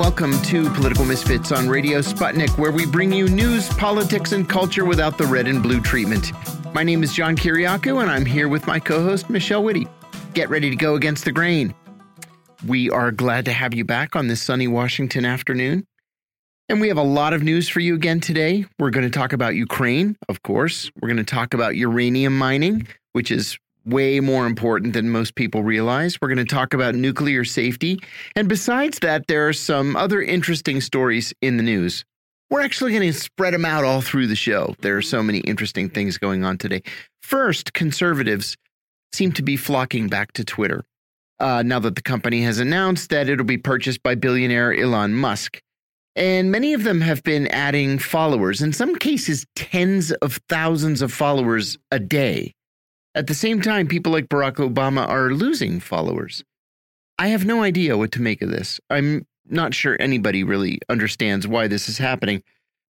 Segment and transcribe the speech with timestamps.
[0.00, 4.86] welcome to Political Misfits on Radio Sputnik, where we bring you news, politics, and culture
[4.86, 6.32] without the red and blue treatment.
[6.74, 9.86] My name is John Kiriakou, and I'm here with my co host, Michelle Witte.
[10.32, 11.74] Get ready to go against the grain.
[12.66, 15.86] We are glad to have you back on this sunny Washington afternoon.
[16.70, 18.64] And we have a lot of news for you again today.
[18.78, 20.90] We're going to talk about Ukraine, of course.
[20.98, 25.62] We're going to talk about uranium mining, which is way more important than most people
[25.62, 26.20] realize.
[26.20, 27.98] We're going to talk about nuclear safety.
[28.36, 32.04] And besides that, there are some other interesting stories in the news.
[32.50, 34.74] We're actually going to spread them out all through the show.
[34.80, 36.82] There are so many interesting things going on today.
[37.22, 38.56] First, conservatives
[39.12, 40.84] seem to be flocking back to Twitter
[41.38, 45.60] uh, now that the company has announced that it'll be purchased by billionaire Elon Musk.
[46.16, 51.12] And many of them have been adding followers, in some cases, tens of thousands of
[51.12, 52.52] followers a day.
[53.14, 56.44] At the same time, people like Barack Obama are losing followers.
[57.18, 58.80] I have no idea what to make of this.
[58.88, 62.42] I'm not sure anybody really understands why this is happening.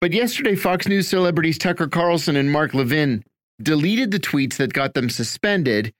[0.00, 3.24] But yesterday, Fox News celebrities Tucker Carlson and Mark Levin
[3.62, 5.92] deleted the tweets that got them suspended,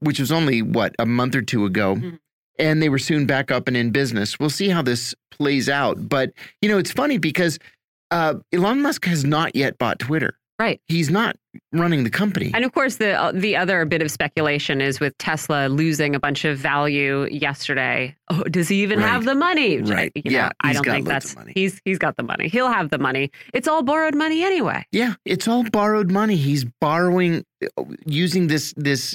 [0.00, 1.96] which was only, what, a month or two ago.
[1.96, 2.18] Mm -hmm.
[2.58, 4.38] And they were soon back up and in business.
[4.38, 6.08] We'll see how this plays out.
[6.08, 6.30] But,
[6.62, 7.58] you know, it's funny because
[8.10, 10.38] uh, Elon Musk has not yet bought Twitter.
[10.58, 10.80] Right.
[10.88, 11.36] He's not
[11.72, 12.50] running the company.
[12.54, 16.20] And of course, the uh, the other bit of speculation is with Tesla losing a
[16.20, 18.16] bunch of value yesterday.
[18.30, 19.08] Oh, does he even right.
[19.08, 19.78] have the money?
[19.78, 20.12] Right.
[20.14, 20.50] You know, yeah.
[20.60, 22.48] I don't think that's he's he's got the money.
[22.48, 23.30] He'll have the money.
[23.52, 24.86] It's all borrowed money anyway.
[24.92, 26.36] Yeah, it's all borrowed money.
[26.36, 27.44] He's borrowing
[27.76, 29.14] uh, using this this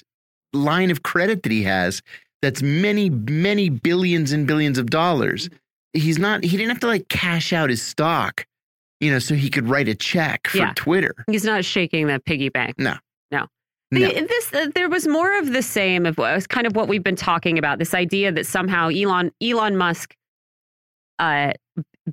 [0.54, 2.04] line of credit that he has.
[2.44, 5.50] That's many many billions and billions of dollars.
[5.94, 6.44] He's not.
[6.44, 8.46] He didn't have to like cash out his stock
[9.02, 10.74] you know, so he could write a check for yeah.
[10.76, 11.14] Twitter.
[11.28, 12.76] He's not shaking the piggy bank.
[12.78, 12.96] No.
[13.32, 13.48] No.
[13.90, 14.08] The, no.
[14.08, 17.04] This uh, there was more of the same of what was kind of what we've
[17.04, 17.80] been talking about.
[17.80, 20.16] This idea that somehow Elon Elon Musk,
[21.20, 21.54] uh,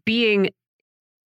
[0.04, 0.50] being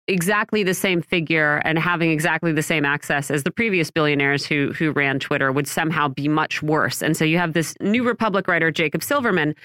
[0.09, 4.73] exactly the same figure and having exactly the same access as the previous billionaires who
[4.73, 7.01] who ran Twitter would somehow be much worse.
[7.01, 9.55] And so you have this New Republic writer Jacob Silverman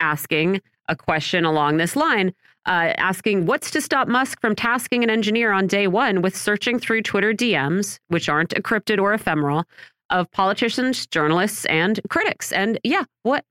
[0.00, 2.34] asking a question along this line
[2.66, 6.78] uh, asking what's to stop Musk from tasking an engineer on day one with searching
[6.78, 9.64] through Twitter DMs, which aren't encrypted or ephemeral,
[10.10, 12.52] of politicians, journalists, and critics.
[12.52, 13.44] And yeah, what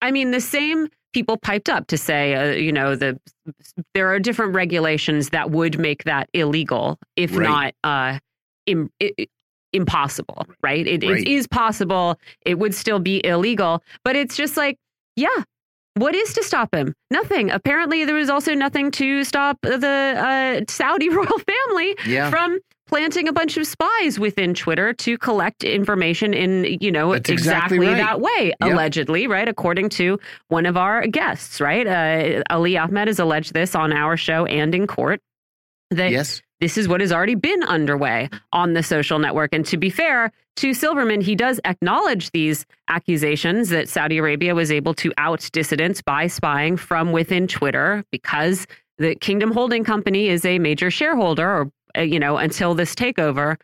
[0.00, 3.18] I mean, the same people piped up to say, uh, you know, the
[3.94, 7.74] there are different regulations that would make that illegal, if right.
[7.84, 8.18] not uh,
[8.66, 8.90] Im,
[9.72, 10.46] impossible.
[10.62, 10.86] Right?
[10.86, 11.18] It, right?
[11.18, 12.18] it is possible.
[12.44, 14.78] It would still be illegal, but it's just like,
[15.16, 15.44] yeah,
[15.94, 16.94] what is to stop him?
[17.10, 17.50] Nothing.
[17.50, 22.30] Apparently, there was also nothing to stop the uh, Saudi royal family yeah.
[22.30, 27.30] from planting a bunch of spies within Twitter to collect information in, you know, That's
[27.30, 27.96] exactly, exactly right.
[27.96, 28.72] that way, yep.
[28.72, 29.48] allegedly, right?
[29.48, 31.86] According to one of our guests, right?
[31.86, 35.20] Uh, Ali Ahmed has alleged this on our show and in court.
[35.90, 39.52] That yes this is what has already been underway on the social network.
[39.52, 44.70] And to be fair to Silverman, he does acknowledge these accusations that Saudi Arabia was
[44.70, 48.68] able to out dissidents by spying from within Twitter because
[48.98, 53.56] the Kingdom Holding Company is a major shareholder, or, uh, you know, until this takeover,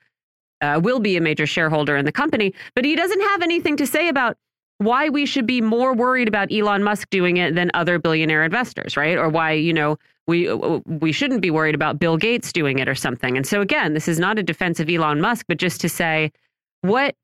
[0.60, 2.52] uh, will be a major shareholder in the company.
[2.74, 4.36] But he doesn't have anything to say about
[4.78, 8.96] why we should be more worried about Elon Musk doing it than other billionaire investors,
[8.96, 9.16] right?
[9.16, 9.98] Or why, you know,
[10.28, 10.52] we
[10.84, 13.36] we shouldn't be worried about Bill Gates doing it or something.
[13.36, 16.30] And so again, this is not a defense of Elon Musk, but just to say
[16.82, 17.16] what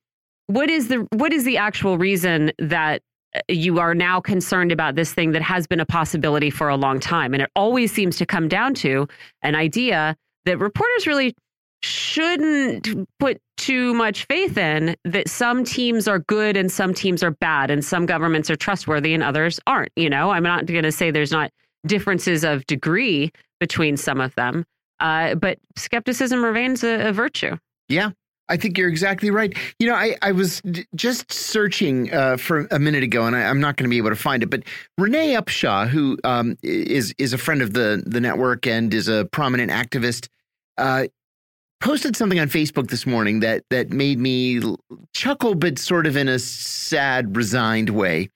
[0.46, 3.02] what is the what is the actual reason that
[3.36, 6.76] uh, you are now concerned about this thing that has been a possibility for a
[6.76, 9.06] long time and it always seems to come down to
[9.42, 11.34] an idea that reporters really
[11.82, 17.30] shouldn't put too much faith in that some teams are good and some teams are
[17.30, 20.92] bad and some governments are trustworthy and others aren't you know i'm not going to
[20.92, 21.50] say there's not
[21.86, 23.30] differences of degree
[23.60, 24.64] between some of them.
[25.00, 27.56] Uh, but skepticism remains a, a, virtue.
[27.88, 28.10] Yeah,
[28.48, 29.56] I think you're exactly right.
[29.78, 30.62] You know, I, I was
[30.94, 34.10] just searching uh, for a minute ago, and I, am not going to be able
[34.10, 34.50] to find it.
[34.50, 34.62] But
[34.96, 39.26] Renee Upshaw, who um, is is a friend of the the network and is a
[39.32, 40.28] prominent activist,
[40.78, 41.06] uh,
[41.80, 44.60] posted something on Facebook this morning that that made me
[45.12, 48.30] chuckle, but sort of in a sad, resigned way.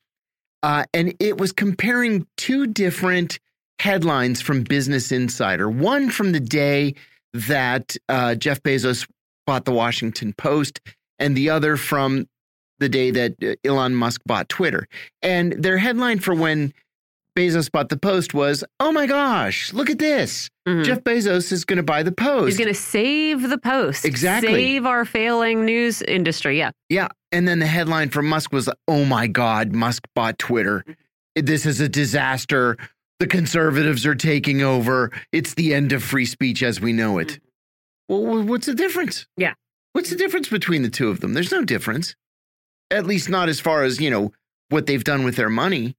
[0.63, 3.39] Uh, and it was comparing two different
[3.79, 5.71] headlines from Business Insider.
[5.71, 6.95] One from the day
[7.33, 9.07] that uh, Jeff Bezos
[9.47, 10.81] bought the Washington Post,
[11.19, 12.29] and the other from
[12.79, 14.87] the day that uh, Elon Musk bought Twitter.
[15.23, 16.73] And their headline for when
[17.37, 20.51] Bezos bought the Post was, "Oh my gosh, look at this!
[20.67, 20.85] Mm -hmm.
[20.85, 22.47] Jeff Bezos is going to buy the Post.
[22.47, 24.05] He's going to save the Post.
[24.05, 26.59] Exactly, save our failing news industry.
[26.59, 27.09] Yeah, yeah.
[27.31, 30.85] And then the headline from Musk was, "Oh my God, Musk bought Twitter.
[31.35, 32.77] This is a disaster.
[33.21, 35.11] the conservatives are taking over.
[35.33, 37.41] It's the end of free speech as we know it.
[38.09, 39.27] Well, what's the difference?
[39.37, 39.55] Yeah.
[39.93, 41.35] What's the difference between the two of them?
[41.35, 42.15] There's no difference.
[42.93, 44.31] At least not as far as, you know,
[44.69, 45.97] what they've done with their money.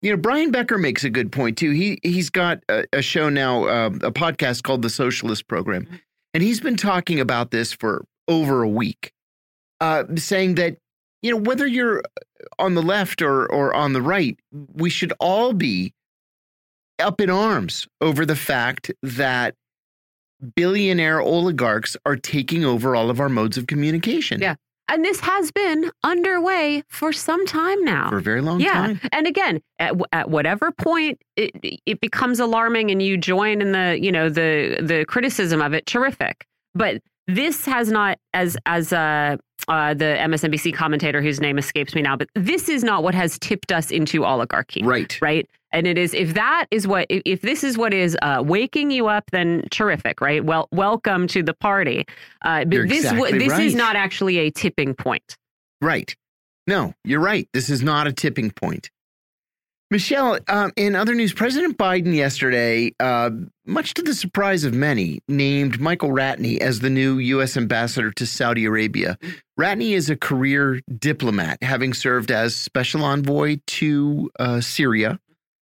[0.00, 1.72] You know, Brian Becker makes a good point too.
[1.72, 5.86] He he's got a, a show now, uh, a podcast called the Socialist Program,
[6.32, 9.12] and he's been talking about this for over a week,
[9.80, 10.76] uh, saying that
[11.22, 12.02] you know whether you're
[12.58, 14.38] on the left or or on the right,
[14.72, 15.92] we should all be
[16.98, 19.54] up in arms over the fact that
[20.54, 24.40] billionaire oligarchs are taking over all of our modes of communication.
[24.40, 24.54] Yeah.
[24.90, 28.08] And this has been underway for some time now.
[28.08, 28.72] For a very long yeah.
[28.72, 29.00] time.
[29.12, 33.98] And again, at, at whatever point it, it becomes alarming and you join in the,
[34.00, 36.46] you know, the the criticism of it, terrific.
[36.74, 39.36] But this has not, as as uh,
[39.66, 43.38] uh, the MSNBC commentator whose name escapes me now, but this is not what has
[43.38, 44.82] tipped us into oligarchy.
[44.82, 45.18] Right.
[45.20, 45.48] Right.
[45.72, 48.90] And it is if that is what if, if this is what is uh, waking
[48.90, 50.42] you up, then terrific, right?
[50.42, 52.06] Well, welcome to the party.
[52.42, 53.66] Uh, but You're this exactly this right.
[53.66, 55.36] is not actually a tipping point.
[55.80, 56.14] Right.
[56.66, 57.48] No, you're right.
[57.52, 58.90] This is not a tipping point.
[59.90, 63.30] Michelle, um, in other news, President Biden yesterday, uh,
[63.64, 67.56] much to the surprise of many, named Michael Ratney as the new U.S.
[67.56, 69.16] ambassador to Saudi Arabia.
[69.58, 75.18] Ratney is a career diplomat, having served as special envoy to uh, Syria,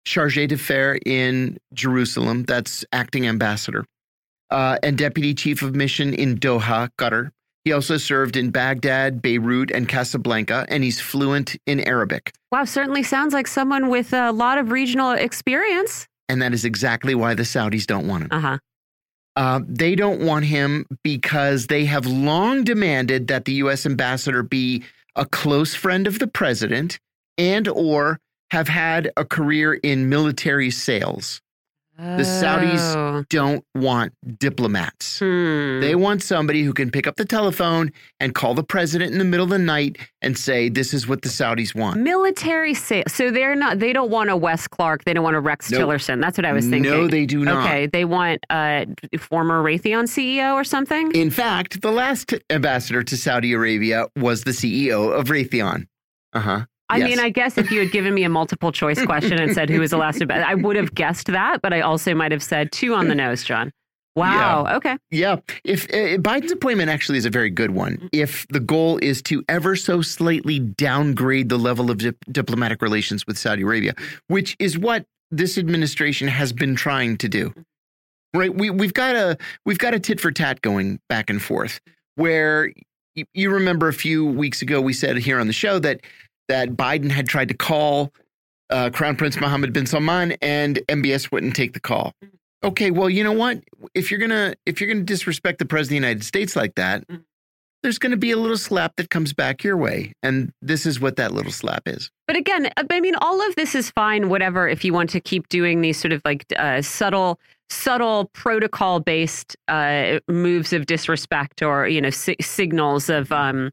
[0.04, 3.86] charge d'affaires in Jerusalem, that's acting ambassador,
[4.50, 7.30] uh, and deputy chief of mission in Doha, Qatar.
[7.66, 12.34] He also served in Baghdad, Beirut, and Casablanca, and he's fluent in Arabic.
[12.52, 16.08] Wow, certainly sounds like someone with a lot of regional experience.
[16.28, 18.30] And that is exactly why the Saudis don't want him.
[18.32, 18.58] Uh huh.
[19.36, 23.86] Uh, they don't want him because they have long demanded that the U.S.
[23.86, 24.84] ambassador be
[25.16, 27.00] a close friend of the president
[27.38, 28.20] and or
[28.52, 31.42] have had a career in military sales.
[31.98, 35.20] The Saudis don't want diplomats.
[35.20, 35.80] Hmm.
[35.80, 39.26] They want somebody who can pick up the telephone and call the president in the
[39.26, 43.14] middle of the night and say, "This is what the Saudis want." military sales.
[43.14, 43.78] So they're not.
[43.80, 45.04] They don't want a Wes Clark.
[45.06, 45.82] They don't want a Rex Nope.
[45.82, 46.20] Tillerson.
[46.20, 46.92] That's what I was thinking.
[46.92, 47.66] No, they do not.
[47.66, 48.88] Okay, they want a
[49.20, 51.12] former Raytheon CEO or something.
[51.12, 55.86] In fact, the last ambassador to Saudi Arabia was the CEO of Raytheon.
[56.34, 56.66] Uh huh.
[56.90, 57.06] I Yes.
[57.10, 59.80] mean, I guess if you had given me a multiple choice question and said who
[59.80, 61.62] was the last, ambassador, I would have guessed that.
[61.62, 63.72] But I also might have said too on the nose, John.
[64.16, 64.68] Wow.
[64.76, 64.96] Okay.
[65.10, 68.10] Yeah, if uh, Biden's appointment actually is a very good one.
[68.12, 73.26] If the goal is to ever so slightly downgrade the level of dip diplomatic relations
[73.26, 73.96] with Saudi Arabia,
[74.28, 77.54] which is what this administration has been trying to do.
[78.36, 78.54] Right?
[78.54, 79.36] We we've got a
[79.66, 81.80] we've got a tit for tat going back and forth.
[82.16, 82.72] Where
[83.34, 86.02] you remember a few weeks ago we said here on the show that
[86.48, 88.12] that Biden had tried to call
[88.70, 92.14] uh, Crown Prince Mohammed bin Salman and MBS wouldn't take the call.
[92.64, 93.62] Okay, well, you know what?
[93.94, 97.04] If you're gonna if you're gonna disrespect the president of the United States like that,
[97.84, 101.18] there's gonna be a little slap that comes back your way, and this is what
[101.18, 102.10] that little slap is.
[102.26, 105.50] But again, I mean, all of this is fine, whatever, if you want to keep
[105.50, 107.38] doing these sort of like uh, subtle,
[107.70, 113.72] subtle protocol based uh, moves of disrespect or, you know, si signals of um,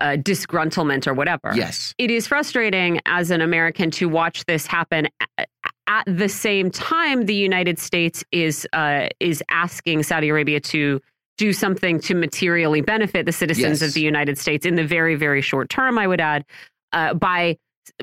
[0.00, 1.52] uh, disgruntlement or whatever.
[1.54, 5.08] Yes, It is frustrating as an American to watch this happen.
[5.88, 11.00] At the same time, the United States is uh, is asking Saudi Arabia to
[11.38, 13.88] do something to materially benefit the citizens Yes.
[13.88, 15.96] of the United States in the very, very short term.
[15.98, 16.44] I would add
[16.92, 17.56] uh, by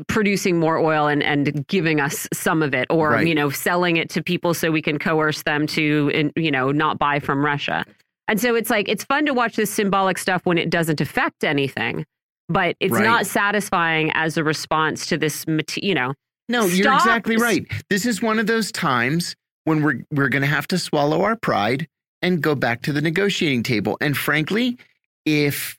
[0.07, 3.27] producing more oil and, and giving us some of it, or Right.
[3.27, 6.97] you know, selling it to people so we can coerce them to, you know, not
[6.97, 7.85] buy from Russia.
[8.27, 11.43] And so it's like it's fun to watch this symbolic stuff when it doesn't affect
[11.43, 12.05] anything,
[12.49, 13.03] but it's Right.
[13.03, 15.45] not satisfying as a response to this,
[15.77, 16.13] you know.
[16.49, 17.65] no, you're exactly right.
[17.89, 21.87] This is one of those times when we're we're gonna have to swallow our pride
[22.21, 23.97] and go back to the negotiating table.
[24.01, 24.77] And frankly,
[25.25, 25.77] if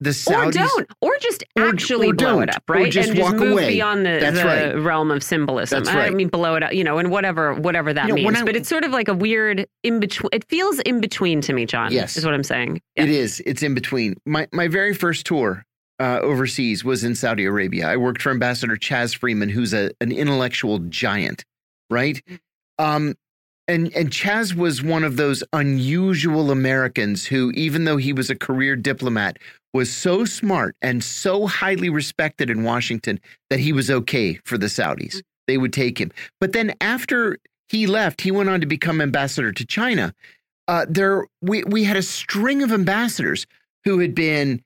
[0.00, 2.92] the Saudis or don't, or just actually or blow it up, or right?
[2.92, 3.68] just and walk just move away.
[3.68, 4.72] beyond the, the right.
[4.74, 5.84] realm of symbolism.
[5.84, 8.40] That's I mean, blow it up, you know, and whatever, whatever that You know, means.
[8.40, 10.28] I- but it's sort of like a weird in between.
[10.32, 11.92] It feels in between to me, John.
[11.92, 12.16] Yes.
[12.16, 12.80] is what I'm saying.
[12.96, 13.40] It is.
[13.46, 14.14] It's in between.
[14.26, 15.64] My my very first tour
[16.00, 17.88] uh, overseas was in Saudi Arabia.
[17.88, 21.44] I worked for Ambassador Chas Freeman, who's a an intellectual giant,
[21.88, 22.20] right?
[22.78, 23.14] Um,
[23.68, 28.34] and and Chaz was one of those unusual Americans who, even though he was a
[28.34, 29.38] career diplomat,
[29.74, 34.66] was so smart and so highly respected in Washington that he was okay for the
[34.68, 35.20] Saudis.
[35.46, 36.10] They would take him.
[36.40, 37.36] But then after
[37.68, 40.14] he left, he went on to become ambassador to China.
[40.68, 43.46] Uh, there, we we had a string of ambassadors
[43.84, 44.62] who had been,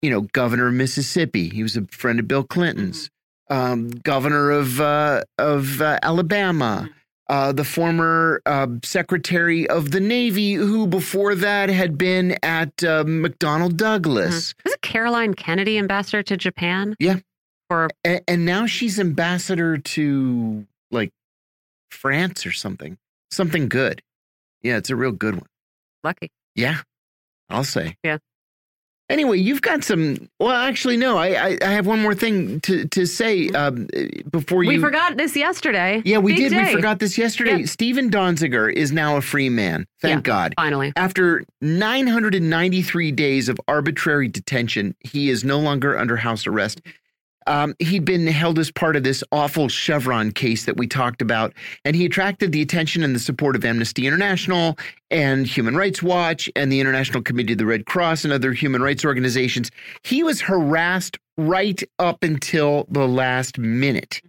[0.00, 1.50] you know, governor of Mississippi.
[1.50, 3.10] He was a friend of Bill Clinton's.
[3.50, 6.88] um, governor of uh, of uh, Alabama,
[7.32, 13.04] uh, the former uh, secretary of the Navy, who before that had been at uh,
[13.04, 14.54] McDonnell Douglas.
[14.66, 16.94] Is it Caroline Kennedy, ambassador to Japan?
[16.98, 17.20] Yeah.
[17.70, 21.10] For A- and now she's ambassador to like
[21.90, 22.98] France or something,
[23.30, 24.02] something good.
[24.60, 25.46] Yeah, it's a real good one.
[26.04, 26.30] lucky.
[26.54, 26.82] Yeah,
[27.48, 27.96] I'll say.
[28.04, 28.18] Yeah.
[29.12, 30.28] Anyway, you've got some.
[30.40, 31.18] Well, actually, no.
[31.18, 33.86] I I, I have one more thing to to say um,
[34.30, 34.68] before you.
[34.70, 36.00] We forgot this yesterday.
[36.04, 36.50] Yeah, we Big did.
[36.52, 36.64] day.
[36.68, 37.58] We forgot this yesterday.
[37.58, 37.66] Yeah.
[37.66, 39.86] Steven Donziger is now a free man.
[40.00, 40.32] Thank Yeah.
[40.32, 40.54] God.
[40.56, 40.94] Finally.
[40.96, 46.80] After 993 days of arbitrary detention, he is no longer under house arrest.
[47.46, 51.52] Um, he'd been held as part of this awful Chevron case that we talked about,
[51.84, 54.78] and he attracted the attention and the support of Amnesty International
[55.10, 58.82] and Human Rights Watch and the International Committee of the Red Cross and other human
[58.82, 59.70] rights organizations.
[60.02, 64.22] He was harassed right up until the last minute,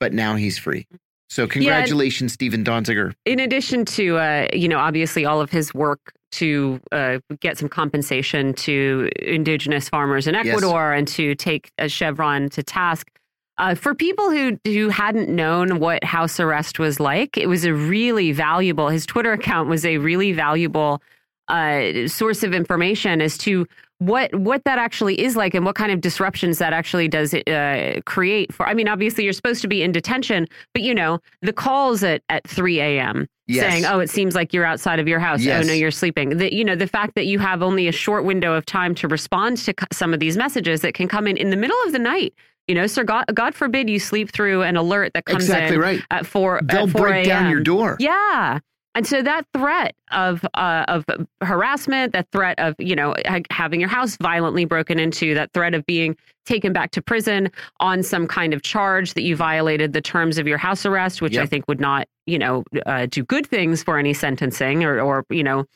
[0.00, 0.86] but now he's free.
[1.28, 3.12] So, congratulations, Steven Donziger.
[3.24, 7.68] in addition to uh, you know obviously all of his work to uh, get some
[7.68, 10.46] compensation to indigenous farmers in Yes.
[10.46, 13.10] Ecuador and to take a Chevron to task.
[13.58, 17.72] Uh, for people who who hadn't known what house arrest was like, it was a
[17.72, 18.88] really valuable.
[18.88, 21.00] His Twitter account was a really valuable
[21.48, 23.66] uh, source of information as to
[23.98, 28.00] what what that actually is like and what kind of disruptions that actually does uh,
[28.04, 28.52] create.
[28.52, 32.02] For I mean, obviously you're supposed to be in detention, but you know the calls
[32.02, 33.26] at at 3 a.m.
[33.48, 33.70] Yes.
[33.72, 35.40] saying, "Oh, it seems like you're outside of your house.
[35.40, 35.64] Yes.
[35.64, 38.24] Oh no, you're sleeping." The, you know the fact that you have only a short
[38.24, 41.50] window of time to respond to some of these messages that can come in in
[41.50, 42.34] the middle of the night.
[42.66, 45.80] You know, sir, God, God forbid you sleep through an alert that comes Exactly in
[45.80, 46.02] right.
[46.10, 46.60] at four.
[46.64, 47.96] They'll at 4 break down your door.
[48.00, 48.58] Yeah.
[48.96, 51.04] And so that threat of uh, of
[51.42, 55.74] harassment, that threat of you know ha- having your house violently broken into, that threat
[55.74, 60.00] of being taken back to prison on some kind of charge that you violated the
[60.00, 63.46] terms of your house arrest, which I think would not you know uh, do good
[63.46, 65.66] things for any sentencing or or you know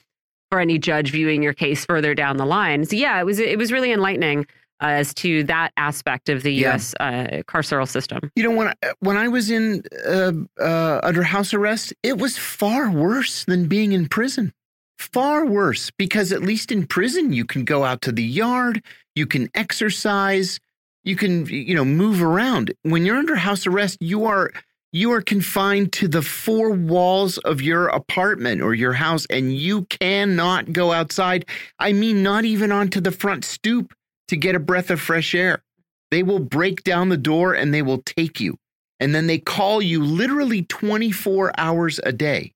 [0.50, 2.86] for any judge viewing your case further down the line.
[2.86, 4.46] So yeah, it was it was really enlightening
[4.80, 6.70] uh, as to that aspect of the Yeah.
[6.70, 6.94] U.S.
[7.00, 8.30] Uh, carceral system.
[8.36, 12.38] You know, when I, when I was in uh, uh, under house arrest, it was
[12.38, 14.52] far worse than being in prison.
[14.98, 18.82] Far worse because at least in prison you can go out to the yard,
[19.14, 20.60] you can exercise,
[21.04, 22.72] you can you know move around.
[22.82, 24.50] When you're under house arrest, you are
[24.92, 29.84] you are confined to the four walls of your apartment or your house, and you
[29.86, 31.46] cannot go outside.
[31.78, 33.94] I mean, not even onto the front stoop
[34.30, 35.62] to get a breath of fresh air.
[36.10, 38.56] They will break down the door and they will take you.
[38.98, 42.52] And then they call you literally 24 hours a day.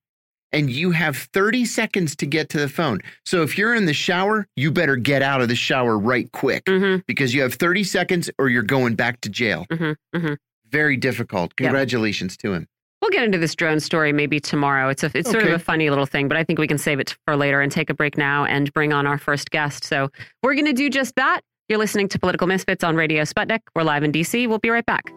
[0.53, 3.01] And you have 30 seconds to get to the phone.
[3.27, 6.63] So if you're in the shower, you better get out of the shower right quick
[6.69, 9.67] hmm because you have 30 seconds or you're going back to jail.
[9.71, 10.35] hmm hmm
[10.71, 11.51] Very difficult.
[11.51, 11.57] Yep.
[11.57, 12.69] Congratulations to him.
[13.03, 14.89] We'll get into this drone story maybe tomorrow.
[14.89, 17.01] It's a it's sort of a funny little thing, but I think we can save
[17.01, 19.85] it for later and take a break now and bring on our first guest.
[19.85, 20.09] So
[20.43, 21.41] we're going to do just that.
[21.67, 23.61] You're listening to Political Misfits on Radio Sputnik.
[23.75, 24.47] We're live in DC.
[24.47, 25.11] We'll be right back.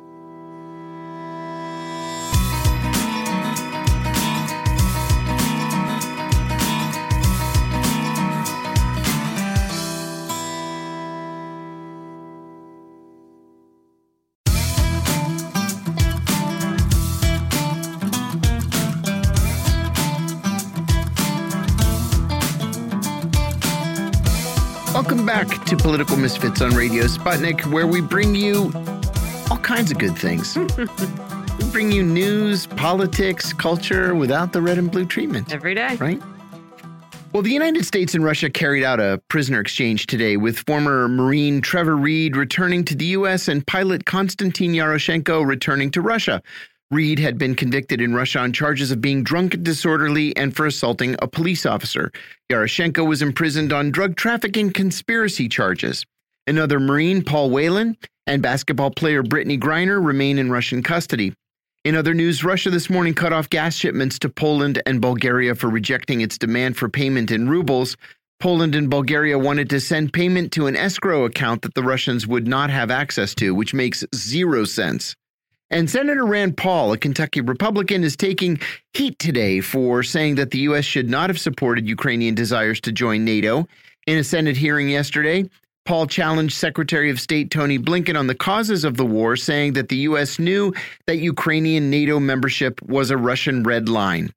[25.17, 28.71] Welcome back to Political Misfits on Radio Sputnik, where we bring you
[29.49, 30.55] all kinds of good things.
[31.57, 35.51] we bring you news, politics, culture without the red and blue treatment.
[35.51, 35.95] Every day.
[35.95, 36.21] right?
[37.33, 41.61] Well, the United States and Russia carried out a prisoner exchange today with former Marine
[41.61, 43.47] Trevor Reed returning to the U.S.
[43.47, 46.43] and pilot Konstantin Yaroshenko returning to Russia.
[46.89, 50.65] Reed had been convicted in Russia on charges of being drunk and disorderly and for
[50.65, 52.13] assaulting a police officer.
[52.49, 56.05] Yaroshenko was imprisoned on drug trafficking conspiracy charges.
[56.47, 61.33] Another Marine, Paul Whelan, and basketball player Brittney Griner remain in Russian custody.
[61.83, 65.69] In other news, Russia this morning cut off gas shipments to Poland and Bulgaria for
[65.69, 67.97] rejecting its demand for payment in rubles.
[68.39, 72.47] Poland and Bulgaria wanted to send payment to an escrow account that the Russians would
[72.47, 75.17] not have access to, which makes zero sense.
[75.69, 78.59] And Senator Rand Paul, a Kentucky Republican, is taking
[78.93, 80.85] heat today for saying that the U.S.
[80.85, 83.67] should not have supported Ukrainian desires to join NATO.
[84.05, 85.49] In a Senate hearing yesterday,
[85.83, 89.89] Paul challenged Secretary of State Tony Blinken on the causes of the war, saying that
[89.89, 90.39] the U.S.
[90.39, 90.73] knew
[91.05, 94.31] that Ukrainian NATO membership was a Russian red line.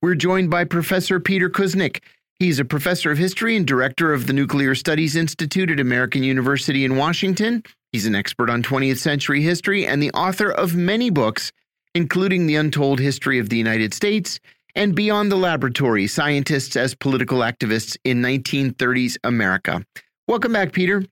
[0.00, 2.02] We're joined by Professor Peter Kuznick.
[2.38, 6.86] He's a professor of history and director of the Nuclear Studies Institute at American University
[6.86, 7.62] in Washington.
[7.92, 11.50] He's an expert on 20th century history and the author of many books,
[11.94, 14.38] including The Untold History of the United States
[14.76, 19.84] and Beyond the Laboratory Scientists as Political Activists in 1930s America.
[20.28, 21.04] Welcome back, Peter.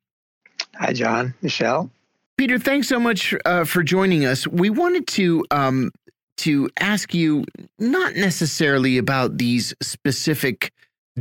[0.76, 1.34] Hi, John.
[1.42, 1.90] Michelle.
[2.36, 4.46] Peter, thanks so much uh, for joining us.
[4.46, 5.90] We wanted to um,
[6.36, 7.44] to ask you
[7.80, 10.72] not necessarily about these specific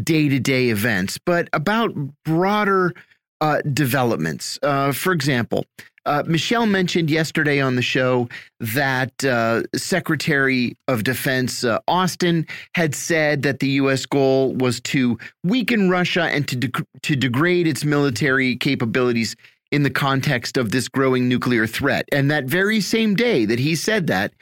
[0.04, 2.94] day to day events, but about broader
[3.41, 4.60] uh, developments.
[4.62, 5.65] Uh, for example,
[6.08, 8.29] uh, Michelle mentioned yesterday on the show
[8.62, 14.06] that uh, Secretary of Defense uh, Austin had said that the U.S.
[14.06, 19.36] goal was to weaken Russia and to de to degrade its military capabilities
[19.70, 22.06] in the context of this growing nuclear threat.
[22.13, 24.34] And that very same day that he said that,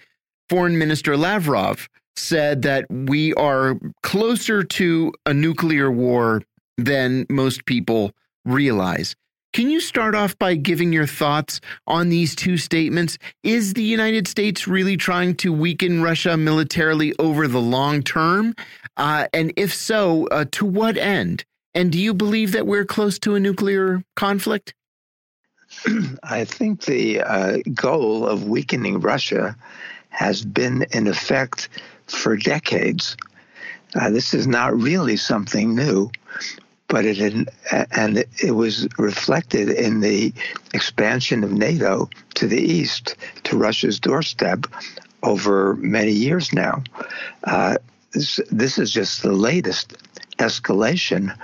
[0.50, 6.44] Foreign Minister Lavrov said that we are closer to a nuclear war
[6.78, 8.12] than most people
[8.46, 9.16] realize.
[9.56, 13.18] Can you start off by giving your thoughts on these two statements?
[13.42, 18.54] Is the United States really trying to weaken Russia militarily over the long term?
[18.98, 21.46] Uh, and if so, uh, to what end?
[21.74, 24.74] And do you believe that we're close to a nuclear conflict?
[26.24, 29.56] I think the uh, goal of weakening Russia
[30.10, 31.70] has been in effect
[32.08, 33.16] for decades.
[33.96, 36.12] Uh, this is not really something new
[36.88, 37.50] but it had,
[37.92, 40.34] and it was reflected in the
[40.74, 43.16] expansion of NATO to the east,
[43.46, 44.68] to Russia's doorstep,
[45.24, 46.84] over many years now.
[47.44, 47.78] Uh,
[48.12, 49.98] this, this is just the latest
[50.38, 51.36] escalation.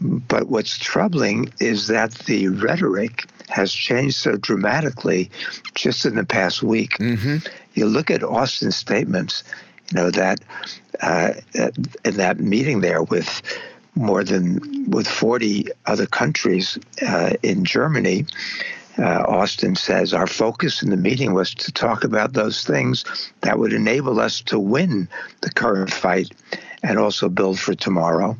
[0.00, 5.30] But what's troubling is that the rhetoric has changed so dramatically
[5.74, 6.96] just in the past week.
[6.98, 7.36] Mm-hmm.
[7.74, 9.44] You look at Austin's statements,
[9.90, 10.40] you know, that
[11.00, 11.32] uh,
[12.04, 13.42] in that meeting there with
[13.94, 18.26] more than with 40 other countries uh, in Germany.
[18.98, 23.04] Uh, Austin says our focus in the meeting was to talk about those things
[23.40, 25.08] that would enable us to win
[25.40, 26.30] the current fight
[26.82, 28.36] and also build for tomorrow.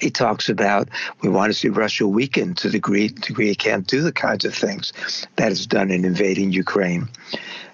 [0.00, 0.88] He talks about
[1.22, 4.44] we want to see Russia weaken to the degree, degree it can't do the kinds
[4.44, 4.92] of things
[5.36, 7.08] that it's done in invading Ukraine.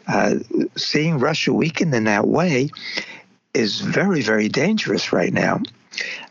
[0.07, 0.37] Uh,
[0.77, 2.71] seeing Russia weaken in that way
[3.55, 5.63] is very, very dangerous right now.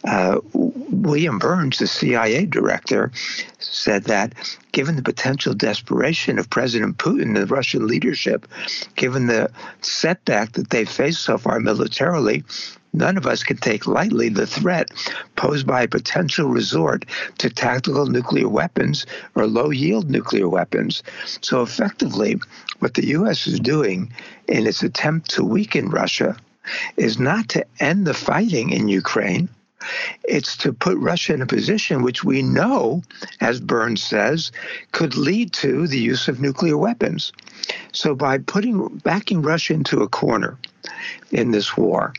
[0.04, 3.12] Uh, William Burns, the CIA director,
[3.60, 4.34] said that
[4.72, 8.48] given the potential desperation of President Putin and the Russian leadership,
[8.96, 9.50] given the
[9.82, 12.44] setback that they faced so far militarily,
[12.94, 14.90] none of us can take lightly the threat
[15.36, 17.06] posed by a potential resort
[17.38, 21.04] to tactical nuclear weapons or low yield nuclear weapons.
[21.42, 22.40] So, effectively,
[22.80, 23.48] what the U.S.
[23.48, 24.14] is doing
[24.48, 26.38] in its attempt to weaken Russia
[26.98, 29.50] is not to end the fighting in Ukraine
[30.24, 33.04] it's to put Russia in a position which we know,
[33.42, 34.52] as Burns says,
[34.92, 37.32] could lead to the use of nuclear weapons.
[37.92, 40.58] So by putting backing Russia into a corner
[41.32, 42.14] in this war,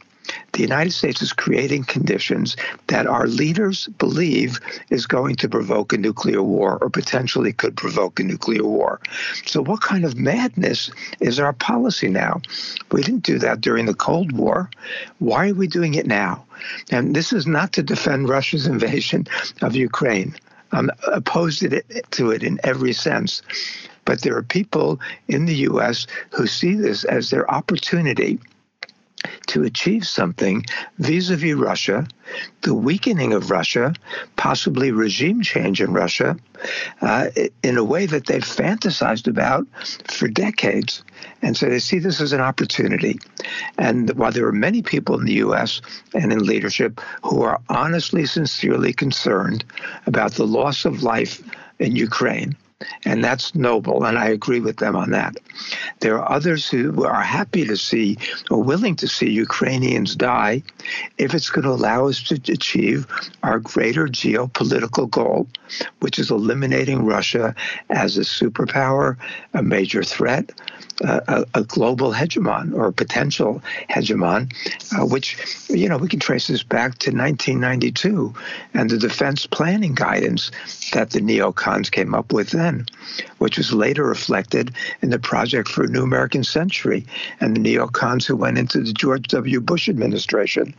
[0.58, 2.56] the United States is creating conditions
[2.88, 4.58] that our leaders believe
[4.90, 9.00] is going to provoke a nuclear war or potentially could provoke a nuclear war.
[9.46, 10.90] So, what kind of madness
[11.20, 12.40] is our policy now?
[12.90, 14.68] We didn't do that during the Cold War.
[15.20, 16.44] Why are we doing it now?
[16.90, 19.28] And this is not to defend Russia's invasion
[19.62, 20.34] of Ukraine.
[20.72, 23.42] I'm opposed to it in every sense.
[24.04, 26.08] But there are people in the U.S.
[26.30, 28.40] who see this as their opportunity
[29.48, 30.64] to achieve something
[30.98, 32.06] vis a vis Russia,
[32.62, 33.94] the weakening of Russia,
[34.36, 36.36] possibly regime change in Russia,
[37.00, 37.28] uh,
[37.62, 39.66] in a way that they've fantasized about
[40.08, 41.02] for decades.
[41.42, 43.18] And so they see this as an opportunity.
[43.78, 45.80] And while there are many people in the U.S.
[46.14, 49.64] and in leadership who are honestly, sincerely concerned
[50.06, 51.42] about the loss of life
[51.78, 52.56] in Ukraine,
[53.04, 55.36] and that's noble, and I agree with them on that.
[56.00, 58.18] There are others who are happy to see
[58.50, 60.62] or willing to see Ukrainians die
[61.18, 63.06] if it's going to allow us to achieve
[63.42, 65.48] our greater geopolitical goal,
[66.00, 67.54] which is eliminating Russia
[67.90, 69.16] as a superpower,
[69.54, 70.52] a major threat,
[71.00, 74.52] a, a, global hegemon or a potential hegemon,
[74.98, 75.36] uh, which,
[75.68, 78.34] you know, we can trace this back to 1992
[78.74, 80.50] and the defense planning guidance
[80.92, 82.86] that the neocons came up with then,
[83.38, 87.06] which was later reflected in the Project for a New American Century
[87.40, 89.60] and the neocons who went into the George W.
[89.60, 90.74] Bush administration.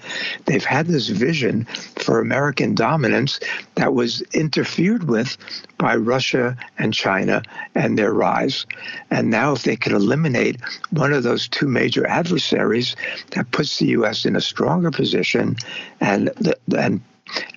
[0.45, 1.65] They've had this vision
[1.99, 3.39] for American dominance
[3.75, 5.38] that was interfered with
[5.77, 7.41] by Russia and China
[7.73, 8.65] and their rise.
[9.10, 10.58] And now, if they could eliminate
[10.89, 12.95] one of those two major adversaries,
[13.32, 14.26] that puts the U.S.
[14.26, 15.56] in a stronger position
[16.02, 16.32] and
[16.76, 17.02] and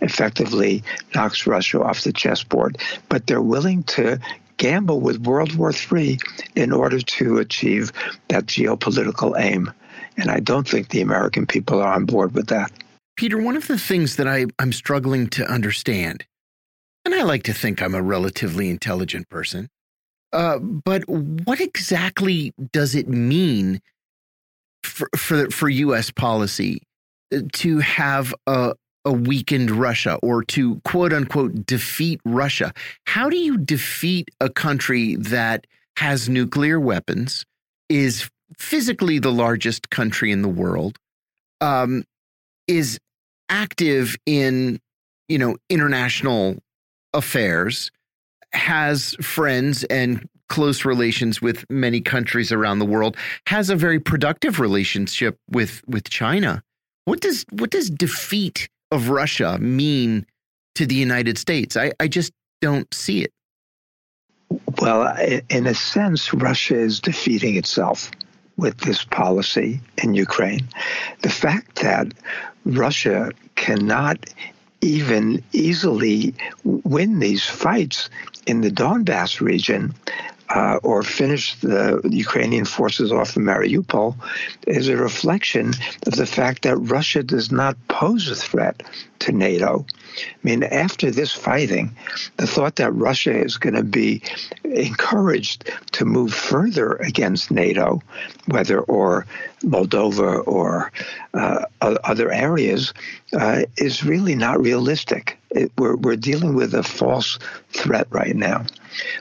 [0.02, 0.84] effectively
[1.14, 2.76] knocks Russia off the chessboard.
[3.08, 4.20] But they're willing to
[4.58, 6.18] gamble with World War III
[6.54, 7.90] in order to achieve
[8.28, 9.72] that geopolitical aim.
[10.18, 12.70] And I don't think the American people are on board with that.
[13.16, 16.26] Peter, one of the things that I, I'm struggling to understand,
[17.06, 19.68] and I like to think I'm a relatively intelligent person,
[20.32, 23.80] uh, but what exactly does it mean
[24.82, 26.10] for, for, for U.S.
[26.10, 26.82] policy
[27.34, 32.72] uh, to have a, a weakened Russia or to quote unquote defeat Russia?
[33.06, 35.66] How do you defeat a country that
[35.96, 37.44] has nuclear weapons,
[37.88, 40.98] is physically the largest country in the world,
[41.60, 42.04] um,
[42.66, 42.98] is
[43.48, 44.80] active in
[45.28, 46.56] you know international
[47.12, 47.90] affairs,
[48.54, 54.60] has friends and close relations with many countries around the world, has a very productive
[54.60, 56.62] relationship with with China.
[57.04, 60.26] What does what does defeat of Russia mean
[60.74, 61.76] to the United States?
[61.76, 63.32] I, I just don't see it.
[64.80, 65.16] Well,
[65.48, 68.10] in a sense, Russia is defeating itself
[68.56, 70.68] with this policy in Ukraine.
[71.22, 72.12] The fact that
[72.66, 74.18] Russia cannot
[74.82, 78.10] even easily win these fights
[78.46, 79.94] in the Donbass region
[80.54, 84.16] uh, or finish the Ukrainian forces off of Mariupol
[84.66, 85.72] is a reflection
[86.06, 88.82] of the fact that Russia does not pose a threat
[89.20, 89.86] to NATO.
[90.18, 91.96] I mean, after this fighting,
[92.36, 94.22] the thought that Russia is going to be
[94.64, 98.02] encouraged to move further against NATO,
[98.46, 99.26] whether or
[99.60, 100.92] Moldova or
[101.34, 102.92] uh, other areas,
[103.32, 105.38] uh, is really not realistic.
[105.50, 107.38] It, we're, we're dealing with a false
[107.70, 108.64] threat right now.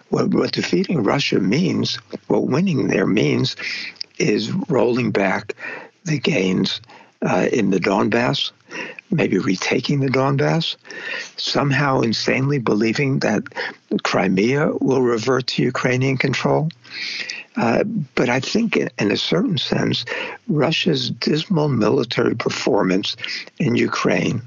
[0.10, 1.96] What, what defeating Russia means,
[2.28, 3.56] what winning there means,
[4.18, 5.56] is rolling back
[6.06, 6.82] the gains
[7.22, 8.52] uh, in the Donbass,
[9.10, 10.76] maybe retaking the Donbass,
[11.38, 13.44] somehow insanely believing that
[14.04, 16.70] Crimea will revert to Ukrainian control.
[17.58, 17.84] Uh,
[18.16, 20.06] but I think, in, in, a certain sense,
[20.48, 23.18] Russia's dismal military performance
[23.60, 24.42] in Ukraine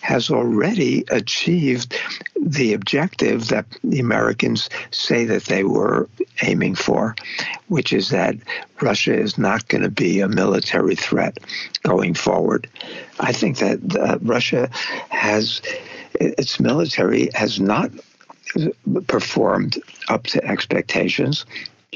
[0.00, 1.98] has already achieved
[2.40, 6.08] the objective that the Americans say that they were
[6.42, 7.14] aiming for,
[7.68, 8.36] which is that
[8.80, 11.38] Russia is not going to be a military threat
[11.82, 12.68] going forward.
[13.20, 14.68] I think that uh, Russia
[15.08, 15.62] has
[16.14, 17.90] its military has not
[19.08, 21.44] performed up to expectations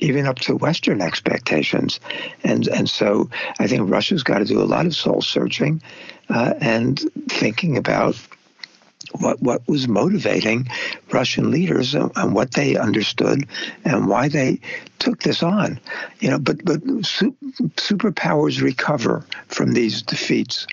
[0.01, 2.01] even up to Western expectations.
[2.45, 3.29] And and so
[3.59, 5.83] I think Russia's got to do a lot of soul searching
[6.31, 8.17] uh, and thinking about
[9.13, 10.69] what what was motivating
[11.11, 13.47] Russian leaders and, and, what they understood
[13.85, 14.61] and why they
[14.99, 15.81] took this on.
[16.21, 20.67] You know, but but superpowers recover from these defeats.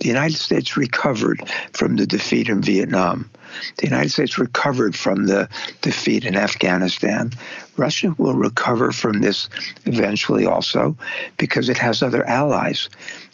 [0.00, 3.30] The United States recovered from the defeat in Vietnam.
[3.78, 5.48] The United States recovered from the
[5.80, 7.32] defeat in Afghanistan.
[7.76, 9.48] Russia will recover from this
[9.86, 10.96] eventually also
[11.38, 12.88] because it has other allies.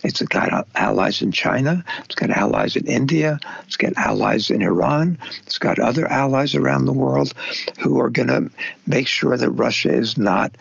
[0.05, 5.19] It's got allies in China, it's got allies in India, it's got allies in Iran,
[5.45, 7.35] it's got other allies around the world
[7.81, 8.51] who are going to
[8.87, 10.53] make sure that Russia is not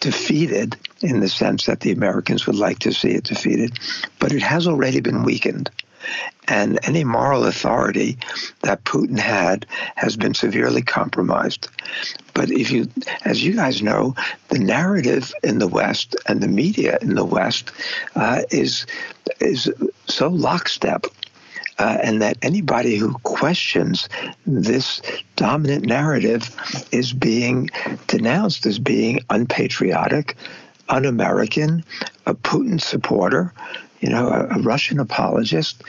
[0.00, 3.78] defeated in the sense that the Americans would like to see it defeated,
[4.18, 5.70] but it has already been weakened
[6.48, 8.18] and any moral authority
[8.62, 9.66] that Putin had
[9.96, 11.68] has been severely compromised.
[12.34, 12.88] But if you,
[13.24, 14.14] as you guys know,
[14.48, 17.70] the narrative in the West and the media in the West
[18.14, 18.86] uh, is
[19.40, 19.70] is
[20.06, 21.06] so lockstep.
[21.78, 24.08] Uh, and that anybody who questions
[24.46, 25.02] this
[25.36, 26.48] dominant narrative
[26.90, 27.68] is being
[28.06, 30.38] denounced as being unpatriotic,
[30.88, 31.84] un American,
[32.24, 33.52] a Putin supporter,
[34.00, 35.82] you know, a, a Russian apologist,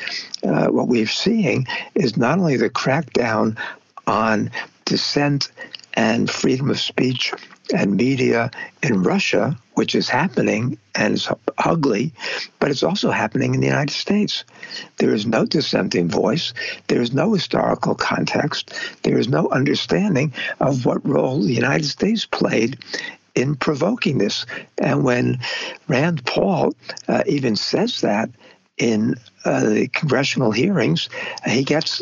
[0.43, 3.57] uh, what we're seeing is not only the crackdown
[4.05, 4.51] on
[4.85, 5.51] dissent
[5.93, 7.33] and freedom of speech
[7.73, 12.13] and media in Russia, which is happening and is ugly,
[12.59, 14.43] but it's also happening in the United States.
[14.97, 16.53] There is no dissenting voice.
[16.87, 18.73] There is no historical context.
[19.03, 22.79] There is no understanding of what role the United States played
[23.37, 24.45] in provoking this.
[24.79, 25.39] And when
[25.87, 26.73] Rand Paul
[27.07, 28.29] uh, even says that
[28.77, 31.07] in uh, the congressional hearings,
[31.45, 32.01] he gets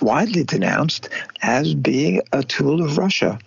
[0.00, 1.10] widely denounced
[1.42, 3.38] as being a tool of Russia.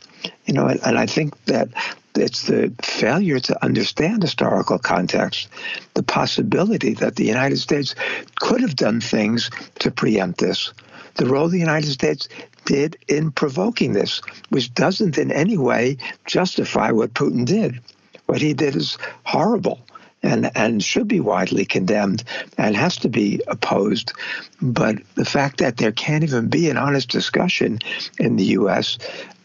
[0.46, 1.70] You know, and, and I think that
[2.16, 5.50] it's the failure to understand historical context,
[5.96, 7.96] the possibility that the United States
[8.40, 10.72] could have done things to preempt this.
[11.16, 12.28] The role the United States
[12.66, 17.80] did in provoking this, which doesn't in any way justify what Putin did.
[18.26, 19.80] What he did is horrible
[20.24, 22.24] and, and should be widely condemned
[22.58, 24.14] and has to be opposed.
[24.62, 27.80] But the fact that there can't even be an honest discussion
[28.18, 28.98] in the U.S.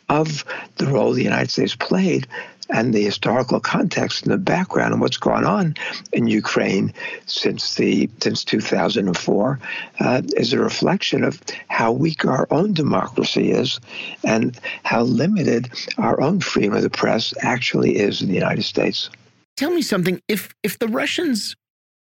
[0.09, 0.45] of
[0.77, 2.27] the role the United States played
[2.71, 5.75] and the historical context and the background and what's gone on
[6.13, 6.93] in Ukraine
[7.27, 9.59] since the since 2004
[10.01, 13.81] uh, is a reflection of how weak our own democracy is
[14.25, 19.11] and how limited our own freedom of the press actually is in the United States.
[19.57, 20.21] Tell me something.
[20.29, 21.57] If if the Russians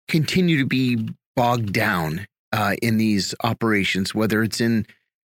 [0.08, 4.86] continue to be bogged down uh, in these operations, whether it's in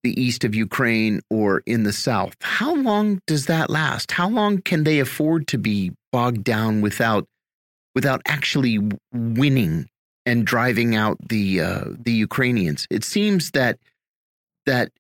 [0.06, 2.36] the east of Ukraine or in the south.
[2.42, 4.12] How long does that last?
[4.12, 7.28] How long can they afford to be bogged down without
[7.96, 8.80] without actually
[9.12, 9.90] winning
[10.24, 12.86] and driving out the uh, the Ukrainians?
[12.92, 13.80] It seems that
[14.68, 14.92] that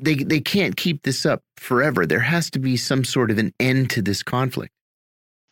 [0.00, 2.06] they they can't keep this up forever.
[2.06, 4.71] There has to be some sort of an end to this conflict.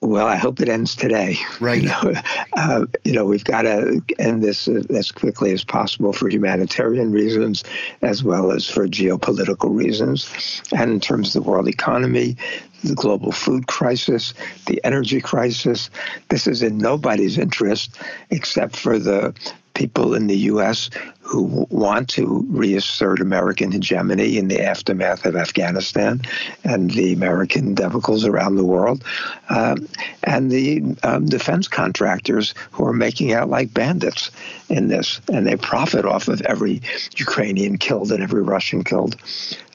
[0.02, 1.36] Well, I hope it ends today.
[1.60, 1.82] Right.
[1.82, 2.20] You know,
[2.56, 7.64] uh, you know we've got to end this as quickly as possible for humanitarian reasons,
[8.02, 12.36] as well as for geopolitical reasons, and in terms of the world economy,
[12.84, 14.34] the global food crisis,
[14.66, 15.90] the energy crisis.
[16.28, 17.96] This is in nobody's interest
[18.30, 19.34] except for the
[19.80, 20.90] people in the U.S.
[21.22, 26.20] who want to reassert American hegemony in the aftermath of Afghanistan
[26.64, 29.02] and the American debacles around the world,
[29.48, 29.88] um,
[30.24, 34.30] and the um, defense contractors who are making out like bandits
[34.68, 36.82] in this, and they profit off of every
[37.16, 39.16] Ukrainian killed and every Russian killed.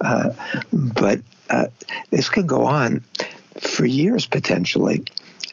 [0.01, 0.29] Uh,
[0.71, 1.65] but uh,
[2.11, 3.03] this can go on
[3.59, 5.03] for years potentially,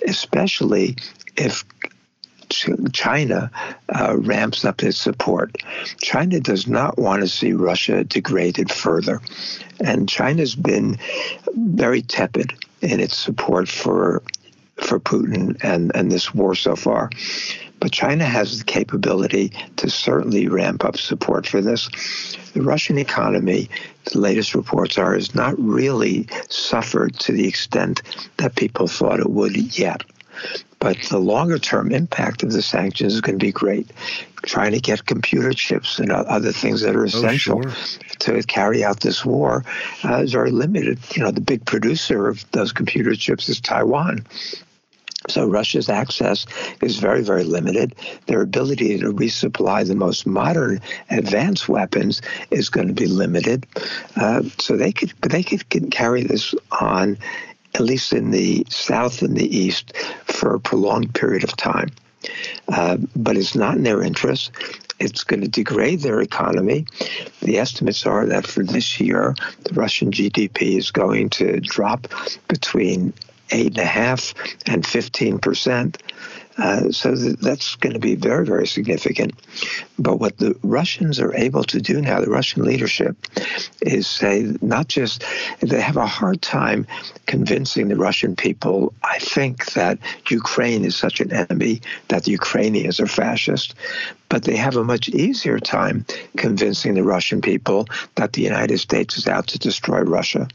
[0.06, 0.96] especially
[1.38, 1.64] if
[2.92, 3.50] China
[3.88, 5.56] uh, ramps up its support.
[6.00, 9.20] China does not want to see Russia degraded further.
[9.84, 10.98] And China's been
[11.56, 14.22] very tepid in its support for
[14.76, 17.10] for Putin and, and this war so far.
[17.78, 21.88] But China has the capability to certainly ramp up support for this.
[22.54, 23.68] The Russian economy,
[24.04, 28.02] the latest reports are, has not really suffered to the extent
[28.36, 30.04] that people thought it would yet.
[30.82, 33.92] But the longer term impact of the sanctions is going to be great.
[34.42, 38.02] Trying to get computer chips and other things that are oh, essential oh, sure.
[38.18, 39.64] to carry out this war
[40.04, 40.98] uh, is very limited.
[41.14, 44.26] You know, the big producer of those computer chips is Taiwan.
[45.28, 46.46] So Russia's access
[46.80, 47.94] is very, very limited.
[48.26, 53.66] Their ability to resupply the most modern, advanced weapons is going to be limited.
[54.16, 57.18] Uh, so they could, they could carry this on
[57.74, 61.90] at least in the south and the east, for a prolonged period of time.
[62.68, 64.52] Uh, but it's not in their interest.
[65.00, 66.86] It's going to degrade their economy.
[67.40, 72.06] The estimates are that for this year, the Russian GDP is going to drop
[72.46, 73.12] between
[73.50, 74.34] eight and a half
[74.66, 76.02] and 15 percent.
[76.58, 79.32] Uh, so that's going to be very, very significant.
[79.98, 83.16] But what the Russians are able to do now, the Russian leadership,
[83.80, 85.24] is say not just
[85.60, 86.86] they have a hard time
[87.26, 88.92] convincing the Russian people.
[89.02, 89.98] I think that
[90.30, 93.74] Ukraine is such an enemy that the Ukrainians are fascist,
[94.28, 96.04] but they have a much easier time
[96.36, 100.48] convincing the Russian people that the United States is out to destroy Russia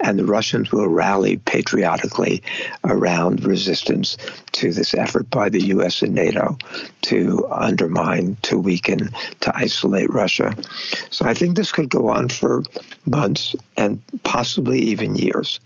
[0.00, 2.42] and the Russians will rally patriotically
[2.84, 4.16] around resistance
[4.52, 6.02] to this effort by the U.S.
[6.02, 6.56] and NATO
[7.02, 10.54] to undermine, to weaken, to isolate Russia.
[11.10, 12.62] So I think this could go on for
[13.06, 15.60] months and possibly even years.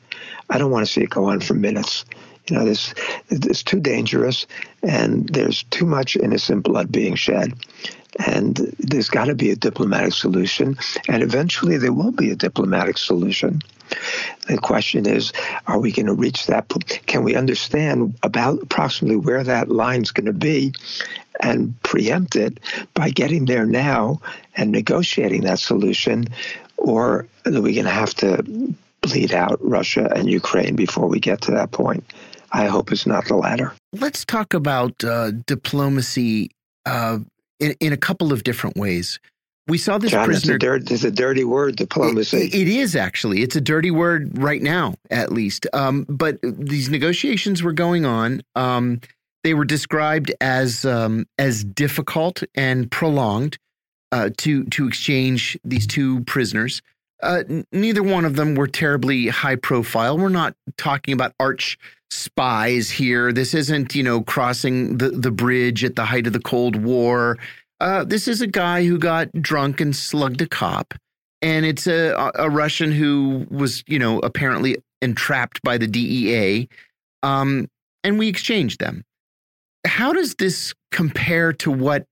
[0.51, 2.05] I don't want to see it go on for minutes.
[2.49, 2.95] You know, this
[3.29, 4.47] it's too dangerous,
[4.83, 7.53] and there's too much innocent blood being shed.
[8.27, 12.97] And there's got to be a diplomatic solution, and eventually there will be a diplomatic
[12.97, 13.61] solution.
[14.47, 15.33] The question is,
[15.67, 16.69] are we going to reach that?
[17.07, 20.73] Can we understand about approximately where that line is going to be
[21.41, 22.59] and preempt it
[22.95, 24.21] by getting there now
[24.57, 26.29] and negotiating that solution?
[26.77, 31.43] Or are we going to have to bleed out Russia and Ukraine before we get
[31.43, 32.05] to that point?
[32.53, 33.75] I hope it's not the latter.
[33.93, 36.51] Let's talk about uh, diplomacy
[36.87, 37.19] uh,
[37.61, 39.21] in, in a couple of different ways
[39.69, 40.55] we saw this John, prisoner.
[40.55, 42.39] It's a, dirt, it's a, dirty word, diplomacy.
[42.39, 43.43] It, it is actually.
[43.43, 45.67] It's a dirty word right now, at least.
[45.73, 48.43] Um, but these negotiations were going on.
[48.55, 49.01] Um,
[49.45, 53.59] they were described as um, as difficult and prolonged
[54.11, 56.83] uh, to to exchange these two prisoners.
[57.23, 60.17] Uh, neither one of them were terribly high profile.
[60.17, 61.79] We're not talking about arch
[62.11, 63.33] spies here.
[63.33, 67.39] This isn't you know crossing the the bridge at the height of the Cold War.
[67.81, 70.95] Uh, this is a guy who got drunk and slugged a cop,
[71.43, 76.69] and it's a a Russian who was, you know, apparently entrapped by the DEA.
[77.23, 77.69] Um,
[78.05, 79.05] and we exchanged them.
[79.87, 82.07] How does this compare to what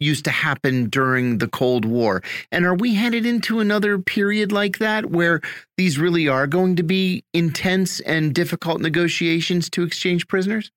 [0.00, 2.22] used to happen during the Cold War.
[2.50, 5.40] And are we headed into another period like that where
[5.76, 10.72] these really are going to be intense and difficult negotiations to exchange prisoners?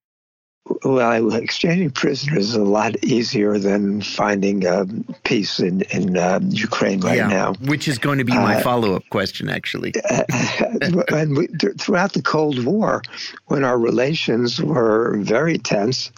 [0.82, 4.86] Well, exchanging prisoners is a lot easier than finding uh,
[5.24, 7.52] peace in, in uh, Ukraine right yeah, now.
[7.54, 9.92] Which is going to be my uh, follow up question, actually.
[11.12, 13.02] and we, th- throughout the Cold War,
[13.46, 16.10] when our relations were very tense,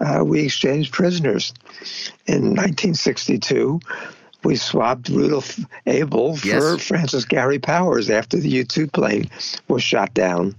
[0.00, 1.54] uh, we exchanged prisoners.
[2.26, 3.80] In 1962,
[4.44, 6.86] we swapped Rudolf Abel for yes.
[6.86, 9.30] Francis Gary Powers after the U 2 plane
[9.68, 10.54] was shot down.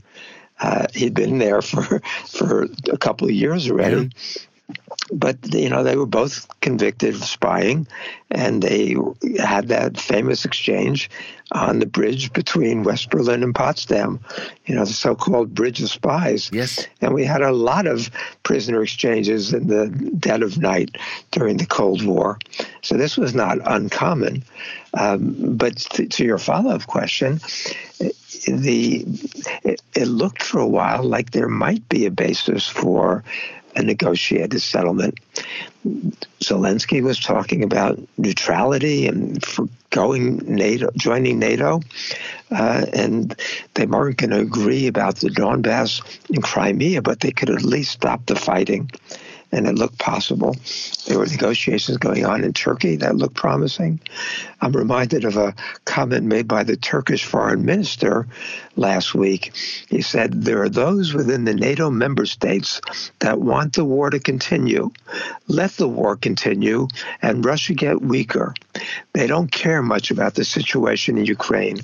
[0.60, 4.04] Uh, he'd been there for for a couple of years already.
[4.04, 4.42] Yeah.
[5.14, 7.88] But you know they were both convicted of spying,
[8.30, 8.98] and they
[9.40, 11.10] had that famous exchange
[11.54, 14.20] on the bridge between West Berlin and Potsdam.
[14.66, 16.50] You know the so-called Bridge of Spies.
[16.52, 16.86] Yes.
[17.00, 18.10] And we had a lot of
[18.44, 19.88] prisoner exchanges in the
[20.20, 20.98] dead of night
[21.32, 22.38] during the Cold War.
[22.82, 24.44] So this was not uncommon.
[24.94, 27.40] Um, but to, to your follow-up question,
[28.46, 29.06] the
[29.64, 33.24] it, it, looked for a while like there might be a basis for
[33.76, 35.20] a negotiated settlement.
[36.40, 41.82] Zelensky was talking about neutrality and for going NATO, joining NATO,
[42.52, 43.40] uh, and
[43.76, 47.92] they weren't going to agree about the Donbass and Crimea, but they could at least
[47.92, 48.90] stop the fighting
[49.52, 50.56] and it looked possible.
[51.08, 54.00] There were negotiations going on in Turkey that looked promising.
[54.62, 55.56] I'm reminded of a
[55.86, 58.28] comment made by the Turkish foreign minister
[58.76, 59.56] last week.
[59.90, 62.82] He said, There are those within the NATO member states
[63.20, 64.92] that want the war to continue.
[65.48, 66.88] Let the war continue
[67.22, 68.54] and Russia get weaker.
[69.14, 71.80] They don't care much about the situation in Ukraine.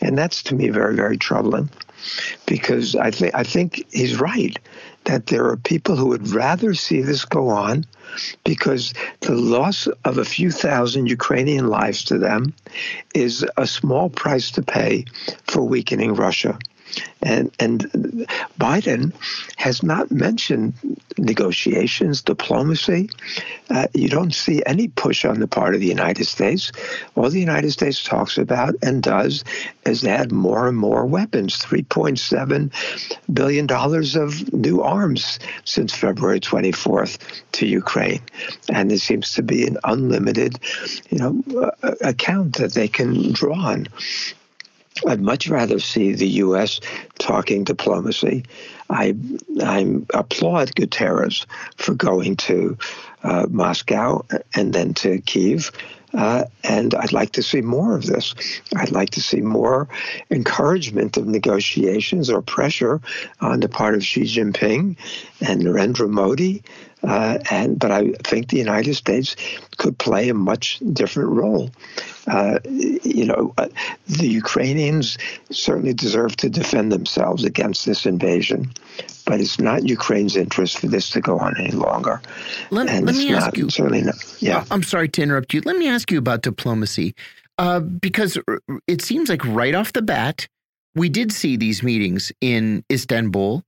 [0.00, 1.70] And that's to me very, very troubling
[2.46, 4.56] because I think I think he's right
[5.08, 7.86] that there are people who would rather see this go on
[8.44, 12.52] because the loss of a few thousand Ukrainian lives to them
[13.14, 15.06] is a small price to pay
[15.44, 16.58] for weakening Russia.
[17.22, 17.80] And and
[18.60, 19.12] Biden
[19.56, 20.74] has not mentioned
[21.18, 23.10] negotiations, diplomacy.
[23.70, 26.70] Uh, you don't see any push on the part of the United States.
[27.16, 29.44] All the United States talks about and does
[29.84, 31.56] is add more and more weapons.
[31.56, 32.70] Three point seven
[33.32, 37.18] billion dollars of new arms since February twenty fourth
[37.52, 38.22] to Ukraine,
[38.72, 40.58] and there seems to be an unlimited,
[41.10, 43.88] you know, uh, account that they can draw on.
[45.06, 46.80] I'd much rather see the U.S.
[47.18, 48.44] talking diplomacy.
[48.90, 49.14] I
[49.62, 52.76] I applaud Guterres for going to
[53.22, 55.72] uh, Moscow and then to Kiev.
[56.14, 58.34] Uh, and I'd like to see more of this.
[58.74, 59.88] I'd like to see more
[60.30, 63.02] encouragement of negotiations or pressure
[63.42, 64.96] on the part of Xi Jinping
[65.40, 66.62] and Narendra Modi.
[67.02, 69.36] Uh, and but I think the United States
[69.76, 71.70] could play a much different role.
[72.26, 73.68] Uh, you know, uh,
[74.08, 75.16] the Ukrainians
[75.50, 78.72] certainly deserve to defend themselves against this invasion,
[79.24, 82.20] but it's not Ukraine's interest for this to go on any longer.
[82.70, 83.70] Let, let me ask you.
[83.70, 84.16] Certainly not.
[84.40, 84.64] Yeah.
[84.70, 85.62] I'm sorry to interrupt you.
[85.64, 87.14] Let me ask you about diplomacy,
[87.58, 88.36] uh, because
[88.88, 90.48] it seems like right off the bat,
[90.96, 93.62] we did see these meetings in Istanbul.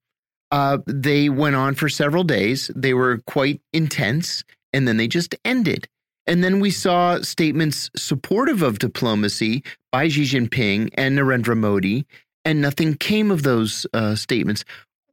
[0.51, 2.71] Uh, they went on for several days.
[2.75, 5.89] They were quite intense, and then they just ended.
[6.27, 12.07] And then we saw statements supportive of diplomacy by Xi Jinping and Narendra Modi,
[12.45, 14.65] and nothing came of those uh, statements.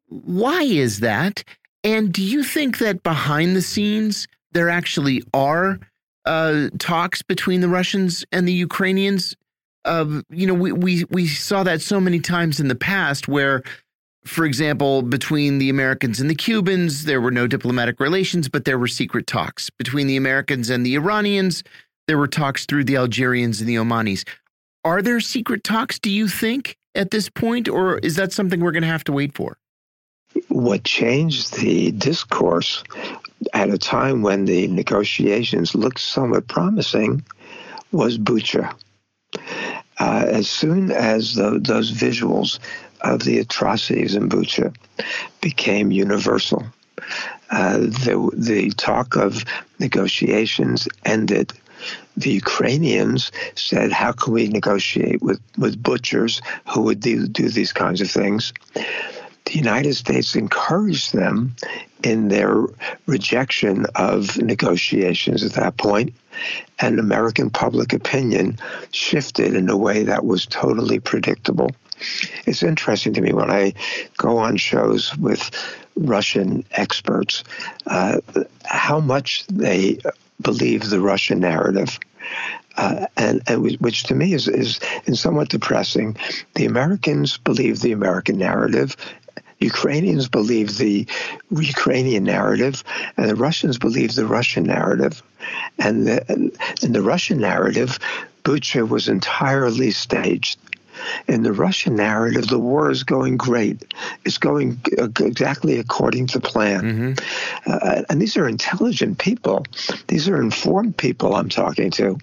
[0.10, 1.44] Why is that?
[1.84, 5.80] And do you think that behind the scenes there actually are
[6.26, 9.36] uh, talks between the Russians and the Ukrainians?
[9.86, 13.64] Uh, you know, we, we we saw that so many times in the past where
[14.26, 18.78] for example, between the Americans and the Cubans, there were no diplomatic relations, but there
[18.78, 19.70] were secret talks.
[19.70, 21.64] Between the Americans and the Iranians,
[22.08, 24.28] there were talks through the Algerians and the Omanis.
[24.84, 28.72] Are there secret talks, do you think, at this point, or is that something we're
[28.72, 29.58] going to have to wait for?
[30.50, 32.84] What changed the discourse
[33.54, 37.24] at a time when the negotiations looked somewhat promising
[37.92, 38.74] was Bucha.
[40.00, 42.60] Uh, as soon as the, those visuals
[43.14, 44.76] of the atrocities in Bucha
[45.42, 46.64] became universal.
[47.50, 49.44] Uh, the, the talk of
[49.80, 51.54] negotiations ended.
[52.18, 57.72] The Ukrainians said, How can we negotiate with, with butchers who would do, do these
[57.72, 58.52] kinds of things?
[58.74, 61.56] The United States encouraged them
[62.04, 62.66] in their
[63.06, 66.14] rejection of negotiations at that point,
[66.80, 68.58] and American public opinion
[68.92, 71.72] shifted in a way that was totally predictable.
[72.46, 73.74] It's interesting to me when I
[74.18, 75.52] go on shows with
[75.96, 77.44] Russian experts
[77.88, 78.20] uh,
[78.66, 80.00] how much they
[80.42, 82.00] believe the Russian narrative.
[82.76, 86.16] Uh, and, and which to me is, is, is somewhat depressing.
[86.54, 88.96] The Americans believe the American narrative,
[89.60, 91.08] Ukrainians believe the
[91.50, 92.84] Ukrainian narrative,
[93.18, 95.24] and the Russians believe the Russian narrative.
[95.80, 96.52] And the,
[96.84, 97.98] in the Russian narrative,
[98.44, 100.60] Bucha was entirely staged.
[101.28, 103.94] In the Russian narrative, the war is going great.
[104.26, 104.80] It's going
[105.20, 106.82] exactly according to plan.
[106.82, 107.72] Mm-hmm.
[107.72, 109.66] Uh, and these are intelligent people.
[110.08, 112.18] These are informed people I'm talking to.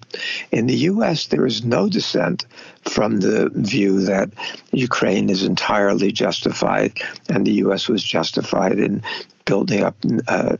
[0.51, 2.45] In the U.S., there is no dissent
[2.83, 4.29] from the view that
[4.71, 7.87] Ukraine is entirely justified and the U.S.
[7.87, 9.01] was justified in
[9.45, 9.95] building up.
[10.27, 10.57] Uh,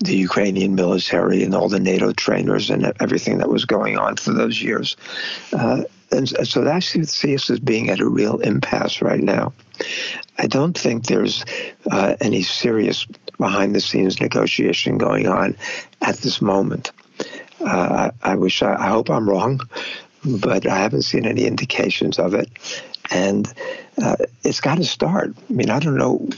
[0.00, 4.32] the Ukrainian military and all the NATO trainers and everything that was going on for
[4.32, 4.96] those years.
[5.52, 9.52] Uh, and so I see us as being at a real impasse right now.
[10.38, 11.44] I don't think there's
[11.90, 13.06] uh, any serious
[13.38, 15.56] behind the scenes negotiation going on
[16.00, 16.92] at this moment.
[17.60, 19.60] Uh, I, I, wish, I, I, hope I'm wrong,
[20.24, 22.48] but I haven't seen any indications of it.
[23.10, 23.52] And
[24.00, 25.34] uh, it's got to start.
[25.48, 26.28] I mean, I don't know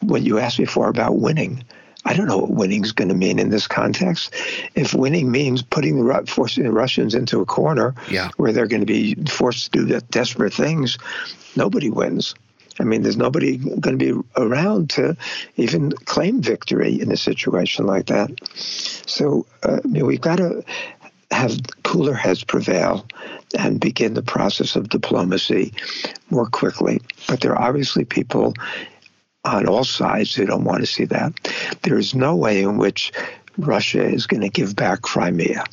[0.00, 1.64] what you asked before about winning.
[2.04, 4.34] I don't know what winning is going to mean in this context.
[4.74, 8.30] If winning means putting the forcing the Russians into a corner yeah.
[8.36, 10.98] where they're going to be forced to do desperate things,
[11.56, 12.34] nobody wins.
[12.78, 15.14] I mean, there's nobody going to be around to
[15.56, 18.30] even claim victory in a situation like that.
[18.54, 20.64] So, uh, I mean, we've got to
[21.30, 23.06] have cooler heads prevail
[23.58, 25.72] and begin the process of diplomacy
[26.30, 27.00] more quickly.
[27.28, 28.54] But there are obviously people
[29.44, 31.32] on all sides who don't want to see that.
[31.82, 33.12] There is no way in which
[33.56, 35.64] Russia is going to give back Crimea.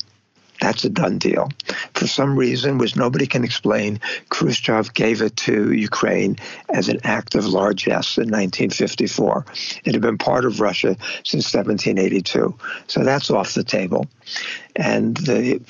[0.60, 1.50] That's a done deal.
[1.94, 6.36] For some reason, which nobody can explain, Khrushchev gave it to Ukraine
[6.68, 9.46] as an act of largesse in 1954.
[9.84, 12.56] It had been part of Russia since 1782.
[12.88, 14.06] So that's off the table.
[14.76, 15.60] And the,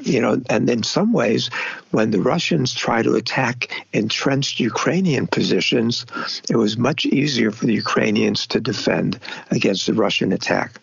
[0.00, 1.50] you know, and in some ways,
[1.90, 6.06] when the Russians try to attack entrenched Ukrainian positions,
[6.48, 9.18] it was much easier for the Ukrainians to defend
[9.50, 10.80] against the Russian attack.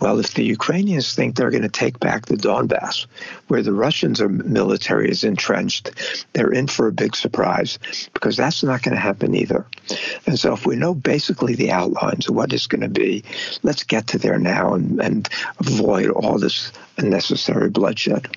[0.00, 3.06] Well, if the Ukrainians think they're going to take back the Donbass,
[3.48, 5.90] where the Russians are military is entrenched,
[6.32, 7.78] they're in for a big surprise
[8.12, 9.66] because that's not going to happen either.
[10.26, 13.24] And so, if we know basically the outlines of what it's going to be,
[13.62, 18.28] let's get to there now and, and avoid all this unnecessary bloodshed.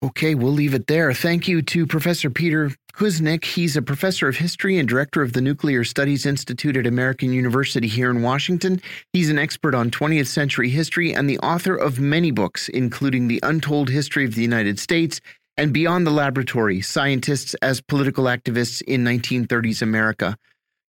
[0.00, 1.12] Okay, we'll leave it there.
[1.12, 3.44] Thank you to Professor Peter Kuznick.
[3.44, 7.88] He's a professor of history and director of the Nuclear Studies Institute at American University
[7.88, 8.80] here in Washington.
[9.12, 13.40] He's an expert on 20th century history and the author of many books, including The
[13.42, 15.20] Untold History of the United States
[15.56, 20.36] and Beyond the Laboratory Scientists as Political Activists in 1930s America.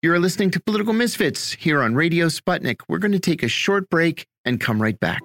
[0.02, 2.82] You're listening to Political Misfits here on Radio Sputnik.
[2.88, 5.22] We're going to take a short break and come right back.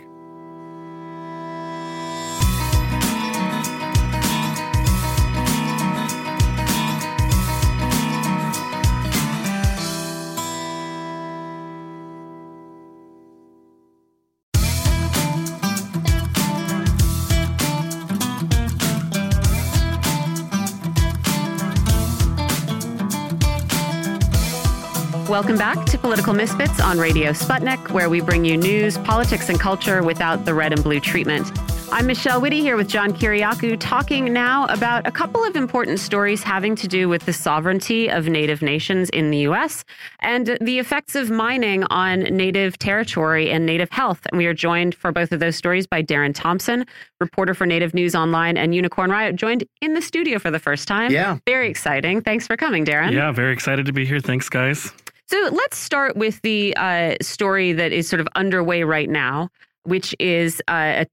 [25.34, 29.60] Welcome back to Political Misfits on Radio Sputnik, where we bring you news, politics, and
[29.60, 31.52] culture without the red and blue treatment.
[31.92, 36.44] I'm Michelle Witte here with John Kiriakou, talking now about a couple of important stories
[36.44, 39.84] having to do with the sovereignty of Native nations in the U.S.
[40.20, 44.28] and the effects of mining on Native territory and Native health.
[44.32, 46.86] And we are joined for both of those stories by Darren Thompson,
[47.20, 50.88] reporter for Native News Online and Unicorn Riot, joined in the studio for the first
[50.88, 51.12] time.
[51.12, 51.40] Yeah.
[51.48, 52.22] Very exciting.
[52.22, 53.14] Thanks for coming, Darren.
[53.14, 54.20] Yeah, very excited to be here.
[54.20, 54.94] Thanks, guys.
[55.28, 59.50] So let's start with the uh, story that is sort of underway right now,
[59.84, 61.06] which is uh,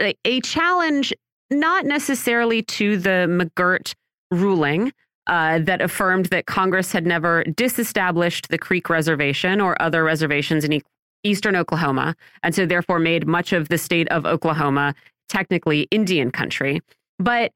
[0.00, 1.12] a, a, challenge
[1.50, 3.94] not necessarily to the McGirt
[4.30, 4.92] ruling.
[5.26, 10.72] Uh, that affirmed that Congress had never disestablished the Creek Reservation or other reservations in
[10.72, 10.82] e
[11.22, 14.94] eastern Oklahoma, and so therefore made much of the state of Oklahoma
[15.28, 16.80] technically Indian country.
[17.18, 17.52] But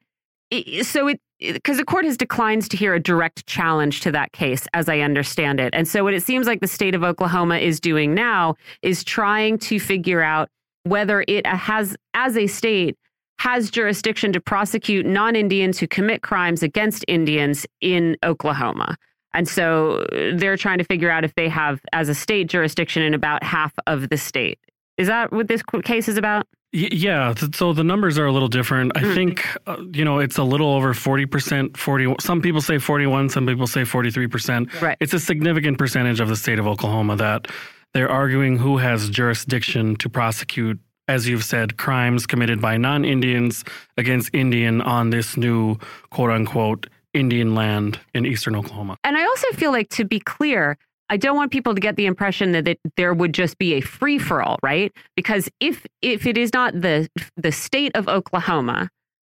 [0.82, 4.66] so it because the court has declined to hear a direct challenge to that case,
[4.74, 5.74] as I understand it.
[5.74, 9.58] And so, what it seems like the state of Oklahoma is doing now is trying
[9.58, 10.48] to figure out
[10.84, 12.96] whether it has, as a state,
[13.38, 18.96] has jurisdiction to prosecute non Indians who commit crimes against Indians in Oklahoma.
[19.34, 23.02] And so uh, they're trying to figure out if they have, as a state, jurisdiction
[23.02, 24.58] in about half of the state.
[24.98, 26.46] Is that what this case is about?
[26.72, 28.92] Yeah, so the numbers are a little different.
[28.96, 29.14] I mm.
[29.14, 31.76] think uh, you know it's a little over forty percent.
[31.76, 32.14] Forty.
[32.18, 33.28] Some people say forty-one.
[33.28, 34.80] Some people say forty-three percent.
[34.80, 34.96] Right.
[34.98, 37.48] It's a significant percentage of the state of Oklahoma that
[37.92, 43.64] they're arguing who has jurisdiction to prosecute as you've said, crimes committed by non Indians
[43.98, 45.76] against Indian on this new
[46.10, 48.96] quote unquote Indian land in eastern Oklahoma.
[49.04, 50.78] And I also feel like, to be clear,
[51.12, 53.82] I don't want people to get the impression that, that there would just be a
[53.82, 54.90] free for all, right?
[55.14, 57.06] Because if if it is not the
[57.36, 58.88] the state of Oklahoma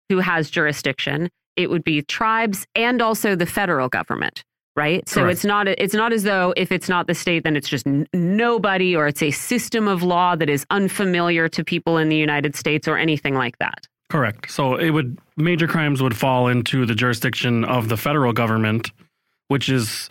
[0.10, 4.44] who has jurisdiction, it would be tribes and also the federal government
[4.76, 5.08] right?
[5.10, 5.34] So Correct.
[5.34, 8.96] it's not it's not as though if it's not the state, then it's just nobody,
[8.96, 12.88] or it's a system of law that is unfamiliar to people in the United States,
[12.88, 13.88] or anything like that.
[14.10, 14.50] Correct.
[14.50, 18.92] So it would major crimes would fall into the jurisdiction of the federal government,
[19.50, 20.10] which is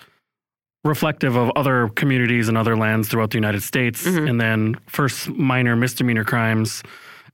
[0.84, 4.06] reflective of other communities and other lands throughout the United States.
[4.06, 4.30] Mm -hmm.
[4.30, 6.82] And then first minor misdemeanor crimes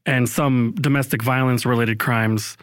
[0.07, 2.57] and some domestic violence related crimes,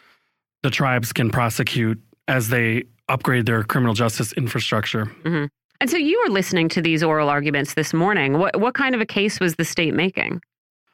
[0.63, 5.05] the tribes can prosecute as they upgrade their criminal justice infrastructure.
[5.23, 5.47] Mm -hmm.
[5.81, 8.37] And so you were listening to these oral arguments this morning.
[8.37, 10.41] What what kind of a case was the state making?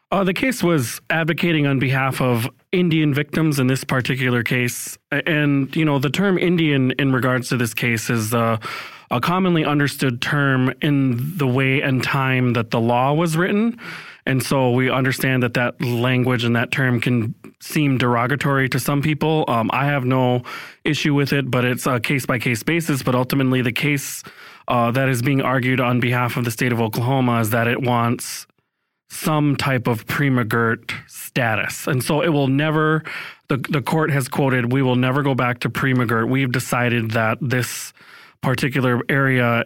[0.09, 5.75] Uh, the case was advocating on behalf of Indian victims in this particular case, and
[5.75, 8.57] you know the term Indian in regards to this case is uh,
[9.09, 13.79] a commonly understood term in the way and time that the law was written.
[14.25, 19.01] And so we understand that that language and that term can seem derogatory to some
[19.01, 19.45] people.
[19.47, 20.43] Um, I have no
[20.83, 23.03] issue with it, but it's a case by case basis.
[23.03, 24.23] But ultimately, the case
[24.67, 27.81] uh, that is being argued on behalf of the state of Oklahoma is that it
[27.81, 28.47] wants
[29.09, 31.87] some type of pre McGirt status.
[31.87, 33.03] And so it will never,
[33.47, 36.29] the, the court has quoted, we will never go back to pre McGirt.
[36.29, 37.93] We've decided that this
[38.41, 39.65] particular area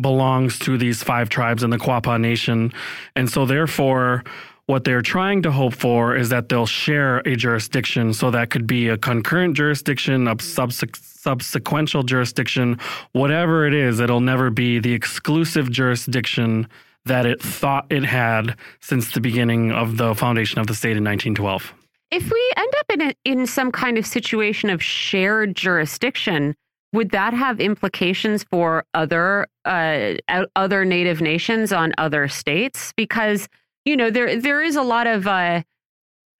[0.00, 2.72] belongs to these five tribes in the Quapaw Nation.
[3.16, 4.24] And so, therefore,
[4.70, 8.14] what they're trying to hope for is that they'll share a jurisdiction.
[8.14, 12.78] So that could be a concurrent jurisdiction, a subsequential jurisdiction,
[13.12, 16.68] whatever it is, it'll never be the exclusive jurisdiction
[17.04, 21.04] that it thought it had since the beginning of the foundation of the state in
[21.04, 21.74] 1912.
[22.12, 26.54] If we end up in a, in some kind of situation of shared jurisdiction,
[26.92, 30.14] would that have implications for other uh,
[30.56, 32.92] other native nations on other states?
[32.96, 33.48] Because
[33.84, 35.62] you know there there is a lot of, uh,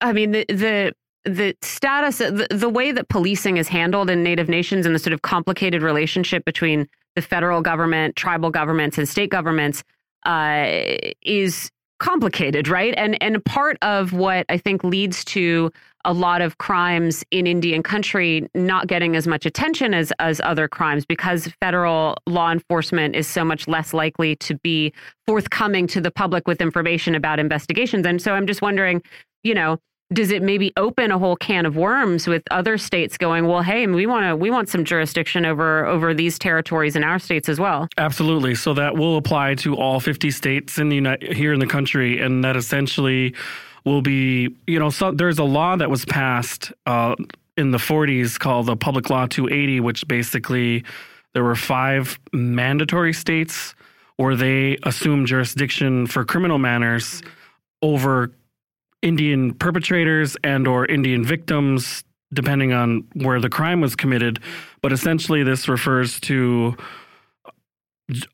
[0.01, 0.93] I mean the the
[1.25, 5.13] the status the, the way that policing is handled in native nations and the sort
[5.13, 9.85] of complicated relationship between the federal government, tribal governments, and state governments
[10.27, 12.95] uh, is complicated, right?
[12.97, 15.71] And and part of what I think leads to
[16.05, 20.69] a lot of crimes in Indian country not getting as much attention as as other
[20.69, 24.93] crimes because federal law enforcement is so much less likely to be
[25.27, 28.07] forthcoming to the public with information about investigations.
[28.07, 29.03] And so I'm just wondering,
[29.43, 29.79] you know,
[30.13, 33.87] does it maybe open a whole can of worms with other states going well hey
[33.87, 37.61] we want to we want some jurisdiction over over these territories in our states as
[37.61, 37.89] well?
[37.97, 38.55] Absolutely.
[38.55, 42.21] So that will apply to all 50 states in the United, here in the country.
[42.21, 43.35] And that essentially
[43.85, 47.15] will be you know so there's a law that was passed uh,
[47.57, 50.85] in the 40s called the public law 280 which basically
[51.35, 53.75] there were five mandatory states
[54.17, 57.23] where they assumed jurisdiction for criminal manners
[57.83, 58.31] over
[59.03, 64.39] Indian perpetrators and or Indian victims, depending on where the crime was committed.
[64.83, 66.77] But essentially, this refers to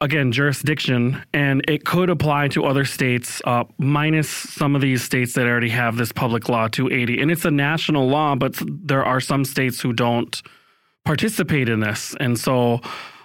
[0.00, 5.34] again jurisdiction, and it could apply to other states, uh, minus some of these states
[5.34, 7.20] that already have this public law 280.
[7.20, 10.42] And it's a national law, but there are some states who don't
[11.04, 12.80] participate in this, and so.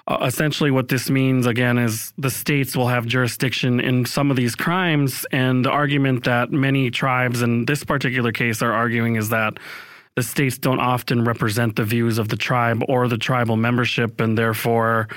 [0.08, 4.36] Uh, essentially, what this means again is the states will have jurisdiction in some of
[4.36, 5.28] these crimes.
[5.32, 9.60] And the argument that many tribes in this particular case are arguing is that
[10.16, 14.36] the states don't often represent the views of the tribe or the tribal membership, and
[14.38, 15.08] therefore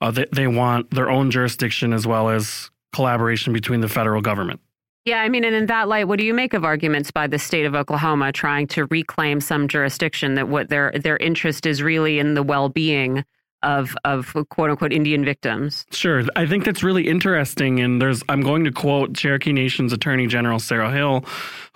[0.00, 4.60] uh, they, they want their own jurisdiction as well as collaboration between the federal government.
[5.04, 7.38] Yeah, I mean, and in that light, what do you make of arguments by the
[7.38, 12.18] state of Oklahoma trying to reclaim some jurisdiction that what their their interest is really
[12.18, 13.24] in the well being
[13.62, 15.86] of of quote unquote Indian victims.
[15.92, 17.78] Sure, I think that's really interesting.
[17.78, 21.24] And there's I'm going to quote Cherokee Nation's Attorney General Sarah Hill,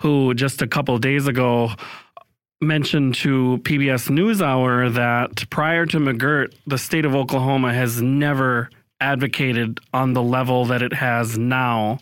[0.01, 1.71] who just a couple of days ago
[2.61, 9.79] mentioned to PBS NewsHour that prior to McGirt, the state of Oklahoma has never advocated
[9.93, 11.99] on the level that it has now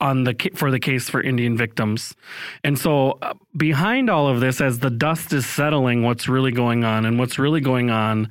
[0.00, 2.14] on the for the case for Indian victims.
[2.62, 6.84] And so uh, behind all of this as the dust is settling what's really going
[6.84, 8.30] on and what's really going on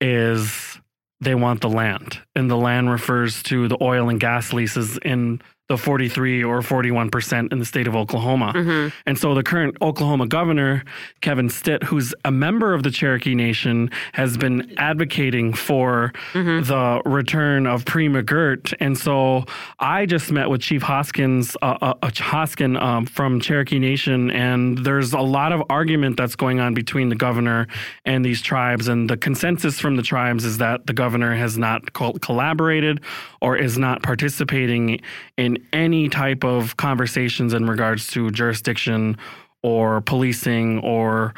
[0.00, 0.78] is
[1.20, 2.20] they want the land.
[2.34, 7.52] And the land refers to the oil and gas leases in the 43 or 41%
[7.52, 8.52] in the state of Oklahoma.
[8.54, 8.88] Mm-hmm.
[9.06, 10.82] And so the current Oklahoma governor,
[11.20, 16.64] Kevin Stitt, who's a member of the Cherokee Nation, has been advocating for Mm-hmm.
[16.68, 18.72] the return of Pre McGirt.
[18.80, 19.44] And so
[19.78, 24.78] I just met with Chief Hoskins, uh, uh, uh, Hoskin um, from Cherokee Nation, and
[24.78, 27.66] there's a lot of argument that's going on between the governor
[28.04, 28.88] and these tribes.
[28.88, 33.00] And the consensus from the tribes is that the governor has not co- collaborated
[33.40, 35.00] or is not participating
[35.36, 39.16] in any type of conversations in regards to jurisdiction
[39.62, 41.34] or policing or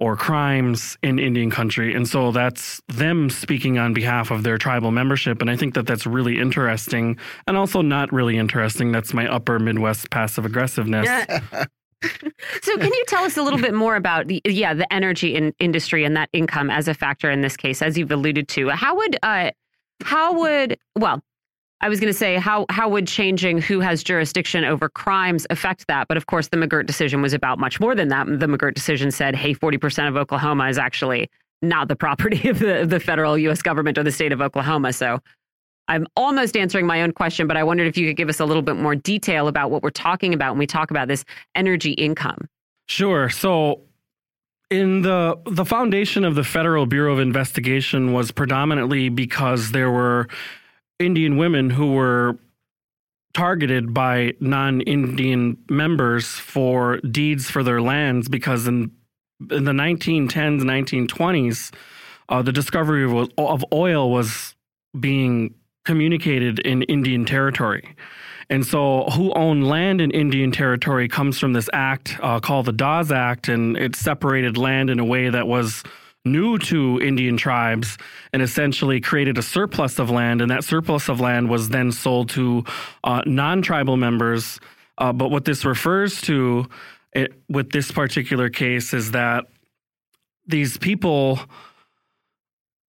[0.00, 1.94] or crimes in Indian country.
[1.94, 5.42] And so that's them speaking on behalf of their tribal membership.
[5.42, 8.92] And I think that that's really interesting and also not really interesting.
[8.92, 11.08] That's my upper Midwest passive aggressiveness.
[12.62, 15.52] So, can you tell us a little bit more about the yeah the energy in,
[15.58, 18.70] industry and that income as a factor in this case, as you've alluded to?
[18.70, 19.50] How would uh,
[20.02, 21.22] how would well,
[21.82, 25.86] I was going to say how how would changing who has jurisdiction over crimes affect
[25.86, 26.08] that?
[26.08, 28.26] But of course, the McGirt decision was about much more than that.
[28.26, 31.30] The McGirt decision said, "Hey, forty percent of Oklahoma is actually
[31.62, 33.62] not the property of the the federal U.S.
[33.62, 35.20] government or the state of Oklahoma." So.
[35.88, 38.44] I'm almost answering my own question, but I wondered if you could give us a
[38.44, 41.24] little bit more detail about what we're talking about when we talk about this
[41.56, 42.46] energy income.
[42.86, 43.28] Sure.
[43.28, 43.82] So
[44.70, 50.28] in the the foundation of the Federal Bureau of Investigation was predominantly because there were
[51.00, 52.38] Indian women who were
[53.34, 58.90] targeted by non-Indian members for deeds for their lands because in
[59.50, 61.72] in the 1910s 1920s
[62.28, 64.54] uh, the discovery of, of oil was
[64.98, 67.96] being communicated in Indian territory.
[68.48, 72.72] And so, who owned land in Indian territory comes from this act uh, called the
[72.72, 75.84] Dawes Act, and it separated land in a way that was
[76.24, 77.96] new to Indian tribes
[78.32, 80.40] and essentially created a surplus of land.
[80.40, 82.64] And that surplus of land was then sold to
[83.04, 84.60] uh, non tribal members.
[84.98, 86.68] Uh, but what this refers to
[87.12, 89.46] it, with this particular case is that
[90.46, 91.40] these people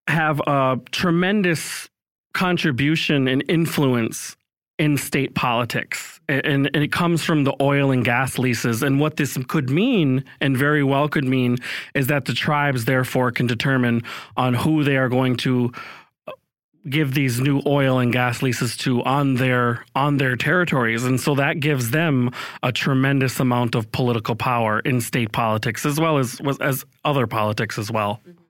[0.08, 1.90] have a tremendous
[2.34, 4.36] contribution and influence
[4.82, 6.20] in state politics.
[6.28, 8.82] And, and, it comes from the oil and gas leases.
[8.82, 11.58] And what this could mean, and very well could mean,
[11.94, 14.02] is that the tribes therefore can determine
[14.36, 15.72] on who they are going to
[16.28, 16.32] uh,
[16.90, 21.36] give these new oil and gas leases to on their on their territories and so
[21.36, 22.32] that gives them
[22.64, 27.78] a tremendous amount of political power in state politics as well as as other politics
[27.78, 28.41] as well mm-hmm.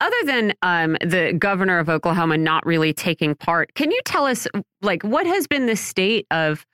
[0.00, 4.46] Other than um, the governor of Oklahoma not really taking part, can you tell us,
[4.82, 6.66] like, what has been the state of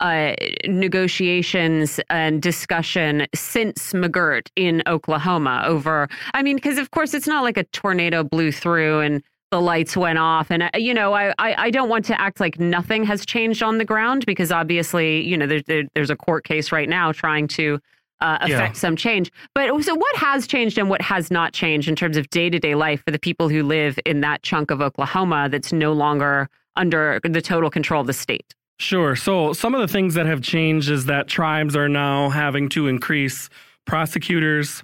[0.00, 0.34] uh,
[0.66, 6.08] negotiations and discussion since McGirt in Oklahoma over?
[6.34, 9.22] I mean, because of course it's not like a tornado blew through and
[9.52, 12.40] the lights went off, and uh, you know, I, I, I don't want to act
[12.40, 16.16] like nothing has changed on the ground because obviously, you know, there, there, there's a
[16.16, 17.78] court case right now trying to
[18.20, 18.80] uh, affect yeah.
[18.80, 19.30] some change.
[19.54, 22.58] But so, what has changed and what has not changed in terms of day to
[22.58, 26.48] day life for the people who live in that chunk of Oklahoma that's no longer
[26.76, 28.54] under the total control of the state?
[28.78, 29.16] Sure.
[29.16, 32.88] So, some of the things that have changed is that tribes are now having to
[32.88, 33.48] increase
[33.86, 34.82] prosecutors.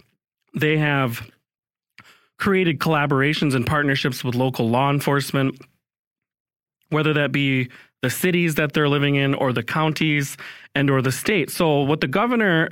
[0.54, 1.30] They have
[2.38, 5.60] created collaborations and partnerships with local law enforcement,
[6.88, 7.68] whether that be
[8.02, 10.36] the cities that they're living in or the counties
[10.74, 11.50] and or the state.
[11.50, 12.70] So what the governor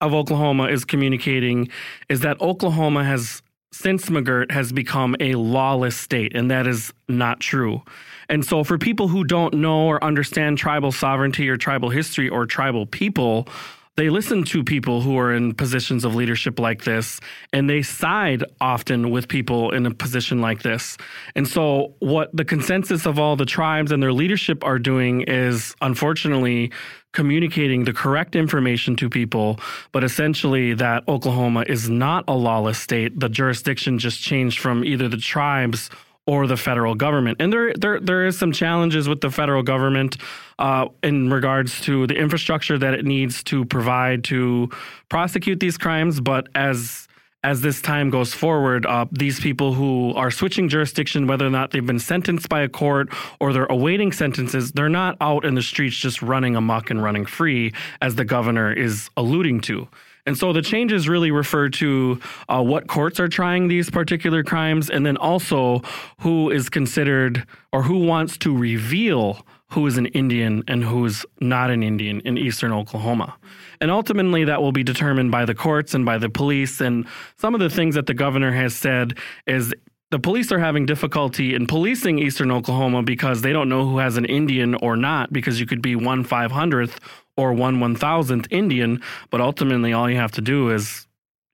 [0.00, 1.68] of Oklahoma is communicating
[2.08, 3.42] is that Oklahoma has
[3.72, 7.82] since McGirt has become a lawless state, and that is not true.
[8.28, 12.46] And so, for people who don't know or understand tribal sovereignty or tribal history or
[12.46, 13.48] tribal people,
[13.96, 17.18] they listen to people who are in positions of leadership like this,
[17.52, 20.98] and they side often with people in a position like this.
[21.34, 25.74] And so, what the consensus of all the tribes and their leadership are doing is
[25.80, 26.72] unfortunately
[27.12, 29.58] communicating the correct information to people,
[29.90, 33.18] but essentially that Oklahoma is not a lawless state.
[33.18, 35.88] The jurisdiction just changed from either the tribes
[36.26, 37.40] or the federal government.
[37.40, 40.16] And there, there, there is some challenges with the federal government
[40.58, 44.68] uh, in regards to the infrastructure that it needs to provide to
[45.08, 46.20] prosecute these crimes.
[46.20, 47.06] But as
[47.44, 51.70] as this time goes forward, uh, these people who are switching jurisdiction, whether or not
[51.70, 53.08] they've been sentenced by a court
[53.38, 57.24] or they're awaiting sentences, they're not out in the streets just running amok and running
[57.24, 57.72] free,
[58.02, 59.86] as the governor is alluding to.
[60.26, 64.90] And so the changes really refer to uh, what courts are trying these particular crimes,
[64.90, 65.82] and then also
[66.20, 71.26] who is considered or who wants to reveal who is an Indian and who is
[71.40, 73.36] not an Indian in eastern Oklahoma.
[73.80, 76.80] And ultimately, that will be determined by the courts and by the police.
[76.80, 77.06] And
[77.36, 79.74] some of the things that the governor has said is
[80.10, 84.16] the police are having difficulty in policing eastern Oklahoma because they don't know who has
[84.16, 87.00] an Indian or not, because you could be one five hundredth
[87.36, 91.06] or one one thousandth Indian, but ultimately all you have to do is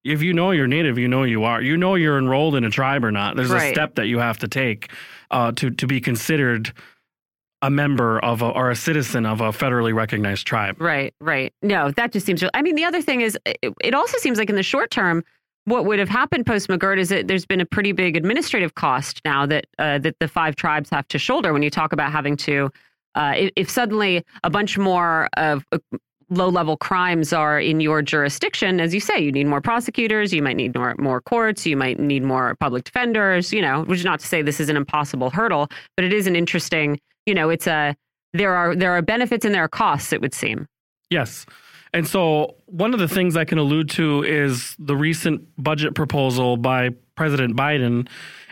[0.04, 1.62] if you know you're native, you know you are.
[1.62, 3.36] You know you're enrolled in a tribe or not.
[3.36, 3.70] There's Right.
[3.70, 4.90] a step that you have to take
[5.30, 6.72] uh, to to be considered
[7.62, 10.80] a member of a, or a citizen of a federally recognized tribe.
[10.80, 11.54] Right, right.
[11.62, 12.42] No, that just seems.
[12.52, 15.24] I mean, the other thing is, it, it also seems like in the short term,
[15.64, 19.20] what would have happened post McGirt is that there's been a pretty big administrative cost
[19.24, 22.36] now that uh, that the five tribes have to shoulder when you talk about having
[22.38, 22.70] to.
[23.14, 25.78] Uh, if, if suddenly a bunch more of uh,
[26.30, 30.42] low level crimes are in your jurisdiction, as you say, you need more prosecutors, you
[30.42, 33.52] might need more more courts, you might need more public defenders.
[33.52, 36.26] You know, which is not to say this is an impossible hurdle, but it is
[36.26, 36.98] an interesting.
[37.26, 37.94] You know, it's a
[38.32, 40.12] there are there are benefits and there are costs.
[40.12, 40.66] It would seem.
[41.10, 41.46] Yes.
[41.94, 46.56] And so, one of the things I can allude to is the recent budget proposal
[46.56, 48.08] by President Biden.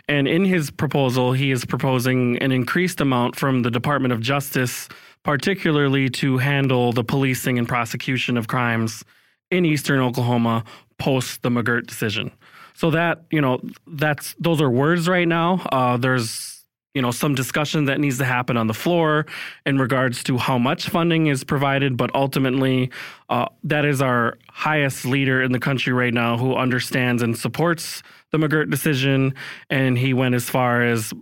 [0.07, 4.89] And in his proposal, he is proposing an increased amount from the Department of Justice,
[5.23, 9.03] particularly to handle the policing and prosecution of crimes
[9.49, 10.63] in eastern Oklahoma
[10.99, 12.31] post the McGirt decision.
[12.73, 15.65] So that, you know, that's those are words right now.
[15.71, 16.60] Uh, there's
[16.93, 19.25] you know some discussion that needs to happen on the floor
[19.65, 22.89] in regards to how much funding is provided but ultimately
[23.29, 28.03] uh, that is our highest leader in the country right now who understands and supports
[28.31, 29.33] the McGirt decision
[29.69, 31.13] and he went as far as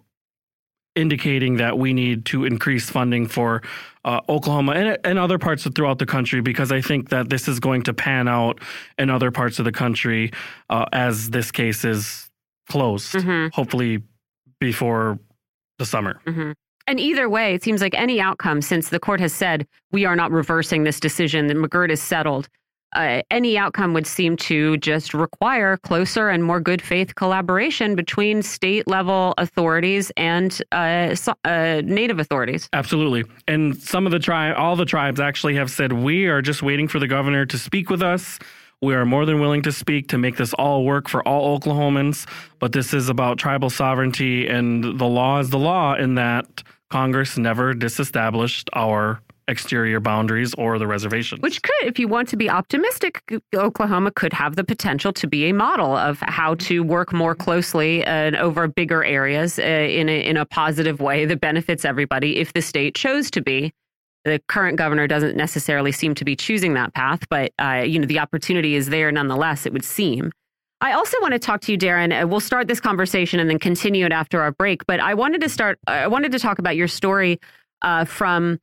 [0.95, 3.61] indicating that we need to increase funding for
[4.05, 7.47] uh, Oklahoma and, and other parts of throughout the country because I think that this
[7.47, 8.59] is going to pan out
[8.97, 10.31] in other parts of the country
[10.69, 12.29] uh, as this case is
[12.69, 13.53] closed, Mhm.
[13.53, 14.01] hopefully
[14.59, 15.19] before
[15.79, 16.21] the summer.
[16.27, 16.51] hmm
[16.87, 20.15] And either way, it seems like any outcome, since the court has said we are
[20.15, 22.47] not reversing this decision, that McGirt is settled,
[22.95, 28.41] uh, any outcome would seem to just require closer and more good faith collaboration between
[28.41, 31.15] state level authorities and uh,
[31.45, 32.67] uh, native authorities.
[32.73, 33.23] Absolutely.
[33.47, 36.87] And some of the tribe, all the tribes actually have said, we are just waiting
[36.87, 38.39] for the governor to speak with us.
[38.81, 42.25] We are more than willing to speak to make this all work for all Oklahomans.
[42.59, 47.37] But this is about tribal sovereignty, and the law is the law in that Congress
[47.37, 49.19] never disestablished our
[49.49, 51.39] exterior boundaries or the reservation.
[51.41, 53.21] Which could, if you want to be optimistic,
[53.53, 58.03] Oklahoma could have the potential to be a model of how to work more closely
[58.05, 62.53] and over bigger areas uh, in a, in a positive way that benefits everybody if
[62.53, 63.73] the state chose to be.
[64.25, 68.05] The current governor doesn't necessarily seem to be choosing that path, but uh, you know
[68.05, 69.65] the opportunity is there nonetheless.
[69.65, 70.31] It would seem.
[70.81, 72.23] I also want to talk to you, Darren.
[72.23, 74.85] Uh, We'll start this conversation and then continue it after our break.
[74.85, 75.79] But I wanted to start.
[75.87, 77.39] I wanted to talk about your story
[77.81, 78.59] uh, from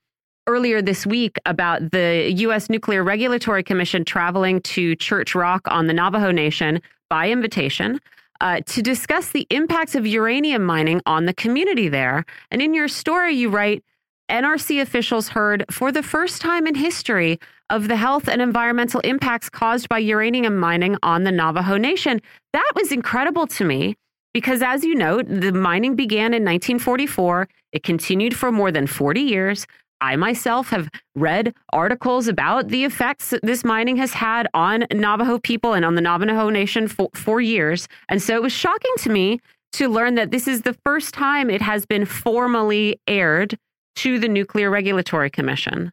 [0.46, 2.70] earlier this week about the U.S.
[2.70, 6.80] Nuclear Regulatory Commission traveling to Church Rock on the Navajo Nation
[7.11, 8.00] by invitation
[8.40, 12.24] uh, to discuss the impacts of uranium mining on the community there.
[12.50, 13.82] And in your story, you write
[14.31, 17.39] NRC officials heard for the first time in history
[17.70, 22.20] of the health and environmental impacts caused by uranium mining on the Navajo Nation.
[22.53, 23.97] That was incredible to me
[24.35, 27.49] because, as you note, the mining began in 1944.
[27.72, 29.66] It continued for more than 40 years.
[30.01, 35.72] I myself have read articles about the effects this mining has had on Navajo people
[35.72, 37.89] and on the Navajo Nation for, for years.
[38.09, 39.41] And so it was shocking to me
[39.72, 43.59] to learn that this is the first time it has been formally aired
[43.97, 45.92] to the Nuclear Regulatory Commission.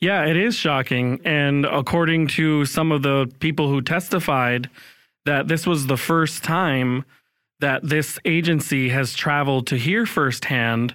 [0.00, 1.20] Yeah, it is shocking.
[1.24, 4.68] And according to some of the people who testified,
[5.24, 7.04] that this was the first time
[7.60, 10.94] that this agency has traveled to hear firsthand.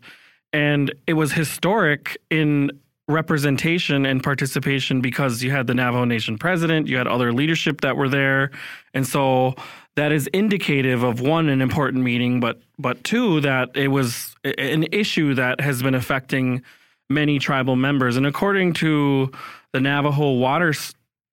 [0.53, 2.71] And it was historic in
[3.07, 7.97] representation and participation because you had the Navajo Nation president, you had other leadership that
[7.97, 8.51] were there.
[8.93, 9.55] And so
[9.99, 14.85] that is indicative of one, an important meeting, but but two, that it was an
[14.93, 16.61] issue that has been affecting
[17.09, 18.15] many tribal members.
[18.15, 19.29] And according to
[19.73, 20.73] the Navajo Water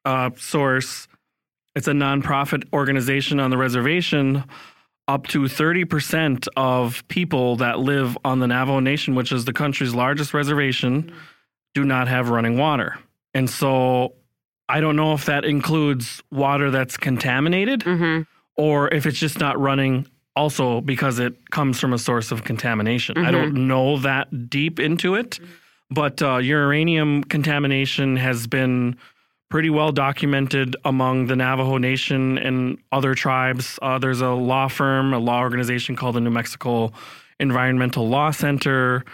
[0.05, 1.07] uh, Source,
[1.77, 4.43] it's a nonprofit organization on the reservation.
[5.07, 9.95] Up to 30% of people that live on the Navajo Nation, which is the country's
[9.95, 11.12] largest reservation,
[11.75, 12.99] do not have running water.
[13.33, 14.14] And so
[14.69, 18.23] I don't know if that includes water that's contaminated hmm
[18.57, 23.17] or if it's just not running also because it comes from a source of contamination.
[23.19, 25.41] I don't know that deep into it,
[25.91, 28.97] but uh, uranium contamination has been
[29.49, 33.79] pretty well documented among the Navajo Nation and other tribes.
[33.81, 36.93] Uh, there's a law firm, a law organization called the New Mexico
[37.39, 39.05] Environmental Law Center,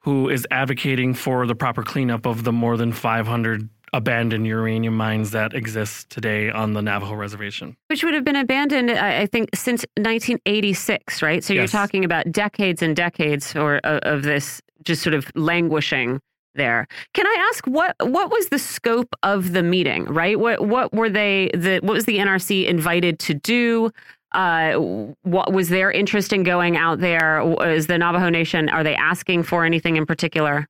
[0.00, 5.30] who is advocating for the proper cleanup of the more than 500 abandoned uranium mines
[5.32, 7.76] that exist today on the Navajo reservation.
[7.88, 11.42] Which would have been abandoned, I think, since 1986, right?
[11.42, 16.20] So you're talking about decades and decades or of this just sort of languishing
[16.54, 16.86] there.
[17.14, 20.04] Can I ask what what was the scope of the meeting?
[20.04, 20.38] Right?
[20.38, 21.50] What what were they?
[21.54, 23.90] The what was the NRC invited to do?
[24.32, 24.74] Uh,
[25.22, 27.40] what was their interest in going out there?
[27.62, 30.68] Is the Navajo Nation are they asking for anything in particular?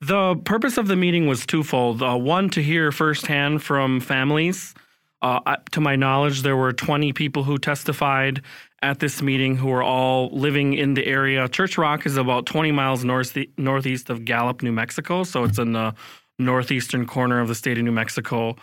[0.00, 2.02] The purpose of the meeting was twofold.
[2.02, 4.74] Uh, one, to hear firsthand from families.
[5.20, 8.40] Uh, to my knowledge, there were 20 people who testified
[8.80, 11.46] at this meeting who were all living in the area.
[11.48, 15.22] Church Rock is about 20 miles north, northeast of Gallup, New Mexico.
[15.22, 15.94] So it's in the
[16.38, 18.56] northeastern corner of the state of New Mexico.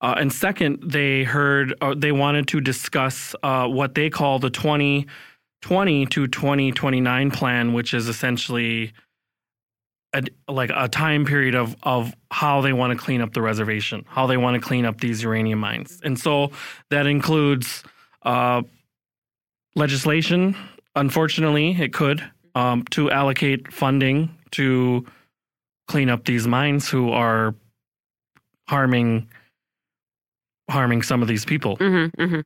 [0.00, 4.50] Uh, and second, they heard, uh, they wanted to discuss uh, what they call the
[4.50, 8.92] 2020 to 2029 plan, which is essentially
[10.14, 14.04] a, like a time period of of how they want to clean up the reservation,
[14.08, 16.50] how they want to clean up these uranium mines, and so
[16.90, 17.82] that includes
[18.22, 18.62] uh,
[19.74, 20.56] legislation.
[20.96, 22.22] Unfortunately, it could
[22.54, 25.04] um, to allocate funding to
[25.88, 27.54] clean up these mines who are
[28.68, 29.28] harming
[30.70, 31.76] harming some of these people.
[31.76, 32.40] Mm-hmm, mm-hmm.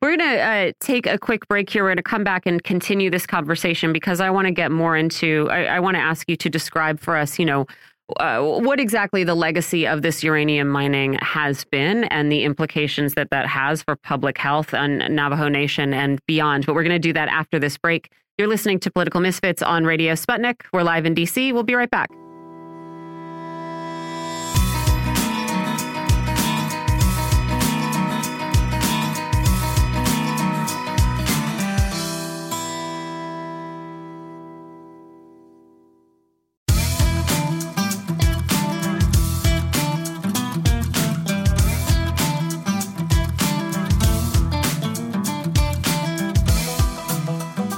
[0.00, 1.84] We're going to uh, take a quick break here.
[1.84, 4.96] We're going to come back and continue this conversation because I want to get more
[4.96, 5.48] into.
[5.50, 7.66] I, I want to ask you to describe for us, you know,
[8.20, 13.30] uh, what exactly the legacy of this uranium mining has been and the implications that
[13.30, 16.66] that has for public health and Navajo Nation and beyond.
[16.66, 18.10] But we're going to do that after this break.
[18.38, 20.62] You're listening to Political Misfits on Radio Sputnik.
[20.72, 21.52] We're live in DC.
[21.52, 22.10] We'll be right back.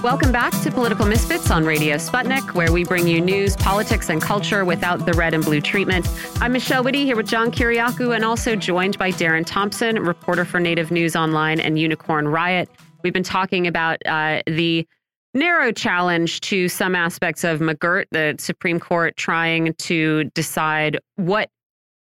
[0.03, 4.23] Welcome back to Political Misfits on Radio Sputnik, where we bring you news, politics, and
[4.23, 6.09] culture without the red and blue treatment.
[6.41, 10.61] I'm Michelle Witte here with John Kiriakou and also joined by Darren Thompson, reporter for
[10.61, 12.71] Native News Online and Unicorn Riot.
[13.03, 14.87] We've been talking about uh, the
[15.35, 21.51] narrow challenge to some aspects of McGirt, the Supreme Court trying to decide what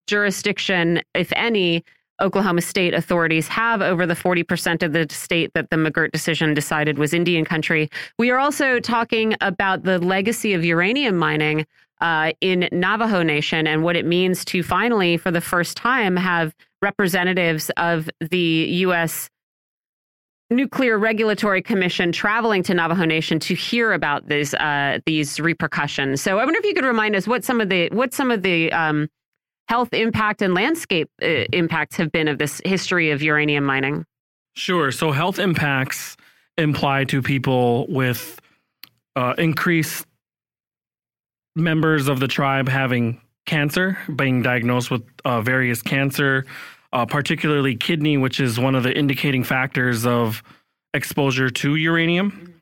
[0.06, 1.84] jurisdiction, if any,
[2.20, 6.98] Oklahoma state authorities have over the 40% of the state that the McGirt decision decided
[6.98, 7.90] was Indian country.
[8.18, 11.66] We are also talking about the legacy of uranium mining
[12.00, 16.54] uh, in Navajo Nation and what it means to finally, for the first time, have
[16.82, 19.28] representatives of the U.S.
[20.50, 26.20] Nuclear Regulatory Commission traveling to Navajo Nation to hear about these uh, these repercussions.
[26.20, 28.42] So I wonder if you could remind us what some of the what some of
[28.42, 29.08] the um,
[29.70, 34.04] health impact and landscape uh, impacts have been of this history of uranium mining?
[34.56, 34.90] Sure.
[34.90, 36.16] So health impacts
[36.58, 38.40] imply to people with
[39.14, 40.06] uh, increased
[41.54, 46.46] members of the tribe having cancer, being diagnosed with uh, various cancer,
[46.92, 50.42] uh, particularly kidney, which is one of the indicating factors of
[50.94, 52.60] exposure to uranium.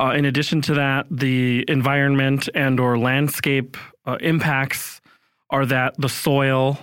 [0.00, 4.99] Uh, in addition to that, the environment and or landscape uh, impacts
[5.50, 6.78] are that the soil,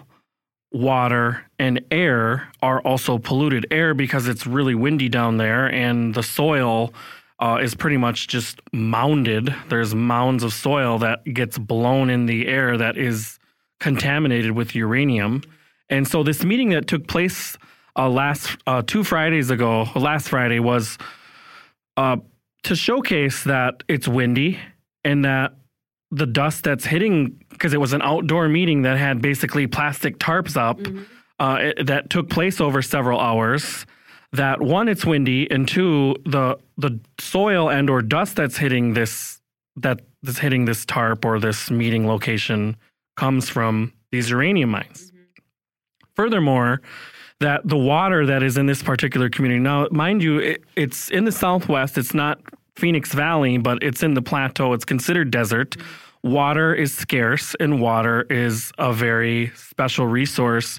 [0.72, 3.65] water, and air are also polluted.
[3.72, 6.93] Air because it's really windy down there, and the soil
[7.39, 9.53] uh, is pretty much just mounded.
[9.70, 13.39] There's mounds of soil that gets blown in the air that is
[13.80, 15.43] contaminated with uranium.
[15.89, 17.57] And so this meeting that took place
[17.95, 20.97] uh, last uh, two Fridays ago, last Friday was
[21.95, 22.18] uh,
[22.63, 24.59] to showcase that it's windy
[25.03, 25.53] and that
[26.11, 30.55] the dust that's hitting because it was an outdoor meeting that had basically plastic tarps
[30.55, 31.03] up Mm-hmm.
[31.39, 33.86] uh, it- that took place over several hours.
[34.34, 39.39] That one, it's windy, and two, the the soil and or dust that's hitting this
[39.78, 42.76] that that's hitting this tarp or this meeting location
[43.16, 45.12] comes from these uranium mines.
[46.16, 46.82] Furthermore,
[47.39, 51.26] that the water that is in this particular community now, mind you, it, it's in
[51.26, 51.97] the southwest.
[51.97, 52.39] It's not
[52.76, 54.74] Phoenix Valley, but it's in the plateau.
[54.74, 55.78] It's considered desert.
[56.28, 60.78] Water is scarce, and water is a very special resource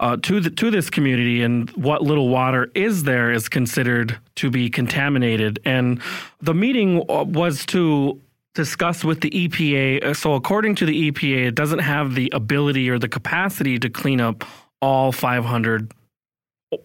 [0.00, 1.42] uh, to the, to this community.
[1.42, 5.58] And what little water is there is considered to be contaminated.
[5.64, 6.00] And
[6.40, 8.20] the meeting uh, was to
[8.54, 10.04] discuss with the EPA.
[10.04, 13.90] Uh, So, according to the EPA, it doesn't have the ability or the capacity to
[13.90, 14.44] clean up
[14.80, 15.92] all 500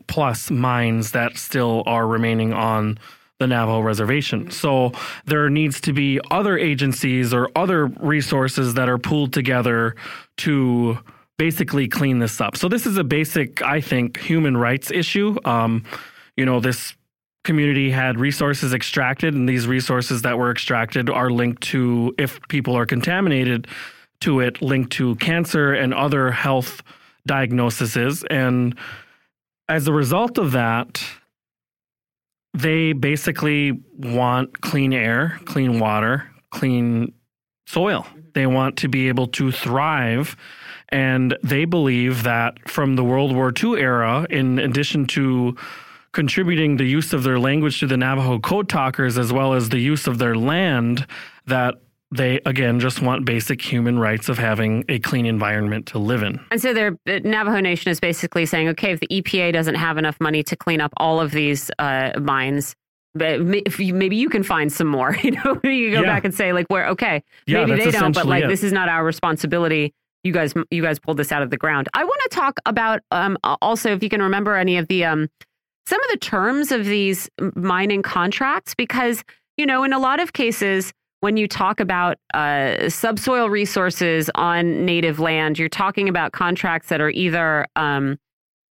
[0.08, 2.98] plus mines that still are remaining on
[3.44, 4.50] the Navajo reservation.
[4.50, 4.94] So
[5.26, 9.96] there needs to be other agencies or other resources that are pooled together
[10.38, 10.98] to
[11.38, 12.56] basically clean this up.
[12.56, 15.36] So this is a basic, I think, human rights issue.
[15.46, 15.84] Um,
[16.38, 16.96] you know, this
[17.44, 22.78] community had resources extracted, and these resources that were extracted are linked to, if people
[22.78, 23.68] are contaminated
[24.22, 26.82] to it, linked to cancer and other health
[27.26, 28.24] diagnoses.
[28.30, 28.78] And
[29.68, 31.04] as a result of that,
[32.54, 37.14] they basically want clean air, clean water, clean
[37.66, 38.06] soil.
[38.34, 40.36] They want to be able to thrive.
[40.90, 45.56] And they believe that from the World War II era, in addition to
[46.12, 49.80] contributing the use of their language to the Navajo code talkers as well as the
[49.80, 51.08] use of their land,
[51.48, 51.76] that
[52.16, 56.40] they again just want basic human rights of having a clean environment to live in.
[56.52, 60.20] And so their Navajo Nation is basically saying, okay, if the EPA doesn't have enough
[60.20, 62.76] money to clean up all of these uh, mines,
[63.16, 65.18] maybe you can find some more.
[65.24, 66.04] You know, you go yeah.
[66.04, 68.48] back and say like, where okay, maybe they don't, but like it.
[68.48, 69.94] this is not our responsibility.
[70.24, 71.90] You guys, you guys pulled this out of the ground.
[71.94, 75.30] I want to talk about um, also if you can remember any of the um,
[75.88, 79.24] some of the terms of these mining contracts because
[79.58, 80.94] you know in a lot of cases
[81.24, 87.00] when you talk about uh, subsoil resources on native land, you're talking about contracts that
[87.00, 88.20] are either, um,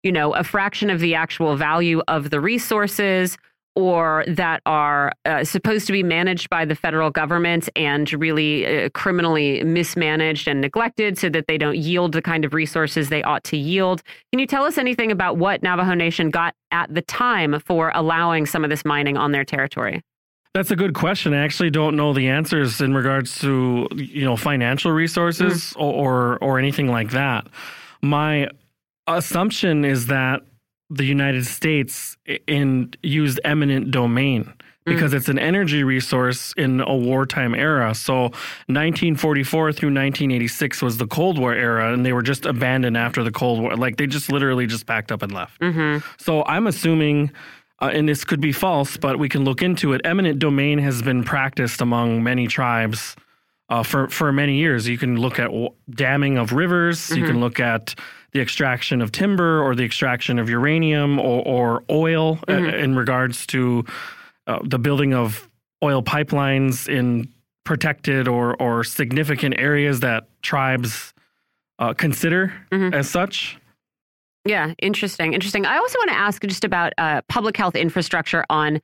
[0.02, 3.38] you know, a fraction of the actual value of the resources
[3.76, 8.88] or that are uh, supposed to be managed by the federal government and really uh,
[8.94, 13.44] criminally mismanaged and neglected so that they don't yield the kind of resources they ought
[13.44, 14.02] to yield.
[14.32, 18.44] Can you tell us anything about what Navajo Nation got at the time for allowing
[18.44, 20.02] some of this mining on their territory?
[20.52, 21.32] That's a good question.
[21.32, 25.80] I actually don't know the answers in regards to you know financial resources mm.
[25.80, 27.46] or or anything like that.
[28.02, 28.48] My
[29.06, 30.42] assumption is that
[30.88, 32.16] the United States
[32.48, 34.54] in used eminent domain mm.
[34.84, 35.18] because mm.
[35.18, 37.94] it's an energy resource in a wartime era.
[37.94, 38.22] So
[38.66, 43.30] 1944 through 1986 was the Cold War era, and they were just abandoned after the
[43.30, 43.76] Cold War.
[43.76, 45.60] Like they just literally just packed up and left.
[45.60, 46.02] Mm -hmm.
[46.16, 47.30] So I'm assuming
[47.80, 50.00] uh, and this could be false, but we can look into it.
[50.04, 53.16] Eminent domain has been practiced among many tribes
[53.70, 54.86] uh, for for many years.
[54.86, 55.50] You can look at
[55.88, 57.08] damming of rivers.
[57.08, 57.18] Mm -hmm.
[57.18, 57.44] You can mm-hmm.
[57.44, 57.94] look at
[58.32, 62.84] the extraction of timber or the extraction of uranium or, or oil mm -hmm.
[62.84, 63.84] in regards to
[64.46, 65.48] uh, the building of
[65.82, 67.32] oil pipelines in
[67.64, 71.14] protected or or significant areas that tribes
[71.78, 72.98] uh, consider mm -hmm.
[72.98, 73.59] as such.
[74.44, 75.34] Yeah, interesting.
[75.34, 75.66] Interesting.
[75.66, 78.80] I also want to ask just about uh, public health infrastructure on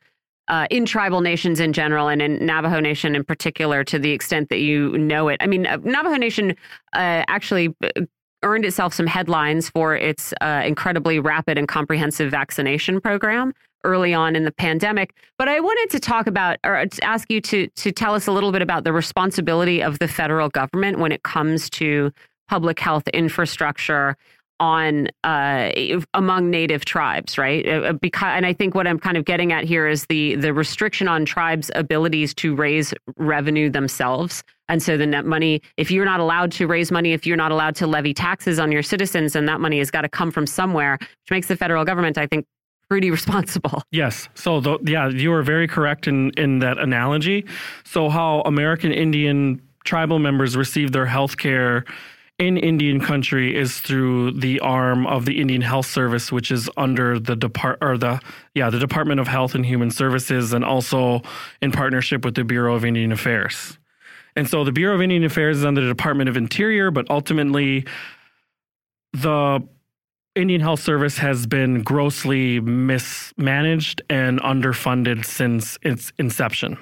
[0.49, 4.49] uh, in tribal nations in general and in Navajo Nation in particular, to the extent
[4.51, 5.39] that you know it.
[5.41, 6.51] I mean, uh, Navajo Nation
[6.95, 8.03] uh, actually uh,
[8.43, 13.53] earned itself some headlines for its uh, incredibly rapid and comprehensive vaccination program
[13.83, 15.15] early on in the pandemic.
[15.39, 18.53] But I wanted to talk about or ask you to to tell us a little
[18.53, 22.13] bit about the responsibility of the federal government when it comes to
[22.49, 24.17] public health infrastructure
[24.61, 25.71] on uh,
[26.15, 27.67] among native tribes, right?
[27.67, 30.37] Uh, uh, because, and I think what I'm kind of getting at here is the
[30.37, 34.43] the restriction on tribes' abilities to raise revenue themselves.
[34.69, 37.53] And so the net money, if you're not allowed to raise money, if you're not
[37.53, 40.47] allowed to levy taxes on your citizens, then that money has got to come from
[40.47, 42.47] somewhere, which makes the federal government, I think,
[42.89, 43.83] pretty responsible.
[43.93, 44.29] Yes.
[44.35, 47.47] So the, yeah, you are very correct in in that analogy.
[47.85, 51.85] So how American Indian tribal members receive their health care
[52.39, 57.19] in Indian country is through the arm of the Indian Health Service, which is under
[57.19, 58.21] the depart or the
[58.55, 61.23] yeah the Department of Health and Human Services, and also
[61.63, 63.79] in partnership with the Bureau of Indian Affairs.
[64.35, 67.87] And so the Bureau of Indian Affairs is under the Department of Interior, but ultimately
[69.15, 69.67] the
[70.35, 76.77] Indian Health Service has been grossly mismanaged and underfunded since its inception.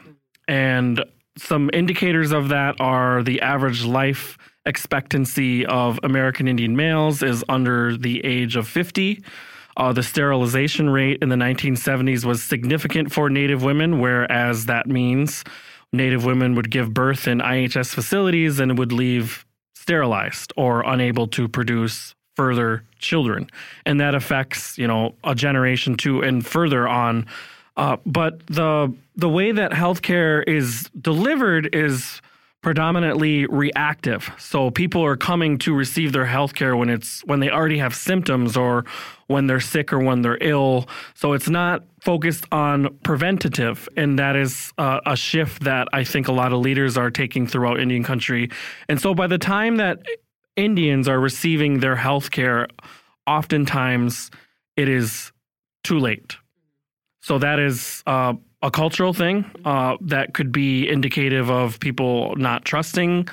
[0.48, 1.04] And
[1.38, 4.36] some indicators of that are the average life
[4.66, 9.22] expectancy of American Indian males is under the age of 50.
[9.76, 15.44] Uh, the sterilization rate in the 1970s was significant for Native women, whereas that means
[15.92, 19.44] Native women would give birth in IHS facilities and would leave
[19.74, 23.48] sterilized or unable to produce further children.
[23.84, 27.26] And that affects, you know, a generation two and further on.
[27.76, 32.20] Uh, but the the way that healthcare is delivered is
[32.64, 34.30] predominantly reactive.
[34.38, 37.94] So people are coming to receive their health care when it's when they already have
[37.94, 38.86] symptoms or
[39.26, 40.88] when they're sick or when they're ill.
[41.14, 46.26] So it's not focused on preventative and that is uh, a shift that I think
[46.26, 48.50] a lot of leaders are taking throughout Indian country.
[48.88, 49.98] And so by the time that
[50.56, 52.66] Indians are receiving their health care,
[53.26, 54.30] oftentimes
[54.74, 55.32] it is
[55.82, 56.36] too late.
[57.20, 58.34] So that is uh,
[58.64, 63.28] a cultural thing uh, that could be indicative of people not trusting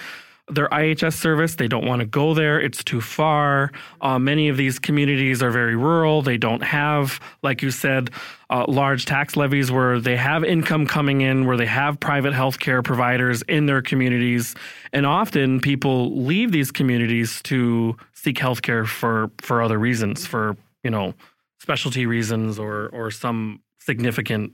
[0.49, 1.55] their IHS service.
[1.55, 2.59] They don't want to go there.
[2.59, 3.71] It's too far.
[4.01, 6.21] Uh, many of these communities are very rural.
[6.21, 8.09] They don't have, like you said,
[8.49, 12.59] uh, large tax levies where they have income coming in, where they have private health
[12.59, 14.53] care providers in their communities.
[14.91, 20.57] And often people leave these communities to seek health care for, for other reasons, for,
[20.83, 21.13] you know,
[21.61, 24.51] specialty reasons or, or some significant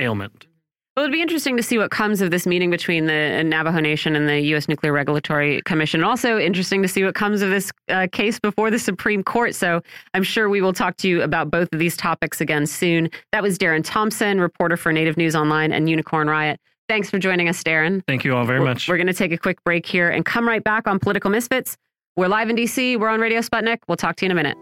[0.00, 0.46] ailment.
[0.96, 4.16] Well, it'd be interesting to see what comes of this meeting between the Navajo Nation
[4.16, 4.68] and the U.S.
[4.68, 6.02] Nuclear Regulatory Commission.
[6.02, 9.54] Also, interesting to see what comes of this uh, case before the Supreme Court.
[9.54, 9.80] So,
[10.14, 13.08] I'm sure we will talk to you about both of these topics again soon.
[13.30, 16.60] That was Darren Thompson, reporter for Native News Online and Unicorn Riot.
[16.88, 18.02] Thanks for joining us, Darren.
[18.08, 18.88] Thank you all very much.
[18.88, 21.30] We're, we're going to take a quick break here and come right back on Political
[21.30, 21.76] Misfits.
[22.16, 23.78] We're live in D.C., we're on Radio Sputnik.
[23.86, 24.58] We'll talk to you in a minute.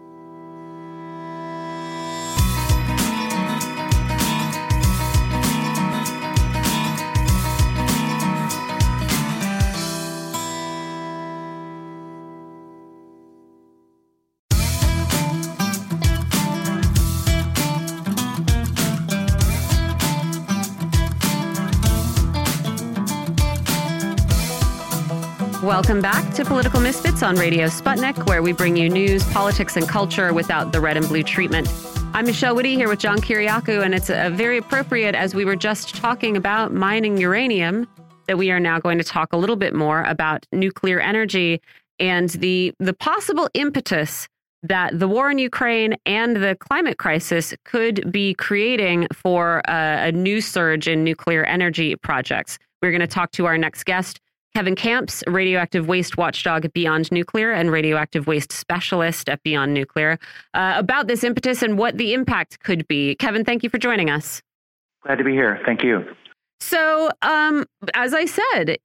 [25.69, 29.87] Welcome back to Political Misfits on Radio Sputnik, where we bring you news, politics, and
[29.87, 31.71] culture without the red and blue treatment.
[32.11, 35.55] I'm Michelle Witte here with John Kiriakou, and it's uh, very appropriate as we were
[35.55, 37.87] just talking about mining uranium
[38.25, 41.61] that we are now going to talk a little bit more about nuclear energy
[41.99, 44.27] and the the possible impetus
[44.63, 50.11] that the war in Ukraine and the climate crisis could be creating for a, a
[50.11, 52.57] new surge in nuclear energy projects.
[52.81, 54.19] We're going to talk to our next guest.
[54.55, 60.17] Kevin Kamps, radioactive waste watchdog at Beyond Nuclear and radioactive waste specialist at Beyond Nuclear,
[60.53, 63.15] uh, about this impetus and what the impact could be.
[63.15, 64.41] Kevin, thank you for joining us.
[65.03, 65.61] Glad to be here.
[65.65, 66.03] Thank you.
[66.61, 68.77] So, um, as I said,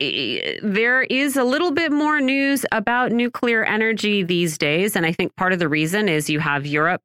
[0.62, 4.94] there is a little bit more news about nuclear energy these days.
[4.94, 7.02] And I think part of the reason is you have Europe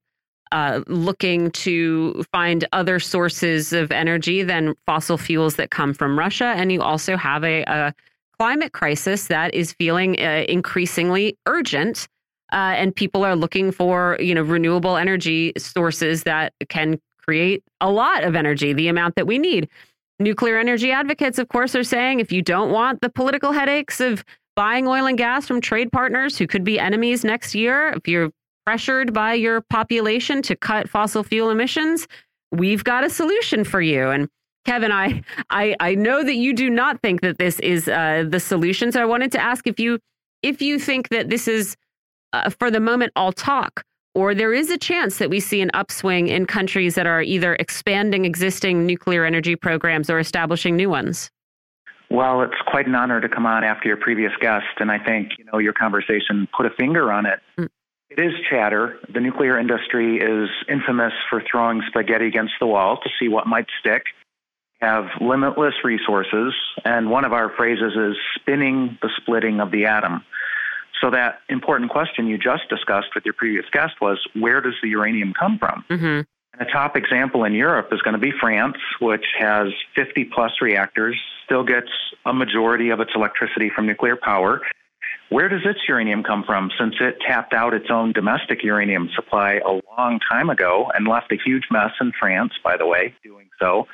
[0.52, 6.54] uh, looking to find other sources of energy than fossil fuels that come from Russia.
[6.56, 7.94] And you also have a, a
[8.40, 12.08] climate crisis that is feeling uh, increasingly urgent.
[12.52, 17.92] Uh, and people are looking for, you know, renewable energy sources that can create a
[17.92, 19.70] lot of energy, the amount that we need.
[20.20, 24.24] Nuclear energy advocates, of course, are saying if you don't want the political headaches of
[24.56, 28.32] buying oil and gas from trade partners who could be enemies next year, if you're
[28.66, 32.08] pressured by your population to cut fossil fuel emissions,
[32.52, 34.10] we've got a solution for you.
[34.10, 34.28] And
[34.70, 38.40] Kevin, I, I, I know that you do not think that this is uh, the
[38.40, 38.92] solution.
[38.92, 39.98] So I wanted to ask if you,
[40.44, 41.76] if you think that this is,
[42.34, 45.72] uh, for the moment, all talk, or there is a chance that we see an
[45.74, 51.32] upswing in countries that are either expanding existing nuclear energy programs or establishing new ones.
[52.12, 55.32] Well, it's quite an honor to come on after your previous guest, and I think
[55.40, 57.40] you know your conversation put a finger on it.
[57.58, 57.70] Mm.
[58.12, 59.00] It is chatter.
[59.12, 63.66] The nuclear industry is infamous for throwing spaghetti against the wall to see what might
[63.80, 64.04] stick
[64.80, 66.54] have limitless resources,
[66.86, 70.24] and one of our phrases is spinning the splitting of the atom.
[71.02, 74.90] So, that important question you just discussed with your previous guest was where does the
[74.90, 75.86] uranium come from?
[75.90, 76.22] Mm-hmm.
[76.54, 80.52] And a top example in Europe is going to be France, which has 50 plus
[80.62, 81.90] reactors, still gets
[82.26, 84.62] a majority of its electricity from nuclear power.
[85.30, 89.62] Where does its uranium come from since it tapped out its own domestic uranium supply
[89.66, 93.48] a long time ago and left a huge mess in France, by the way, doing
[93.60, 93.88] so?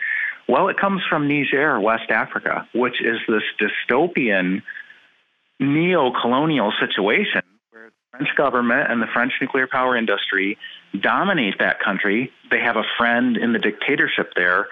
[0.47, 4.61] Well, it comes from Niger, West Africa, which is this dystopian
[5.59, 7.41] neo colonial situation
[7.71, 10.57] where the French government and the French nuclear power industry
[10.99, 12.31] dominate that country.
[12.51, 14.67] They have a friend in the dictatorship there.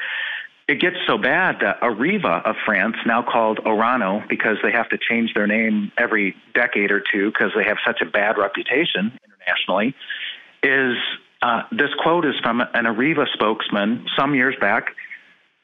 [0.67, 4.97] It gets so bad that Areva of France, now called Orano, because they have to
[4.97, 9.95] change their name every decade or two because they have such a bad reputation internationally,
[10.61, 10.95] is
[11.41, 14.95] uh, this quote is from an Areva spokesman some years back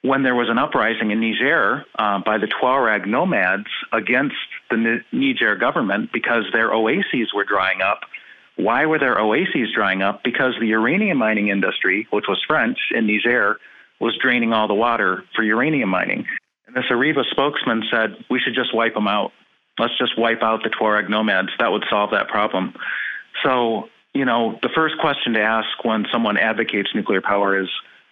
[0.01, 4.35] when there was an uprising in Niger uh, by the Tuareg nomads against
[4.69, 8.01] the Niger government because their oases were drying up.
[8.55, 10.23] Why were their oases drying up?
[10.23, 13.57] Because the uranium mining industry, which was French in Niger,
[13.99, 16.25] was draining all the water for uranium mining.
[16.67, 19.31] And this Areva spokesman said, we should just wipe them out.
[19.77, 21.49] Let's just wipe out the Tuareg nomads.
[21.59, 22.73] That would solve that problem.
[23.43, 27.69] So, you know, the first question to ask when someone advocates nuclear power is,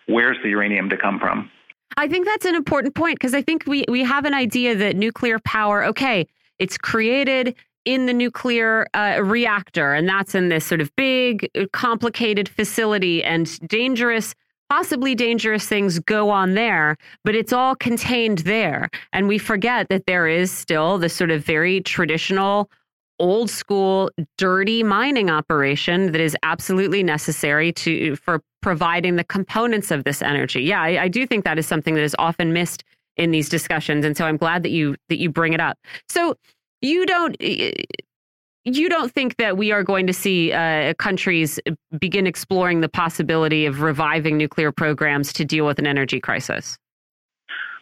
[0.07, 1.49] where's the uranium to come from?
[1.95, 4.95] I think that's an important point because I think we we have an idea that
[4.95, 6.27] nuclear power, okay,
[6.59, 7.55] it's created
[7.85, 13.23] in the nuclear uh, reactor, and that's in this sort of big, uh, complicated facility
[13.23, 14.35] and dangerous
[14.69, 18.89] possibly dangerous things go on there, but it's all contained there.
[19.13, 22.69] And we forget that there is still this sort of very traditional,
[23.19, 30.03] old school, dirty mining operation that is absolutely necessary to for providing the components of
[30.03, 30.61] this energy.
[30.61, 32.83] Yeah, I, I do think that is something that is often missed
[33.15, 34.05] in these discussions.
[34.05, 35.77] And so I'm glad that you that you bring it up.
[36.09, 36.35] So
[36.81, 41.59] you don't you don't think that we are going to see uh, countries
[41.97, 46.77] begin exploring the possibility of reviving nuclear programs to deal with an energy crisis?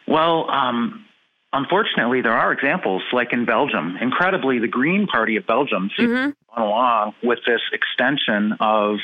[0.07, 1.03] Well, um,
[1.56, 3.98] unfortunately, there are examples, like in Belgium.
[3.99, 6.30] Incredibly, the Green Party of Belgium seems mm-hmm.
[6.56, 8.98] gone along with this extension of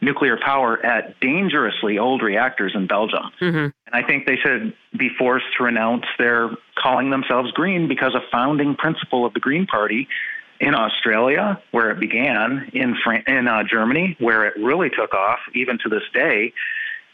[0.00, 3.30] nuclear power at dangerously old reactors in Belgium.
[3.40, 3.56] Mm-hmm.
[3.56, 8.20] And I think they should be forced to renounce their calling themselves green because a
[8.32, 10.08] founding principle of the Green Party
[10.60, 15.38] in Australia, where it began, in Fran- in uh, Germany, where it really took off,
[15.54, 16.52] even to this day,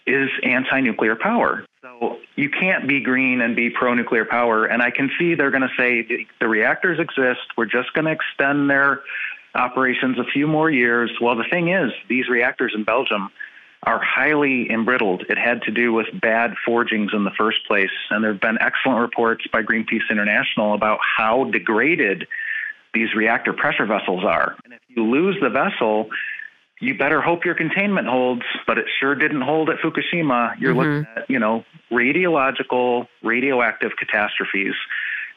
[0.06, 1.65] is anti-nuclear power.
[1.80, 4.66] So you can't be green and be pro-nuclear power.
[4.66, 7.40] And I can see they're going to say the, the reactors exist.
[7.56, 9.02] We're just going to extend their
[9.55, 11.10] operations a few more years.
[11.20, 13.30] Well, the thing is, these reactors in Belgium
[13.84, 15.30] are highly embrittled.
[15.30, 17.90] It had to do with bad forgings in the first place.
[18.10, 22.26] And there have been excellent reports by Greenpeace International about how degraded
[22.92, 24.56] these reactor pressure vessels are.
[24.64, 26.09] And if you lose the vessel,
[26.80, 30.59] you better hope your containment holds, but it sure didn't hold at Fukushima.
[30.60, 30.78] You're mm-hmm.
[30.78, 34.74] looking at, you know, radiological, radioactive catastrophes.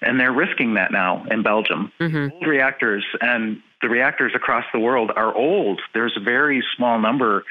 [0.03, 1.91] And they're risking that now in Belgium.
[1.99, 2.33] Mm-hmm.
[2.33, 5.81] Old reactors and the reactors across the world are old.
[5.93, 7.43] There's a very small number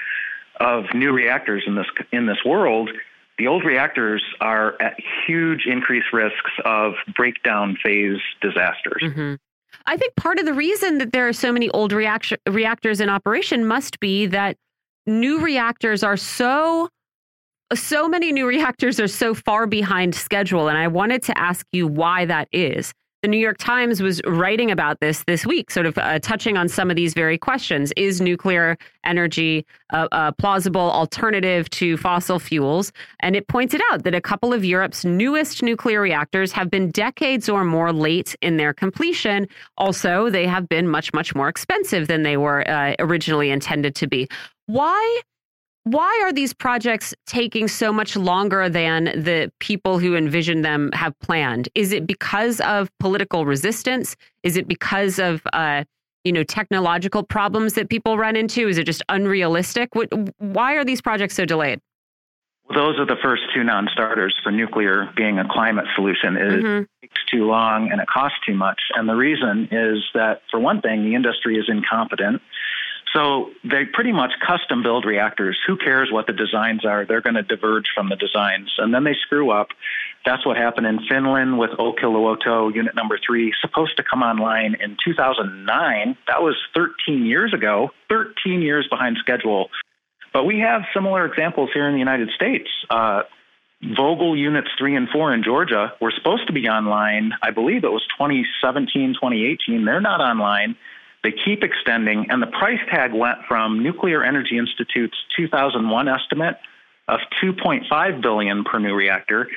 [0.58, 2.90] of new reactors in this in this world.
[3.38, 4.96] The old reactors are at
[5.26, 9.02] huge increased risks of breakdown phase disasters.
[9.02, 9.34] Mm-hmm.
[9.86, 13.08] I think part of the reason that there are so many old reactor, reactors in
[13.08, 14.56] operation must be that
[15.06, 16.88] new reactors are so
[17.72, 21.86] so many new reactors are so far behind schedule and I wanted to ask you
[21.86, 22.92] why that is.
[23.22, 26.70] The New York Times was writing about this this week, sort of uh, touching on
[26.70, 27.92] some of these very questions.
[27.94, 32.92] Is nuclear energy a, a, plausible alternative to fossil fuels?
[33.20, 37.50] And it pointed out that a couple of Europe's newest nuclear reactors have been decades
[37.50, 39.46] or more late in their completion.
[39.76, 44.06] Also, they have been much, much more expensive than they were uh, originally intended to
[44.06, 44.28] be.
[44.64, 45.20] Why
[45.90, 51.18] why are these projects taking so much longer than the people who envisioned them have
[51.20, 51.68] planned?
[51.74, 54.16] Is it because of political resistance?
[54.42, 55.84] Is it because of uh,
[56.24, 58.68] you know technological problems that people run into?
[58.68, 59.94] Is it just unrealistic?
[59.94, 60.08] What,
[60.38, 61.80] why are these projects so delayed?
[62.68, 66.36] Well, those are the first two non-starters for nuclear being a climate solution.
[66.36, 66.84] It mm-hmm.
[67.02, 68.80] takes too long and it costs too much.
[68.94, 72.40] And the reason is that, for one thing, the industry is incompetent.
[73.14, 75.58] So they pretty much custom build reactors.
[75.66, 77.04] Who cares what the designs are?
[77.04, 78.72] They're going to diverge from the designs.
[78.78, 79.68] And then they screw up.
[80.24, 84.96] That's what happened in Finland with Olkiluoto unit number three, supposed to come online in
[85.04, 86.16] 2009.
[86.28, 89.70] That was 13 years ago, 13 years behind schedule.
[90.32, 92.68] But we have similar examples here in the United States.
[92.88, 93.22] Uh,
[93.82, 97.32] Vogtle units three and four in Georgia were supposed to be online.
[97.42, 99.84] I believe it was 2017, 2018.
[99.86, 100.76] They're not online.
[101.22, 106.56] They keep extending, and the price tag went from Nuclear Energy Institute's 2001 estimate
[107.08, 109.48] of 2.5 billion per new reactor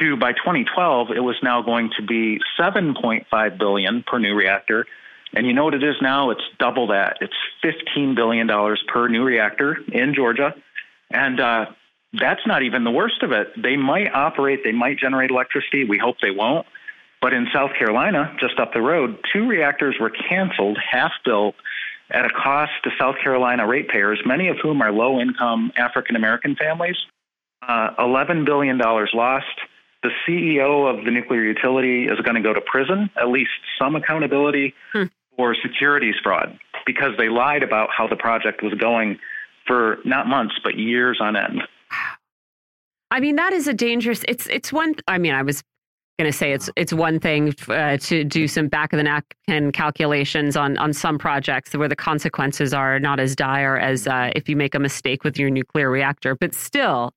[0.00, 4.86] to by 2012 it was now going to be 7.5 billion per new reactor.
[5.34, 6.30] And you know what it is now?
[6.30, 7.18] It's double that.
[7.20, 10.54] It's 15 billion dollars per new reactor in Georgia,
[11.10, 11.66] and uh,
[12.12, 13.52] that's not even the worst of it.
[13.60, 15.84] They might operate, they might generate electricity.
[15.84, 16.66] We hope they won't.
[17.24, 21.54] But in South Carolina, just up the road, two reactors were canceled, half built,
[22.10, 26.54] at a cost to South Carolina ratepayers, many of whom are low income African American
[26.54, 26.96] families.
[27.66, 29.46] Uh, $11 billion lost.
[30.02, 33.96] The CEO of the nuclear utility is going to go to prison, at least some
[33.96, 35.04] accountability hmm.
[35.34, 39.18] for securities fraud, because they lied about how the project was going
[39.66, 41.62] for not months, but years on end.
[43.10, 44.26] I mean, that is a dangerous.
[44.28, 44.96] It's it's one.
[45.08, 45.62] I mean, I was
[46.18, 49.72] going to say it's it's one thing uh, to do some back of the napkin
[49.72, 54.48] calculations on on some projects where the consequences are not as dire as uh, if
[54.48, 57.12] you make a mistake with your nuclear reactor, but still.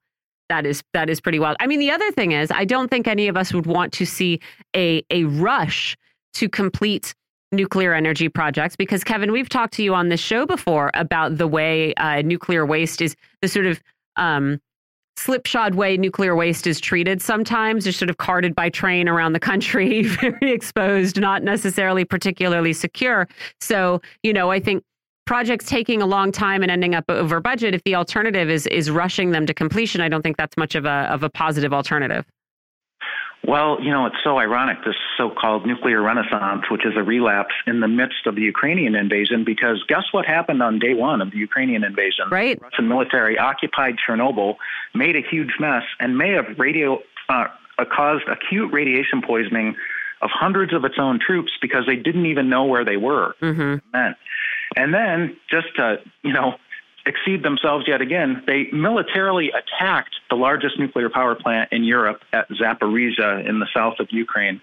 [0.50, 1.58] That is that is pretty wild.
[1.60, 4.06] I mean, the other thing is, I don't think any of us would want to
[4.06, 4.40] see
[4.74, 5.98] a a rush
[6.36, 7.14] to complete
[7.52, 11.48] nuclear energy projects because Kevin, we've talked to you on this show before about the
[11.48, 13.82] way uh, nuclear waste is the sort of
[14.16, 14.60] um,
[15.18, 19.40] slipshod way nuclear waste is treated sometimes, just sort of carted by train around the
[19.40, 23.28] country, very exposed, not necessarily particularly secure.
[23.60, 24.84] So, you know, I think
[25.26, 28.90] projects taking a long time and ending up over budget, if the alternative is is
[28.90, 32.26] rushing them to completion, I don't think that's much of a of a positive alternative.
[33.46, 37.54] Well, you know, it's so ironic, this so called nuclear renaissance, which is a relapse
[37.66, 41.32] in the midst of the Ukrainian invasion, because guess what happened on day one of
[41.32, 42.26] the Ukrainian invasion?
[42.30, 42.60] Right.
[42.60, 44.56] The Russian military occupied Chernobyl,
[44.94, 47.46] made a huge mess, and may have radio, uh,
[47.96, 49.76] caused acute radiation poisoning
[50.22, 53.36] of hundreds of its own troops because they didn't even know where they were.
[53.42, 53.76] Mm-hmm.
[54.76, 56.56] And then, just to, you know,
[57.08, 62.50] exceed themselves yet again, they militarily attacked the largest nuclear power plant in Europe at
[62.50, 64.62] Zaporizhia in the south of Ukraine.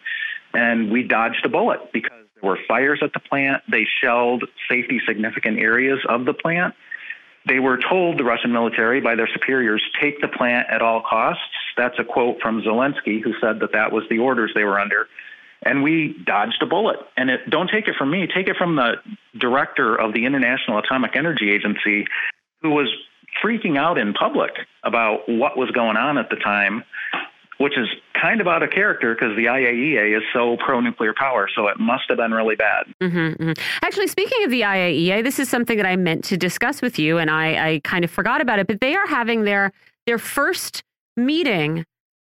[0.52, 3.62] And we dodged a bullet because there were fires at the plant.
[3.68, 6.74] They shelled safety significant areas of the plant.
[7.46, 11.42] They were told, the Russian military, by their superiors, take the plant at all costs.
[11.76, 15.08] That's a quote from Zelensky, who said that that was the orders they were under.
[15.62, 16.98] And we dodged a bullet.
[17.16, 18.96] And it, don't take it from me, take it from the
[19.36, 22.06] director of the International Atomic Energy Agency,
[22.64, 22.90] who was
[23.44, 24.52] freaking out in public
[24.84, 26.82] about what was going on at the time,
[27.58, 27.86] which is
[28.20, 31.46] kind of out of character because the IAEA is so pro nuclear power.
[31.54, 32.86] So it must have been really bad.
[33.02, 33.52] Mm-hmm, mm-hmm.
[33.82, 37.18] Actually, speaking of the IAEA, this is something that I meant to discuss with you,
[37.18, 38.66] and I, I kind of forgot about it.
[38.66, 39.70] But they are having their
[40.06, 40.82] their first
[41.18, 41.84] meeting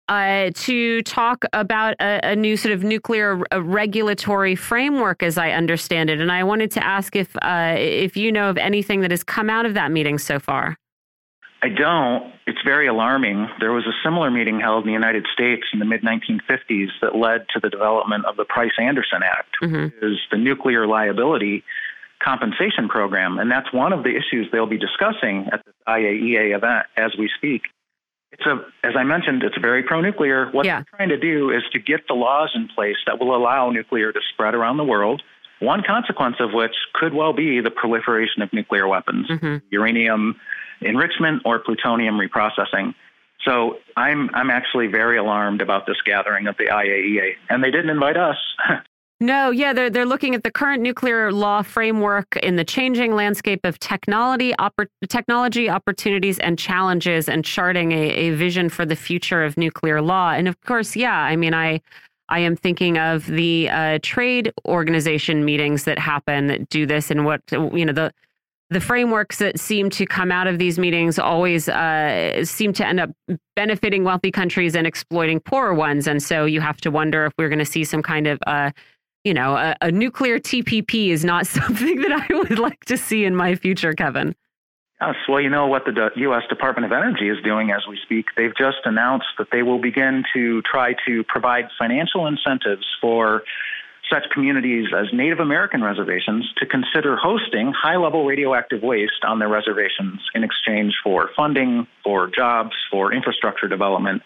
[0.08, 6.10] uh, to talk about a, a, new sort of nuclear regulatory framework, as I understand
[6.10, 6.22] it.
[6.22, 9.50] And I wanted to ask if uh, if you know of anything that has come
[9.50, 10.78] out of that meeting so far.
[11.62, 12.32] I don't.
[12.46, 13.50] It's very alarming.
[13.60, 17.16] There was a similar meeting held in the United States in the mid 1950s that
[17.16, 19.86] led to the development of the Price Anderson Act, mm-hmm.
[19.86, 21.64] which is the nuclear liability
[22.20, 23.40] compensation program.
[23.40, 27.30] And that's one of the issues they'll be discussing at the IAEA event as we
[27.36, 27.64] speak.
[28.38, 30.50] It's a, as I mentioned, it's very pro-nuclear.
[30.52, 30.78] What yeah.
[30.78, 34.12] they're trying to do is to get the laws in place that will allow nuclear
[34.12, 35.24] to spread around the world.
[35.60, 39.58] One consequence of which could well be the proliferation of nuclear weapons, mm-hmm.
[39.70, 40.36] uranium
[40.82, 42.94] enrichment or plutonium reprocessing.
[43.46, 47.90] So I'm I'm actually very alarmed about this gathering of the IAEA, and they didn't
[47.90, 48.38] invite us.
[49.22, 53.62] No, yeah, they're they're looking at the current nuclear law framework in the changing landscape
[53.64, 59.46] of technology, oppor- technology opportunities and challenges, and charting a, a vision for the future
[59.46, 60.32] of nuclear law.
[60.32, 61.80] And of course, yeah, I mean, I
[62.28, 67.24] I am thinking of the uh, trade organization meetings that happen that do this, and
[67.24, 68.12] what you know the
[68.70, 73.00] the frameworks that seem to come out of these meetings always uh, seem to end
[73.00, 73.12] up
[73.56, 76.08] benefiting wealthy countries and exploiting poorer ones.
[76.08, 78.72] And so you have to wonder if we're going to see some kind of uh,
[79.26, 83.26] you know, a, a, nuclear TPP is not something that I would like to see
[83.26, 84.36] in my future, Kevin.
[85.02, 86.44] Yes, well, you know what the U.S.
[86.48, 88.28] Department of Energy is doing as we speak.
[88.38, 93.44] They've just announced that they will begin to try to provide financial incentives for
[94.10, 99.50] such communities as Native American reservations to consider hosting high level radioactive waste on their
[99.50, 104.22] reservations in exchange for funding, for jobs, for infrastructure development.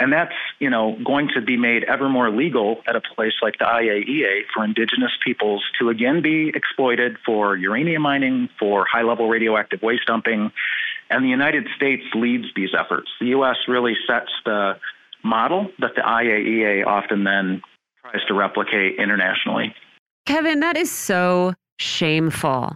[0.00, 3.58] And that's, you know, going to be made ever more legal at a place like
[3.58, 9.28] the IAEA for indigenous peoples to again be exploited for uranium mining, for high level
[9.28, 10.52] radioactive waste dumping.
[11.10, 13.10] And the United States leads these efforts.
[13.20, 13.56] The U.S.
[13.68, 14.78] really sets the
[15.22, 17.60] model that the IAEA often then
[18.00, 19.74] tries to replicate internationally.
[20.24, 22.74] Kevin, that is so shameful.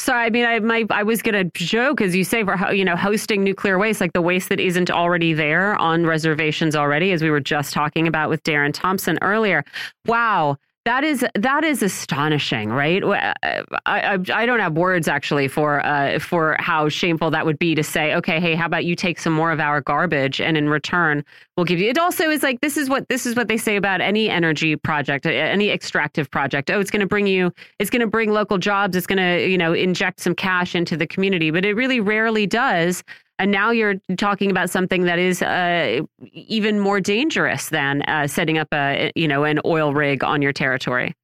[0.00, 2.96] Sorry, I mean, I my I was gonna joke as you say for you know
[2.96, 7.28] hosting nuclear waste, like the waste that isn't already there on reservations already, as we
[7.28, 9.62] were just talking about with Darren Thompson earlier.
[10.06, 10.56] Wow,
[10.86, 13.04] that is that is astonishing, right?
[13.04, 17.74] I, I, I don't have words actually for uh, for how shameful that would be
[17.74, 20.70] to say, okay, hey, how about you take some more of our garbage, and in
[20.70, 21.22] return,
[21.56, 21.90] we'll give you.
[21.90, 24.74] It also is like this is what this is what they say about any energy
[24.74, 26.70] project, any extractive project.
[26.70, 29.46] Oh, it's going to bring you, it's going to bring local jobs, it's going to
[29.46, 33.04] you know inject some cash into the community, but it really rarely does.
[33.40, 38.58] And now you're talking about something that is uh, even more dangerous than uh, setting
[38.58, 41.14] up a you know an oil rig on your territory.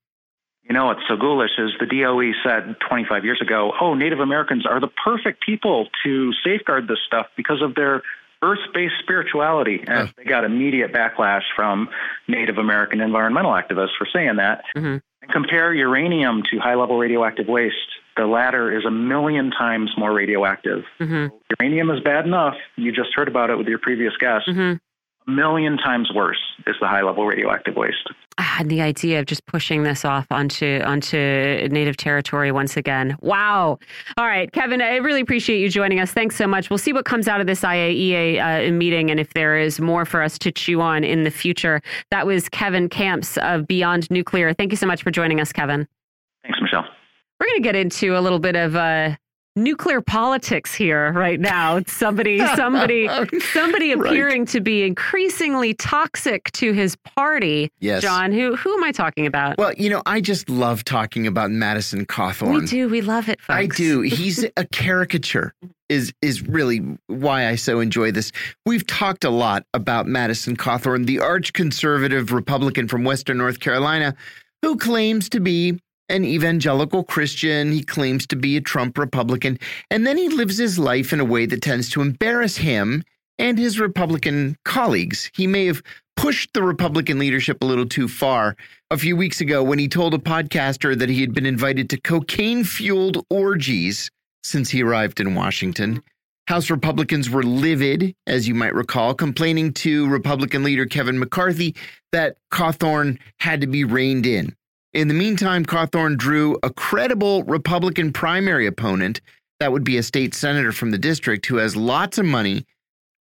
[0.62, 4.64] You know what's so ghoulish is the DOE said 25 years ago, "Oh, Native Americans
[4.64, 8.02] are the perfect people to safeguard this stuff because of their
[8.42, 11.90] earth-based spirituality." And they got immediate backlash from
[12.28, 14.64] Native American environmental activists for saying that.
[14.74, 14.96] Mm-hmm.
[15.20, 17.76] And compare uranium to high-level radioactive waste
[18.16, 20.84] the latter is a million times more radioactive.
[21.00, 21.34] Mm-hmm.
[21.60, 22.54] Uranium is bad enough.
[22.76, 24.48] You just heard about it with your previous guest.
[24.48, 24.76] Mm-hmm.
[25.28, 28.08] A million times worse is the high level radioactive waste.
[28.38, 33.16] And the idea of just pushing this off onto onto native territory once again.
[33.20, 33.78] Wow.
[34.16, 36.12] All right, Kevin, I really appreciate you joining us.
[36.12, 36.70] Thanks so much.
[36.70, 40.04] We'll see what comes out of this IAEA uh, meeting and if there is more
[40.04, 41.82] for us to chew on in the future.
[42.10, 44.54] That was Kevin Kamps of Beyond Nuclear.
[44.54, 45.88] Thank you so much for joining us, Kevin.
[46.44, 46.84] Thanks, Michelle.
[47.40, 49.16] We're going to get into a little bit of uh,
[49.56, 51.80] nuclear politics here right now.
[51.86, 53.08] Somebody, somebody,
[53.52, 54.48] somebody appearing right.
[54.48, 57.70] to be increasingly toxic to his party.
[57.80, 58.32] Yes, John.
[58.32, 59.58] Who who am I talking about?
[59.58, 62.60] Well, you know, I just love talking about Madison Cawthorn.
[62.60, 62.88] We do.
[62.88, 63.40] We love it.
[63.40, 63.56] Folks.
[63.56, 64.00] I do.
[64.02, 65.54] He's a caricature.
[65.88, 68.32] Is is really why I so enjoy this.
[68.66, 74.14] We've talked a lot about Madison Cawthorn, the arch conservative Republican from Western North Carolina,
[74.62, 77.72] who claims to be an evangelical Christian.
[77.72, 79.58] He claims to be a Trump Republican.
[79.90, 83.02] And then he lives his life in a way that tends to embarrass him
[83.38, 85.30] and his Republican colleagues.
[85.34, 85.82] He may have
[86.16, 88.56] pushed the Republican leadership a little too far
[88.90, 92.00] a few weeks ago when he told a podcaster that he had been invited to
[92.00, 94.10] cocaine fueled orgies
[94.42, 96.02] since he arrived in Washington.
[96.48, 101.74] House Republicans were livid, as you might recall, complaining to Republican leader Kevin McCarthy
[102.12, 104.54] that Cawthorn had to be reined in.
[104.96, 109.20] In the meantime, Cawthorn drew a credible Republican primary opponent.
[109.60, 112.64] That would be a state senator from the district who has lots of money,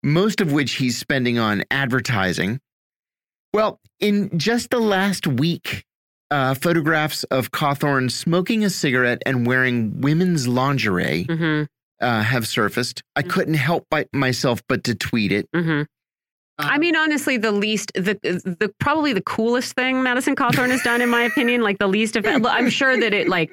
[0.02, 2.62] most of which he's spending on advertising.
[3.54, 5.84] Well, in just the last week,
[6.32, 11.68] uh, photographs of Cawthorn smoking a cigarette and wearing women's lingerie mm -hmm.
[12.02, 13.04] uh, have surfaced.
[13.18, 13.32] I mm-hmm.
[13.32, 15.50] couldn't help by myself but to tweet it.
[15.52, 15.86] Mm -hmm.
[16.58, 21.02] I mean, honestly, the least, the the probably the coolest thing Madison Cawthorn has done,
[21.02, 22.26] in my opinion, like the least of.
[22.26, 23.52] I'm sure that it like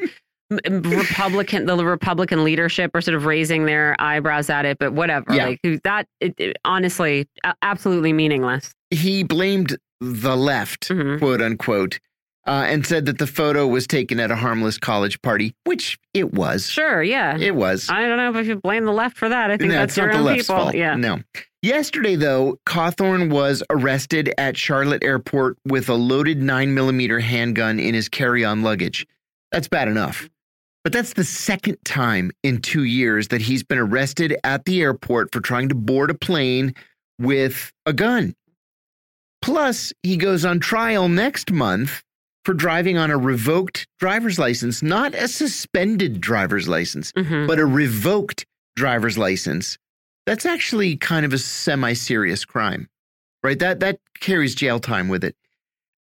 [0.68, 5.34] Republican, the Republican leadership are sort of raising their eyebrows at it, but whatever.
[5.34, 5.46] Yeah.
[5.46, 7.28] Like that, it, it, honestly,
[7.62, 8.72] absolutely meaningless.
[8.90, 11.18] He blamed the left, mm -hmm.
[11.18, 11.98] quote unquote,
[12.46, 16.32] uh, and said that the photo was taken at a harmless college party, which it
[16.32, 16.68] was.
[16.68, 17.88] Sure, yeah, it was.
[17.88, 19.50] I don't know if you blame the left for that.
[19.50, 20.56] I think no, that's your own people.
[20.56, 20.74] Fault.
[20.74, 21.20] Yeah, no.
[21.62, 28.08] Yesterday, though, Cawthorn was arrested at Charlotte Airport with a loaded 9mm handgun in his
[28.08, 29.06] carry on luggage.
[29.52, 30.28] That's bad enough.
[30.82, 35.30] But that's the second time in two years that he's been arrested at the airport
[35.32, 36.74] for trying to board a plane
[37.20, 38.34] with a gun.
[39.40, 42.02] Plus, he goes on trial next month
[42.44, 47.46] for driving on a revoked driver's license, not a suspended driver's license, mm -hmm.
[47.46, 48.44] but a revoked
[48.76, 49.78] driver's license
[50.26, 52.88] that's actually kind of a semi-serious crime,
[53.42, 53.58] right?
[53.58, 55.36] That that carries jail time with it.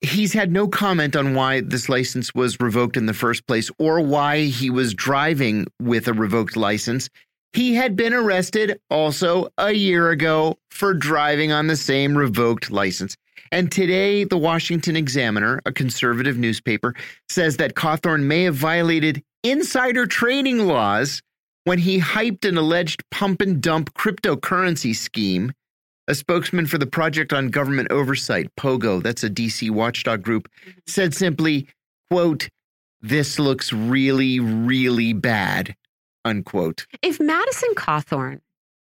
[0.00, 4.00] He's had no comment on why this license was revoked in the first place or
[4.00, 7.08] why he was driving with a revoked license.
[7.52, 13.16] He had been arrested also a year ago for driving on the same revoked license.
[13.52, 16.94] And today, the Washington Examiner, a conservative newspaper,
[17.28, 21.20] says that Cawthorn may have violated insider trading laws
[21.64, 25.52] when he hyped an alleged pump and dump cryptocurrency scheme.
[26.08, 30.48] A spokesman for the Project on Government Oversight, POGO, that's a DC watchdog group,
[30.86, 31.68] said simply,
[32.10, 32.48] quote,
[33.02, 35.76] this looks really, really bad,
[36.24, 36.86] unquote.
[37.02, 38.40] If Madison Cawthorn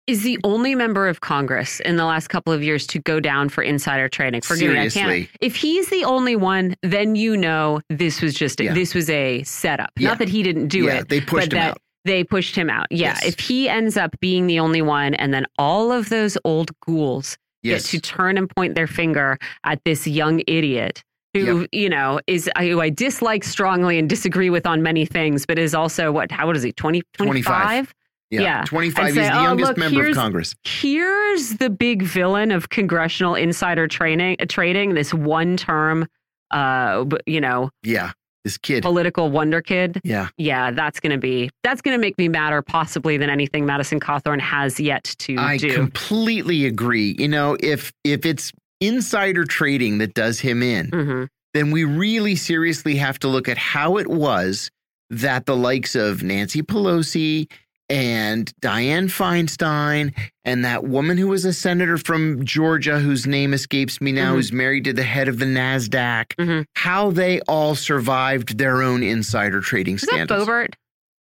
[0.09, 3.47] is the only member of Congress in the last couple of years to go down
[3.47, 4.41] for insider trading.
[4.41, 5.01] Forgive Seriously.
[5.01, 5.29] me, I can't.
[5.39, 8.73] If he's the only one, then you know this was just a, yeah.
[8.73, 9.91] this was a setup.
[9.97, 10.09] Yeah.
[10.09, 11.09] Not that he didn't do yeah, it.
[11.09, 11.77] They pushed him out.
[12.05, 12.87] They pushed him out.
[12.89, 13.09] Yeah.
[13.09, 13.25] Yes.
[13.25, 17.37] If he ends up being the only one, and then all of those old ghouls
[17.61, 17.83] yes.
[17.83, 21.03] get to turn and point their finger at this young idiot
[21.33, 21.69] who yep.
[21.71, 25.75] you know is who I dislike strongly and disagree with on many things, but is
[25.75, 26.31] also what?
[26.31, 26.71] How old is he?
[26.71, 27.93] 20, 25?
[28.31, 28.63] Yeah, yeah.
[28.65, 29.05] 25.
[29.05, 30.55] He's the oh, youngest look, member of Congress.
[30.63, 34.93] Here's the big villain of congressional insider training, trading.
[34.93, 36.07] This one term,
[36.51, 37.71] uh, you know.
[37.83, 38.11] Yeah
[38.43, 42.61] this kid political wonder kid yeah yeah that's gonna be that's gonna make me madder
[42.61, 47.57] possibly than anything madison cawthorn has yet to I do i completely agree you know
[47.59, 51.27] if if it's insider trading that does him in mm -hmm.
[51.53, 54.69] then we really seriously have to look at how it was
[55.09, 57.47] that the likes of nancy pelosi
[57.89, 60.13] and Dianne Feinstein
[60.45, 64.31] and that woman who was a senator from Georgia whose name escapes me now, mm
[64.31, 64.35] -hmm.
[64.35, 66.65] who's married to the head of the NASDAQ, mm -hmm.
[66.75, 70.27] how they all survived their own insider trading Is scandals.
[70.27, 70.75] That Boebert?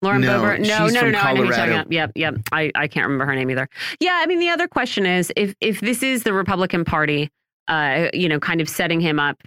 [0.03, 0.59] Lauren no, Boebert?
[0.59, 1.75] No, she's no, from no, Colorado.
[1.77, 1.83] no.
[1.89, 2.35] Yep, yep.
[2.51, 3.67] I, I can't remember her name either.
[3.99, 7.29] Yeah, I mean, the other question is if if this is the Republican Party,
[7.67, 9.41] uh, you know, kind of setting him up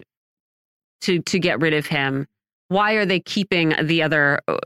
[1.02, 2.26] to to get rid of him,
[2.68, 4.56] why are they keeping the other uh,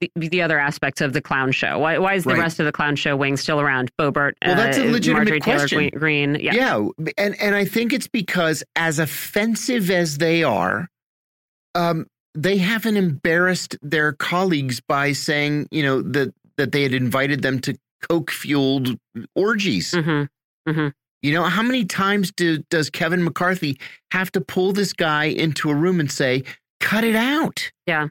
[0.00, 1.78] the, the, other aspects of the clown show?
[1.78, 2.40] Why, why is the right.
[2.40, 3.90] rest of the clown show wing still around?
[3.98, 5.78] Boebert, well, that's a uh, legitimate Marjorie question.
[5.78, 10.88] Taylor Greene, yeah, yeah, and and I think it's because as offensive as they are,
[11.74, 17.42] um, they haven't embarrassed their colleagues by saying, you know, that that they had invited
[17.42, 17.76] them to
[18.08, 18.98] coke fueled
[19.34, 19.92] orgies.
[19.94, 20.28] Mm -hmm.
[20.68, 20.92] Mm -hmm.
[21.22, 23.80] You know, how many times do, does Kevin McCarthy
[24.12, 26.44] have to pull this guy into a room and say,
[26.80, 27.70] cut it out.
[27.86, 28.08] Yeah.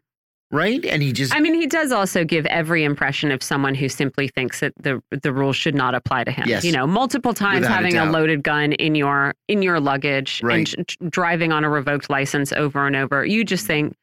[0.52, 0.84] right?
[0.86, 4.28] And he just I mean, he does also give every impression of someone who simply
[4.28, 6.46] thinks that the the rules should not apply to him.
[6.48, 6.64] Yes.
[6.64, 8.12] You know, multiple times Without having a, doubt.
[8.12, 10.72] loaded gun in your in your luggage Right.
[10.74, 13.26] and driving on a revoked license over and over.
[13.26, 13.96] You just think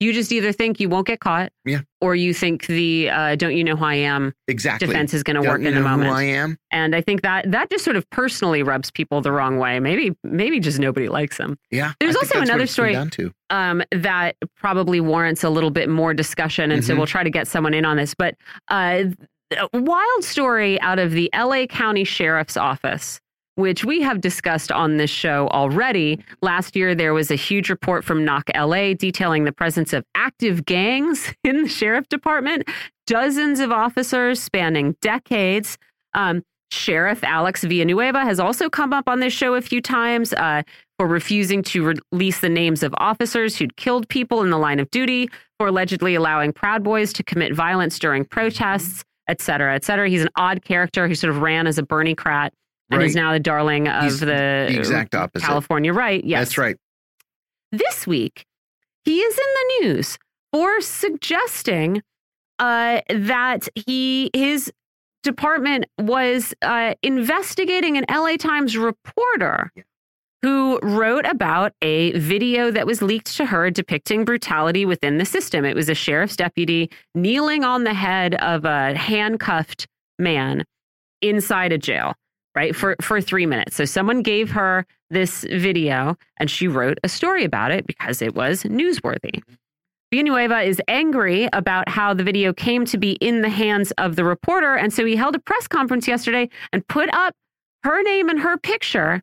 [0.00, 1.80] you just either think you won't get caught, Yeah.
[2.00, 5.40] or you think the uh, "don't you know who I am" exactly defense is going
[5.40, 6.10] to work in the moment.
[6.10, 6.56] Who I am?
[6.72, 9.78] And I think that that just sort of personally rubs people the wrong way.
[9.78, 11.58] Maybe maybe just nobody likes them.
[11.70, 11.92] Yeah.
[12.00, 12.96] There's I also another story-
[13.50, 16.70] um, that probably warrants a little bit more discussion.
[16.70, 16.98] And so Mhm.
[16.98, 18.14] we'll try to get someone in on this.
[18.14, 18.36] But
[18.68, 19.04] uh,
[19.52, 23.20] a wild story out of the LA County Sheriff's Office,
[23.56, 26.22] which we have discussed on this show already.
[26.42, 30.64] Last year, there was a huge report from Knock LA detailing the presence of active
[30.64, 32.68] gangs in the sheriff department,
[33.06, 35.78] dozens of officers spanning decades.
[36.14, 40.32] Um, Sheriff Alex Villanueva has also come up on this show a few times.
[40.32, 40.62] Uh,
[41.00, 44.90] for refusing to release the names of officers who'd killed people in the line of
[44.90, 50.10] duty, for allegedly allowing Proud Boys to commit violence during protests, et cetera, et cetera.
[50.10, 52.52] He's an odd character who sort of ran as a Bernie Crat
[52.90, 55.46] and is now the darling of He's the, the exact opposite.
[55.46, 56.22] California right.
[56.24, 56.40] Yes.
[56.40, 56.76] That's right.
[57.72, 58.44] This week,
[59.04, 60.18] he is in the news
[60.52, 62.02] for suggesting
[62.58, 64.72] uh, that he his
[65.22, 69.72] department was uh, investigating an LA Times reporter
[70.42, 75.64] who wrote about a video that was leaked to her depicting brutality within the system.
[75.64, 79.86] It was a sheriff's deputy kneeling on the head of a handcuffed
[80.18, 80.64] man
[81.20, 82.14] inside a jail,
[82.54, 82.74] right?
[82.74, 83.76] For for 3 minutes.
[83.76, 88.34] So someone gave her this video and she wrote a story about it because it
[88.34, 89.40] was newsworthy.
[89.40, 89.54] Mm-hmm.
[90.12, 94.24] Villanueva is angry about how the video came to be in the hands of the
[94.24, 94.74] reporter.
[94.74, 97.32] And so he held a press conference yesterday and put up
[97.84, 99.22] her name and her picture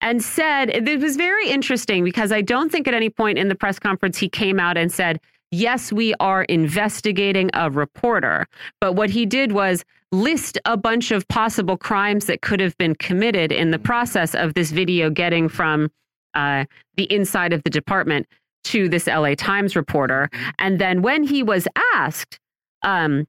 [0.00, 3.54] and said, it was very interesting because I don't think at any point in the
[3.54, 8.46] press conference he came out and said, Yes, we are investigating a reporter.
[8.80, 12.94] But what he did was list a bunch of possible crimes that could have been
[12.94, 15.90] committed in the process of this video getting from
[16.34, 16.64] uh,
[16.96, 18.26] the inside of the department
[18.64, 20.28] to this LA Times reporter.
[20.58, 22.38] And then when he was asked,
[22.82, 23.26] um,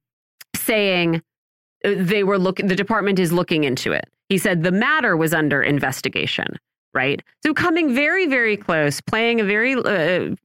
[0.56, 1.22] saying
[1.86, 4.06] uh, they were looking, the department is looking into it.
[4.28, 6.48] He said the matter was under investigation,
[6.94, 7.22] right?
[7.44, 10.36] So coming very, very close, playing a very uh,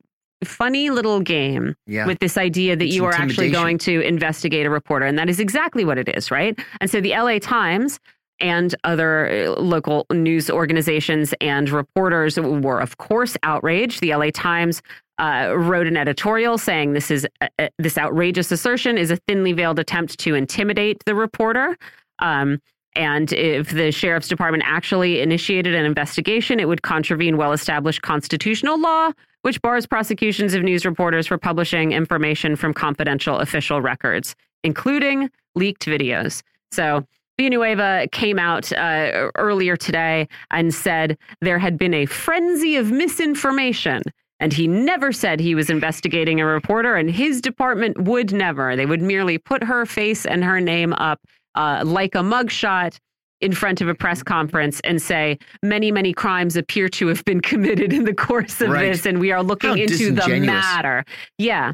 [0.44, 2.06] funny little game Yeah.
[2.06, 5.06] with this idea that It's you are actually going to investigate a reporter.
[5.06, 6.58] And that is exactly what it is, right?
[6.80, 7.98] And so the LA Times
[8.40, 14.00] and other uh, local news organizations and reporters were, of course, outraged.
[14.00, 14.82] The LA Times
[15.18, 19.52] uh, wrote an editorial saying this is uh, uh, this outrageous assertion is a thinly
[19.52, 21.76] veiled attempt to intimidate the reporter.
[22.18, 22.60] Um,
[22.96, 28.80] and if the sheriff's department actually initiated an investigation, it would contravene well established constitutional
[28.80, 29.10] law,
[29.44, 35.84] which bars prosecutions of news reporters for publishing information from confidential official records, including leaked
[35.84, 36.42] videos.
[36.72, 37.06] So
[37.36, 44.00] Villanueva came out uh, earlier today and said there had been a frenzy of misinformation.
[44.40, 48.76] And he never said he was investigating a reporter, and his department would never.
[48.76, 51.20] They would merely put her face and her name up
[51.54, 52.98] uh, like a mugshot
[53.44, 57.40] in front of a press conference and say many, many crimes appear to have been
[57.40, 58.90] committed in the course of Right.
[58.92, 61.04] this, and we are looking How into the matter.
[61.38, 61.72] Yeah.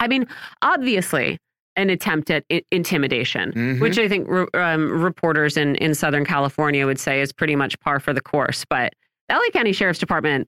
[0.00, 0.26] I mean,
[0.62, 1.38] obviously,
[1.76, 3.80] an attempt at i- intimidation, Mhm.
[3.80, 7.78] which I think re- um, reporters in, in Southern California would say is pretty much
[7.80, 8.64] par for the course.
[8.68, 8.92] But
[9.28, 10.46] the LA County Sheriff's Department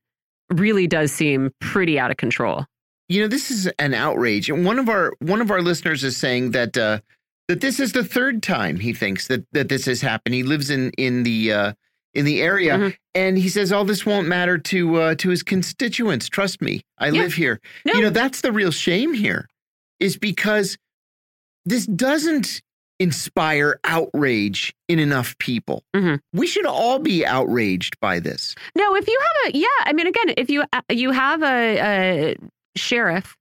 [0.52, 2.66] really does seem pretty out of control.
[3.08, 4.50] You know, this is an outrage.
[4.50, 7.00] And one of our one of our listeners is saying that uh,
[7.50, 10.34] that this is the third time he thinks that that this has happened.
[10.34, 11.72] He lives in in the uh,
[12.14, 12.96] in the area, Mhm.
[13.14, 16.28] and he says all this won't matter to uh, to his constituents.
[16.28, 17.22] Trust me, I Yeah.
[17.22, 17.60] live here.
[17.84, 17.94] No.
[17.94, 19.48] You know, that's the real shame here,
[19.98, 20.78] is because
[21.66, 22.62] this doesn't
[22.98, 25.82] inspire outrage in enough people.
[25.96, 26.20] Mhm.
[26.32, 28.54] We should all be outraged by this.
[28.76, 31.78] No, if you have a yeah, I mean, again, if you uh, you have a,
[31.78, 32.36] a
[32.76, 33.36] sheriff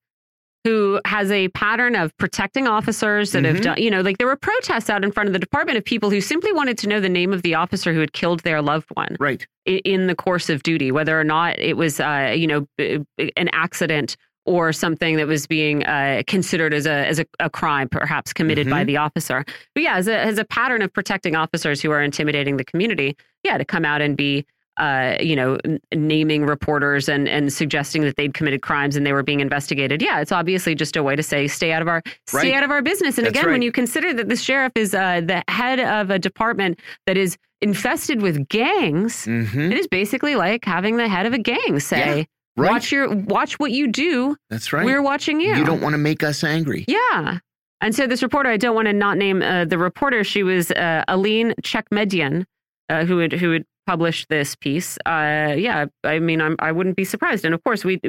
[0.66, 3.62] who has a pattern of protecting officers that have Mhm.
[3.62, 6.10] done, you know, like there were protests out in front of the department of people
[6.10, 8.88] who simply wanted to know the name of the officer who had killed their loved
[8.94, 9.46] one Right.
[9.66, 14.18] in the course of duty, whether or not it was, uh, you know, an accident
[14.46, 18.70] or something that was being uh, considered as a as a, a crime, perhaps committed
[18.70, 18.88] by Mhm.
[18.88, 19.46] the officer.
[19.76, 23.16] But yeah, as a as a pattern of protecting officers who are intimidating the community,
[23.44, 24.46] yeah, to come out and be.
[24.80, 29.12] Uh, you know, n- naming reporters and and suggesting that they'd committed crimes and they
[29.12, 30.02] were being investigated.
[30.02, 32.72] Yeah, it's obviously just a way to say stay out of our stay out of
[32.72, 33.18] our business.
[33.18, 36.18] And That's again, when you consider that the sheriff is uh, the head of a
[36.18, 41.34] department that is infested with gangs, hmm it is basically like having the head of
[41.34, 42.72] a gang say, Right.
[42.72, 44.36] Watch your watch what you do.
[44.50, 44.86] That's right.
[44.86, 45.56] We're watching you.
[45.56, 46.86] You don't want to make us angry.
[46.88, 47.40] Yeah.
[47.82, 50.24] And so this reporter, I don't want to not name uh, the reporter.
[50.24, 52.46] She was uh, Alene Tchekmedyian,
[52.90, 55.00] uh, who had who had published this piece.
[55.08, 57.44] Uh, yeah, I mean, I'm, I wouldn't be surprised.
[57.44, 58.00] And of course, we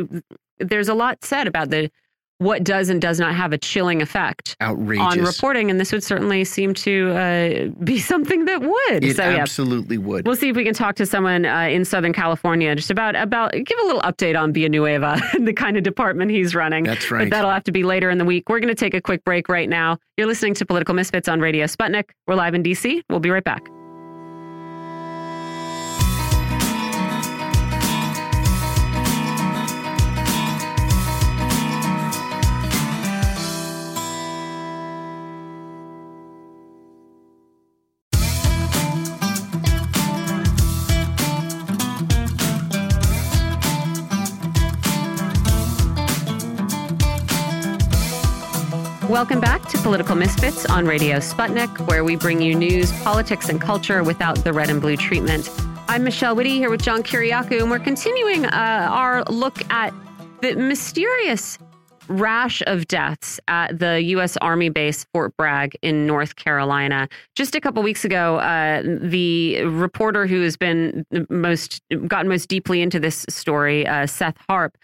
[0.58, 1.90] there's a lot said about the
[2.36, 5.06] what does and does not have a chilling effect Outrageous.
[5.06, 9.04] on reporting, and this would certainly seem to uh, be something that would.
[9.04, 10.26] It so yeah, absolutely would.
[10.26, 13.52] We'll see if we can talk to someone uh, in Southern California just about about
[13.52, 16.84] give a little update on Villanueva and the kind of department he's running.
[16.84, 17.20] That's right.
[17.20, 18.50] But that'll have to be later in the week.
[18.50, 19.96] We're going to take a quick break right now.
[20.18, 22.10] You're listening to Political Misfits on Radio Sputnik.
[22.26, 23.02] We're live in DC.
[23.08, 23.66] We'll be right back.
[49.20, 53.60] Welcome back to Political Misfits on Radio Sputnik, where we bring you news, politics, and
[53.60, 55.50] culture without the red and blue treatment.
[55.88, 59.92] I'm Michelle Witte here with John Kiriakou, and we're continuing uh, our look at
[60.40, 61.58] the mysterious
[62.08, 64.38] rash of deaths at the U.S.
[64.38, 67.06] Army base Fort Bragg in North Carolina.
[67.36, 72.80] Just a couple weeks ago, uh, the reporter who has been most gotten most deeply
[72.80, 74.78] into this story, uh, Seth Harp,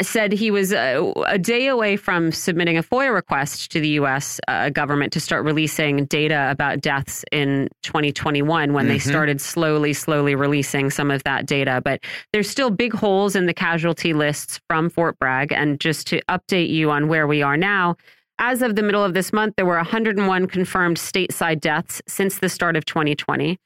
[0.00, 4.40] said he was uh, a day away from submitting a FOIA request to the U.S.
[4.48, 8.92] Uh, government to start releasing data about deaths in 2021 when mm-hmm.
[8.92, 11.80] they started slowly, slowly releasing some of that data.
[11.84, 12.02] But
[12.32, 15.52] there's still big holes in the casualty lists from Fort Bragg.
[15.52, 17.96] And just to update you on where we are now,
[18.38, 22.48] as of the middle of this month, there were 101 confirmed stateside deaths since the
[22.48, 23.58] start of 2020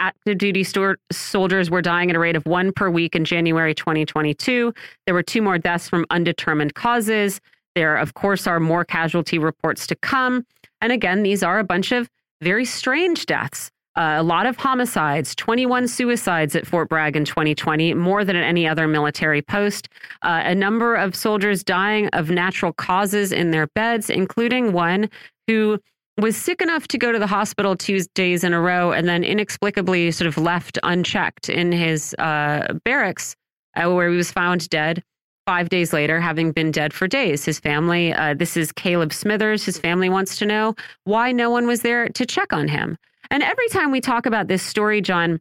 [0.00, 0.64] active duty
[1.12, 4.74] soldiers were dying at a rate of one per week in January 2022.
[5.06, 7.40] There were two more deaths from undetermined causes.
[7.76, 10.44] There, of course, are more casualty reports to come.
[10.80, 12.08] And again, these are a bunch of
[12.40, 13.70] very strange deaths.
[13.96, 18.44] Uh, a lot of homicides, 21 suicides at Fort Bragg in 2020, more than at
[18.44, 19.88] any other military post.
[20.22, 25.10] Uh, a number of soldiers dying of natural causes in their beds, including one
[25.48, 25.78] who
[26.18, 29.24] was sick enough to go to the hospital two days in a row and then
[29.24, 33.36] inexplicably sort of left unchecked in his uh, barracks
[33.76, 35.02] uh, where he was found dead
[35.46, 37.44] five days later, having been dead for days.
[37.44, 40.74] His family, uh, this is Caleb Smithers, his family wants to know
[41.04, 42.96] why no one was there to check on him.
[43.30, 45.40] And every time we talk about this story, John,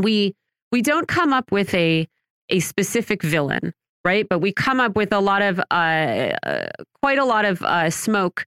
[0.00, 0.34] we
[0.72, 2.08] we don't come up with a
[2.48, 3.72] a specific villain,
[4.04, 4.26] right?
[4.28, 6.68] But we come up with a lot of uh, uh
[7.02, 8.46] quite a lot of uh, smoke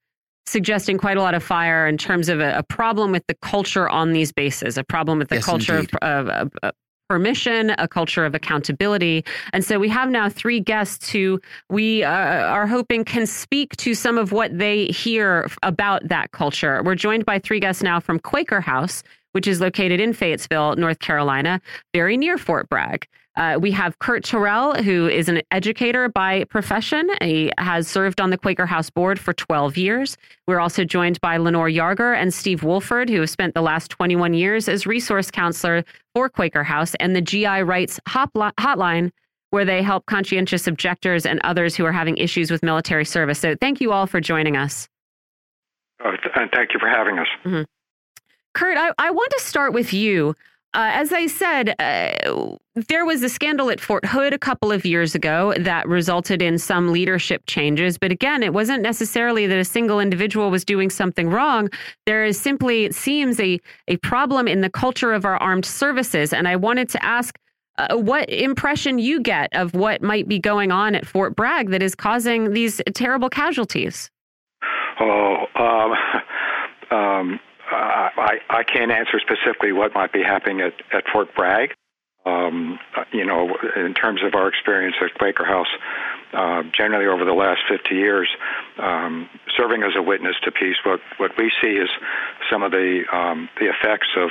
[0.49, 3.87] suggesting quite a lot of fire in terms of a, a problem with the culture
[3.87, 6.73] on these bases, a problem with the yes, culture of, of, of,
[7.07, 9.25] permission, a culture of accountability.
[9.51, 13.95] And so we have now three guests who we uh, are hoping can speak to
[13.95, 16.83] some of what they hear about that culture.
[16.83, 19.01] We're joined by three guests now from Quaker House,
[19.31, 21.59] which is located in Fayetteville, North Carolina,
[21.95, 23.07] very near Fort Bragg.
[23.39, 27.09] Uh, we have Curt Torell, who is an educator by profession.
[27.21, 30.17] He has served on the Quaker House board for 12 years.
[30.45, 34.33] We're also joined by Lenore Yarger and Steve Woolford, who have spent the last 21
[34.33, 39.09] years as resource counselor for Quaker House and the GI Rights Hotline,
[39.51, 43.39] where they help conscientious objectors and others who are having issues with military service.
[43.39, 44.89] So thank you all for joining us.
[46.03, 47.27] Uh, and thank you for having us.
[47.45, 47.65] Mm -hmm.
[48.53, 50.35] Curt, I, I want to start with you.
[50.73, 52.57] Uh, as I said, uh,
[52.87, 56.57] there was a scandal at Fort Hood a couple of years ago that resulted in
[56.57, 57.97] some leadership changes.
[57.97, 61.69] But again, it wasn't necessarily that a single individual was doing something wrong.
[62.05, 66.33] There is simply, it seems, a, a problem in the culture of our armed services.
[66.33, 67.37] And I wanted to ask
[67.77, 71.81] uh, what impression you get of what might be going on at Fort Bragg that
[71.81, 74.09] is causing these terrible casualties.
[74.99, 77.39] Oh, um, um
[77.71, 81.73] I, I can't answer specifically what might be happening at, at Fort Bragg.
[82.29, 82.79] Um,
[83.11, 85.67] you know, in terms of our experience at Quaker House,
[86.33, 88.29] uh, generally over the last 50 years,
[88.77, 91.89] um, serving as a witness to peace, what, what we see is
[92.51, 94.29] some of the um, the effects of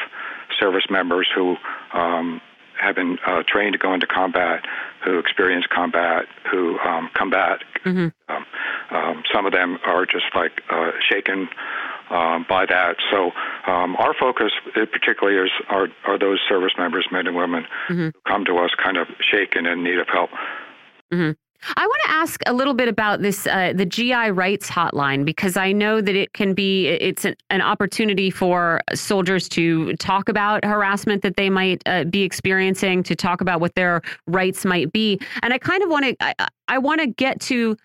[0.58, 1.56] service members who
[1.92, 2.40] um,
[2.80, 4.64] have been uh, trained to go into combat,
[5.04, 7.60] who experience combat, who um, combat.
[7.84, 8.08] Mm-hmm.
[8.32, 8.46] Um,
[8.90, 11.48] um, some of them are just like uh, shaken
[12.10, 12.96] um, by that.
[13.10, 13.30] So
[13.70, 18.06] um, our focus, particularly, is are, are those service members, men and women, mm-hmm.
[18.06, 20.30] who come to us kind of shaken and in need of help.
[21.12, 21.32] Mm-hmm.
[21.76, 25.56] I want to ask a little bit about this, uh, the GI rights hotline, because
[25.56, 30.64] I know that it can be, it's an, an opportunity for soldiers to talk about
[30.64, 35.18] harassment that they might uh, be experiencing, to talk about what their rights might be.
[35.42, 37.76] And I kind of want to, I, I want to get to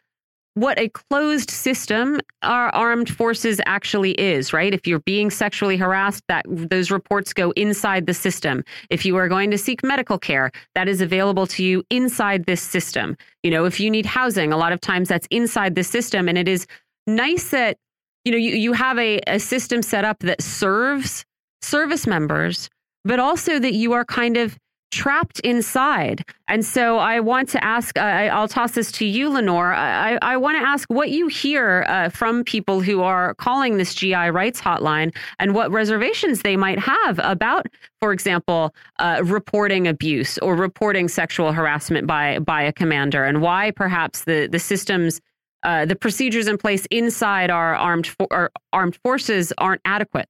[0.56, 4.74] what a closed system our armed forces actually is, right?
[4.74, 8.64] If you're being sexually harassed, that those reports go inside the system.
[8.90, 12.62] If you are going to seek medical care, that is available to you inside this
[12.62, 13.18] system.
[13.42, 16.30] You know, if you need housing, a lot of times that's inside the system.
[16.30, 16.68] And it is
[17.08, 17.78] nice that,
[18.24, 21.26] you know, you, you have a, a system set up that serves
[21.64, 22.70] service members,
[23.04, 24.58] but also that you are kind of
[24.94, 26.24] trapped inside.
[26.48, 29.74] And so I want to ask, uh, I, will toss this to you, Lenore.
[29.74, 33.96] I, I want to ask what you hear uh, from people who are calling this
[33.96, 37.66] GI rights hotline and what reservations they might have about,
[38.02, 43.72] for example, uh, reporting abuse or reporting sexual harassment by, by a commander and why
[43.72, 45.22] perhaps the, the systems,
[45.64, 50.28] uh, the procedures in place inside our armed, our armed forces aren't adequate.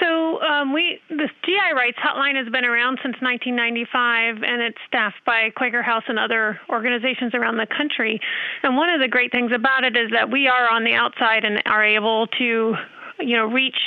[0.00, 5.24] So um, we this GI rights hotline has been around since 1995, and it's staffed
[5.26, 8.20] by Quaker House and other organizations around the country.
[8.62, 11.44] And one of the great things about it is that we are on the outside
[11.44, 12.74] and are able to,
[13.18, 13.78] you know, reach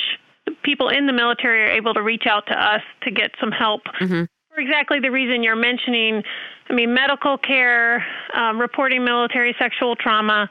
[0.62, 3.82] people in the military are able to reach out to us to get some help.
[4.00, 4.24] Mm-hmm.
[4.54, 6.22] For exactly the reason you're mentioning,
[6.68, 10.48] I mean, medical care, um, reporting military sexual trauma,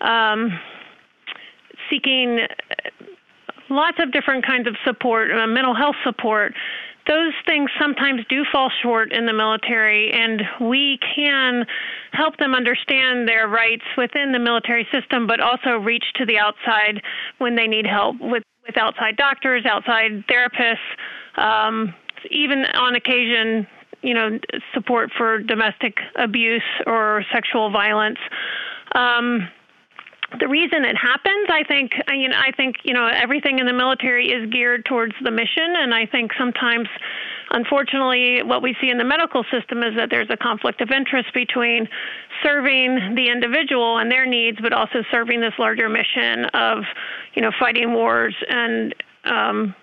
[0.00, 0.58] um,
[1.88, 2.40] seeking
[3.68, 6.54] lots of different kinds of support, uh, mental health support.
[7.06, 11.66] Those things sometimes do fall short in the military, and we can
[12.12, 17.02] help them understand their rights within the military system, but also reach to the outside
[17.38, 20.76] when they need help with, with outside doctors, outside therapists,
[21.36, 21.94] um,
[22.30, 23.66] even on occasion,
[24.00, 24.38] you know,
[24.72, 28.18] support for domestic abuse or sexual violence.
[28.94, 29.48] Um,
[30.38, 33.72] the reason it happens, I think, you know, I think you know everything in the
[33.72, 36.88] military is geared towards the mission, and I think sometimes,
[37.50, 41.32] unfortunately, what we see in the medical system is that there's a conflict of interest
[41.34, 41.88] between
[42.42, 46.84] serving the individual and their needs, but also serving this larger mission of,
[47.34, 48.94] you know, fighting wars and.
[49.24, 49.74] Um,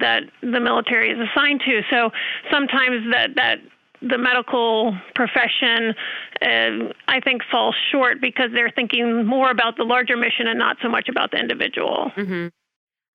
[0.00, 1.80] that the military is assigned to.
[1.88, 2.10] So
[2.50, 3.58] sometimes that that
[4.08, 5.94] the medical profession,
[6.42, 10.76] uh, I think, falls short because they're thinking more about the larger mission and not
[10.82, 12.12] so much about the individual.
[12.16, 12.48] Mm-hmm.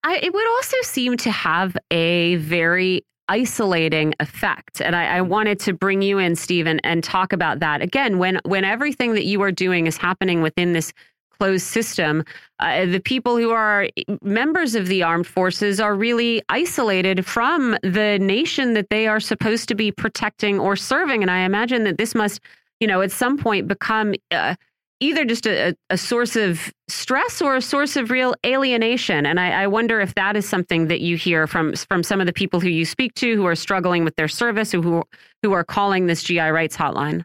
[0.03, 4.82] I, it would also seem to have a very isolating effect.
[4.82, 7.82] And I, I, wanted to bring you in, Stephen, and talk about that.
[7.82, 10.94] Again, when when everything that you are doing is happening within this
[11.40, 12.24] closed system,
[12.60, 13.88] uh, the people who are
[14.22, 19.68] members of the armed forces are really isolated from the nation that they are supposed
[19.70, 21.22] to be protecting or serving.
[21.22, 22.41] And I imagine that this must,
[22.80, 24.56] you know, at some point become uh,
[24.99, 29.26] either just a, a, source of stress or a source of real alienation.
[29.26, 32.28] And I, I wonder if that is something that you hear from from some of
[32.28, 35.03] the people who you speak to who are struggling with their service, who
[35.41, 37.24] who are calling this GI rights hotline.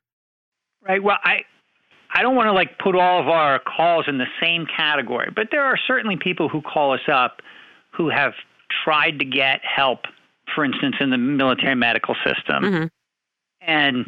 [0.86, 1.02] Right.
[1.02, 1.44] Well, I
[2.14, 5.48] I don't want to like put all of our calls in the same category, but
[5.50, 7.42] there are certainly people who call us up
[7.90, 8.34] who have
[8.84, 10.04] tried to get help,
[10.54, 12.86] for instance, in the military medical system, mm-hmm.
[13.60, 14.06] and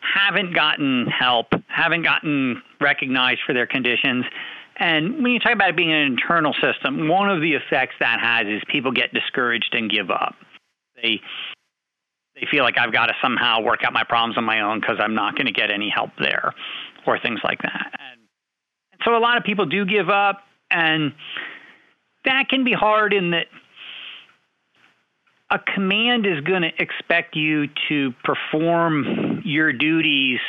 [0.00, 4.26] haven't gotten help, haven't gotten recognized for their conditions.
[4.76, 8.20] And when you talk about it being an internal system, one of the effects that
[8.20, 10.34] has is people get discouraged and give up.
[11.02, 11.20] They
[12.34, 14.96] they feel like I've got to somehow work out my problems on my own because
[15.00, 16.52] I'm not going to get any help there
[17.06, 17.92] or things like that.
[17.92, 18.20] And,
[18.92, 21.12] and so a lot of people do give up, and
[22.24, 23.46] that can be hard in that
[25.50, 30.40] a command is going to expect you to perform your duties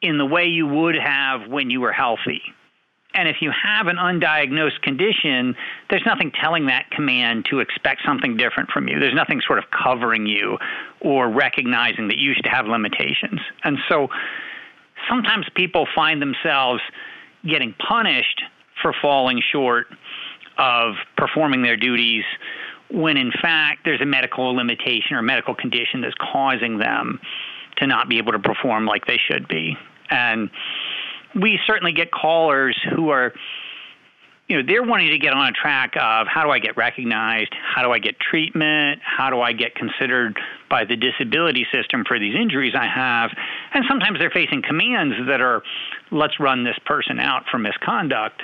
[0.00, 2.40] in the way you would have when you were healthy.
[3.12, 5.56] And if you have an undiagnosed condition,
[5.90, 9.00] there's nothing telling that command to expect something different from you.
[9.00, 10.58] There's nothing sort of covering you
[11.00, 13.40] or recognizing that you should have limitations.
[13.64, 14.08] And so
[15.08, 16.82] sometimes people find themselves
[17.48, 18.42] getting punished
[18.82, 19.86] for falling short
[20.58, 22.24] of performing their duties
[22.90, 27.20] when in fact there's a medical limitation or medical condition that's causing them
[27.76, 29.76] to not be able to perform like they should be.
[30.10, 30.50] And
[31.40, 33.32] we certainly get callers who are
[34.50, 37.54] you know they're wanting to get on a track of how do I get recognized,
[37.54, 42.18] how do I get treatment, how do I get considered by the disability system for
[42.18, 43.30] these injuries I have,
[43.72, 45.62] and sometimes they're facing commands that are
[46.10, 48.42] let's run this person out for misconduct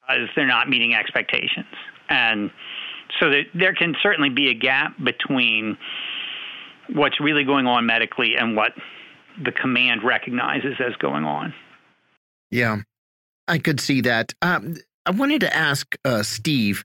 [0.00, 1.74] because they're not meeting expectations,
[2.08, 2.52] and
[3.18, 5.76] so that there can certainly be a gap between
[6.92, 8.72] what's really going on medically and what
[9.44, 11.52] the command recognizes as going on.
[12.52, 12.78] Yeah,
[13.48, 14.32] I could see that.
[14.40, 14.76] Um,
[15.06, 16.84] I wanted to ask uh, Steve.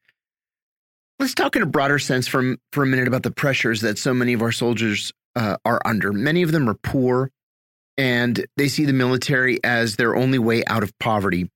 [1.19, 4.13] Let's talk in a broader sense for for a minute about the pressures that so
[4.13, 6.11] many of our soldiers uh, are under.
[6.13, 7.31] Many of them are poor,
[7.97, 11.49] and they see the military as their only way out of poverty.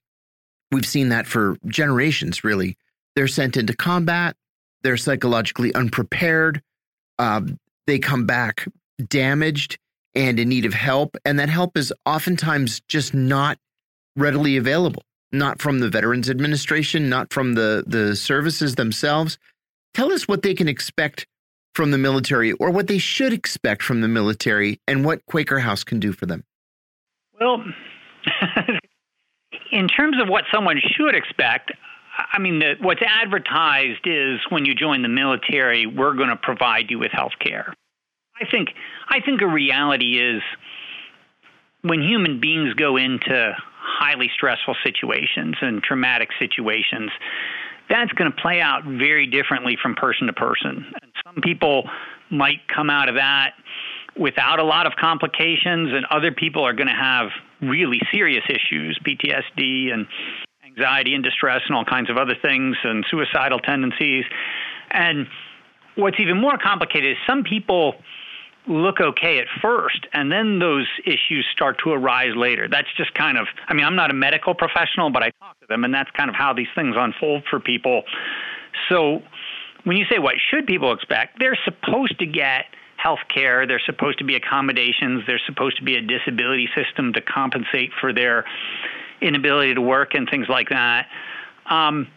[0.71, 2.77] We've seen that for generations, really.
[3.15, 4.35] They're sent into combat.
[4.83, 6.61] They're psychologically unprepared.
[7.17, 7.41] Uh,
[7.87, 8.67] they come back
[9.07, 9.77] damaged
[10.15, 13.57] and in need of help, and that help is oftentimes just not
[14.15, 15.03] readily available.
[15.31, 19.37] Not from the Veterans Administration, not from the the services themselves.
[19.93, 21.27] Tell us what they can expect
[21.73, 25.83] from the military or what they should expect from the military and what Quaker House
[25.83, 26.43] can do for them?
[27.39, 27.63] Well,
[29.71, 31.71] in terms of what someone should expect,
[32.33, 36.89] I mean, the, what's advertised is when you join the military, we're going to provide
[36.89, 37.73] you with health care.
[38.41, 38.69] I think,
[39.07, 40.41] I think a reality is
[41.81, 47.11] when human beings go into highly stressful situations and traumatic situations,
[47.89, 50.85] that's going to play out very differently from person to person.
[51.01, 51.89] And some people
[52.29, 53.53] might come out of that
[54.15, 57.29] without a lot of complications, and other people are going to have
[57.61, 60.05] really serious issues, PTSD and
[60.65, 64.25] anxiety and distress and all kinds of other things, and suicidal tendencies.
[64.91, 65.27] And
[65.95, 67.95] what's even more complicated is some people
[68.67, 72.67] look okay at first, and then those issues start to arise later.
[72.69, 75.65] That's just kind of, I mean, I'm not a medical professional, but I talk to
[75.67, 78.03] them, and that's kind of how these things unfold for people.
[78.89, 79.21] So
[79.85, 82.65] when you say what should people expect, they're supposed to get
[82.97, 87.21] health care, there's supposed to be accommodations, there's supposed to be a disability system to
[87.21, 88.45] compensate for their
[89.21, 91.07] inability to work and things like that.
[91.65, 92.07] Um,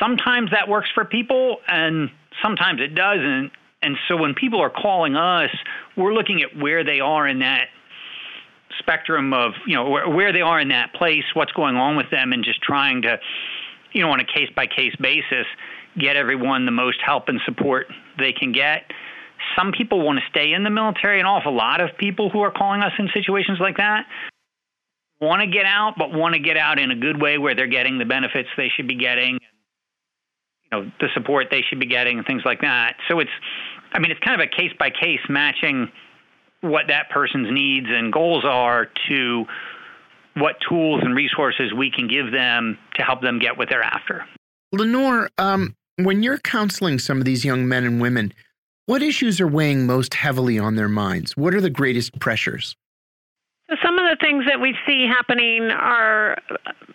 [0.00, 2.10] sometimes that works for people, and
[2.42, 3.50] sometimes it doesn't.
[3.82, 5.50] And so when people are calling us,
[5.96, 7.68] we're looking at where they are in that
[8.78, 12.10] spectrum of, you know, where, where they are in that place, what's going on with
[12.10, 13.18] them, and just trying to,
[13.92, 15.46] you know, on a case by case basis,
[15.98, 17.86] get everyone the most help and support
[18.18, 18.84] they can get.
[19.56, 21.18] Some people want to stay in the military.
[21.18, 24.06] And an awful lot of people who are calling us in situations like that
[25.20, 27.68] want to get out, but want to get out in a good way where they're
[27.68, 29.38] getting the benefits they should be getting,
[30.64, 32.96] you know, the support they should be getting, and things like that.
[33.08, 33.30] So it's
[33.92, 35.90] I mean, it's kind of a case by case matching
[36.62, 39.44] what that person's needs and goals are to
[40.34, 44.24] what tools and resources we can give them to help them get what they're after.
[44.72, 48.32] Lenore, um, when you're counseling some of these young men and women,
[48.86, 51.36] what issues are weighing most heavily on their minds?
[51.36, 52.74] What are the greatest pressures?
[53.82, 56.36] Some of the things that we see happening are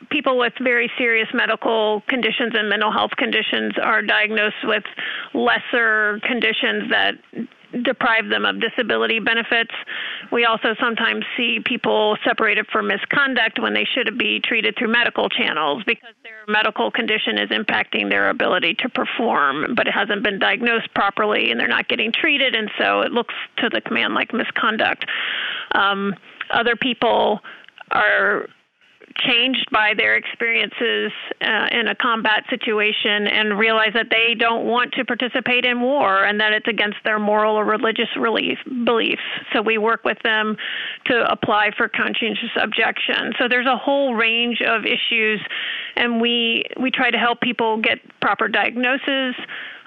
[0.09, 4.83] people with very serious medical conditions and mental health conditions are diagnosed with
[5.33, 7.15] lesser conditions that
[7.83, 9.71] deprive them of disability benefits.
[10.31, 15.29] We also sometimes see people separated for misconduct when they should be treated through medical
[15.29, 20.39] channels because their medical condition is impacting their ability to perform, but it hasn't been
[20.39, 24.33] diagnosed properly and they're not getting treated, and so it looks to the command like
[24.33, 25.05] misconduct.
[25.73, 26.15] Um,
[26.51, 27.39] other people
[27.91, 28.47] are
[29.19, 31.11] changed by their experiences
[31.41, 36.23] uh, in a combat situation and realize that they don't want to participate in war
[36.23, 39.21] and that it's against their moral or religious relief, beliefs.
[39.53, 40.57] So we work with them
[41.07, 43.33] to apply for conscientious objection.
[43.39, 45.41] So there's a whole range of issues,
[45.95, 49.35] and we we try to help people get proper diagnosis.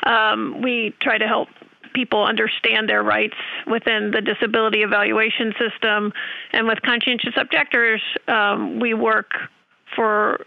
[0.05, 1.49] Um, we try to help
[1.95, 3.37] people understand their rights
[3.67, 6.12] within the disability evaluation system.
[6.53, 9.33] And with conscientious objectors, um, we work
[9.95, 10.41] for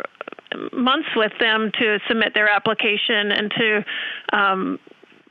[0.71, 3.85] months with them to submit their application and to
[4.31, 4.79] um,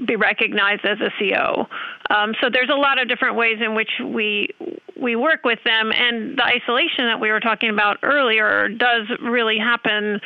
[0.07, 1.67] be recognized as a CO.
[2.11, 4.49] Um, so there's a lot of different ways in which we
[5.01, 9.59] we work with them, and the isolation that we were talking about earlier does really
[9.59, 10.21] happen.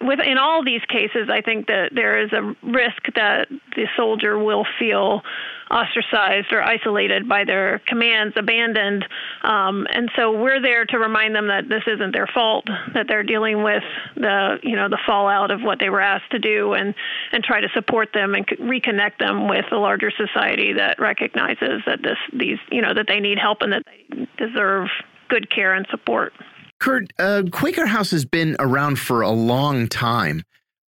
[0.00, 4.38] With in all these cases, I think that there is a risk that the soldier
[4.38, 5.22] will feel
[5.70, 9.04] ostracized or isolated by their commands, abandoned.
[9.42, 13.22] Um, and so we're there to remind them that this isn't their fault, that they're
[13.22, 13.82] dealing with
[14.16, 16.94] the you know the fallout of what they were asked to do, and
[17.32, 22.00] and try to support them and reconnect them with a larger society that recognizes that
[22.02, 24.88] this these you know that they need help and that they deserve
[25.28, 26.32] good care and support.
[26.80, 30.42] Curt, uh, Quaker House has been around for a long time,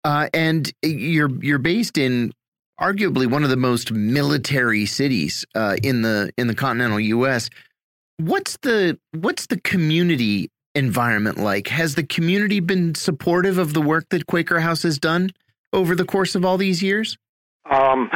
[0.04, 2.32] uh, and you're you're based in
[2.80, 7.50] arguably one of the most military cities uh, in the in the continental U.S.
[8.18, 11.68] What's the what's the community environment like?
[11.68, 15.30] Has the community been supportive of the work that Quaker House has done
[15.72, 17.16] over the course of all these years?
[17.70, 18.10] Um,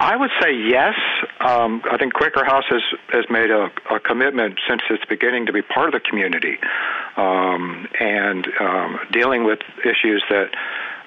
[0.00, 0.94] I would say yes.
[1.40, 5.52] um, I think Quaker House has has made a, a, commitment since its beginning to
[5.52, 6.56] be part of the community
[7.16, 10.50] um, and um, dealing with issues that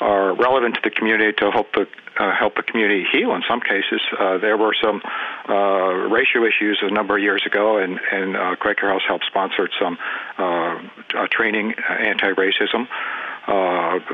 [0.01, 1.85] are relevant to the community to help the
[2.19, 3.33] uh, help the community heal.
[3.33, 5.01] In some cases, uh, there were some
[5.47, 9.69] uh, racial issues a number of years ago, and and uh, Quaker House helped sponsor
[9.79, 9.97] some
[10.37, 10.79] uh,
[11.31, 12.87] training uh, anti-racism.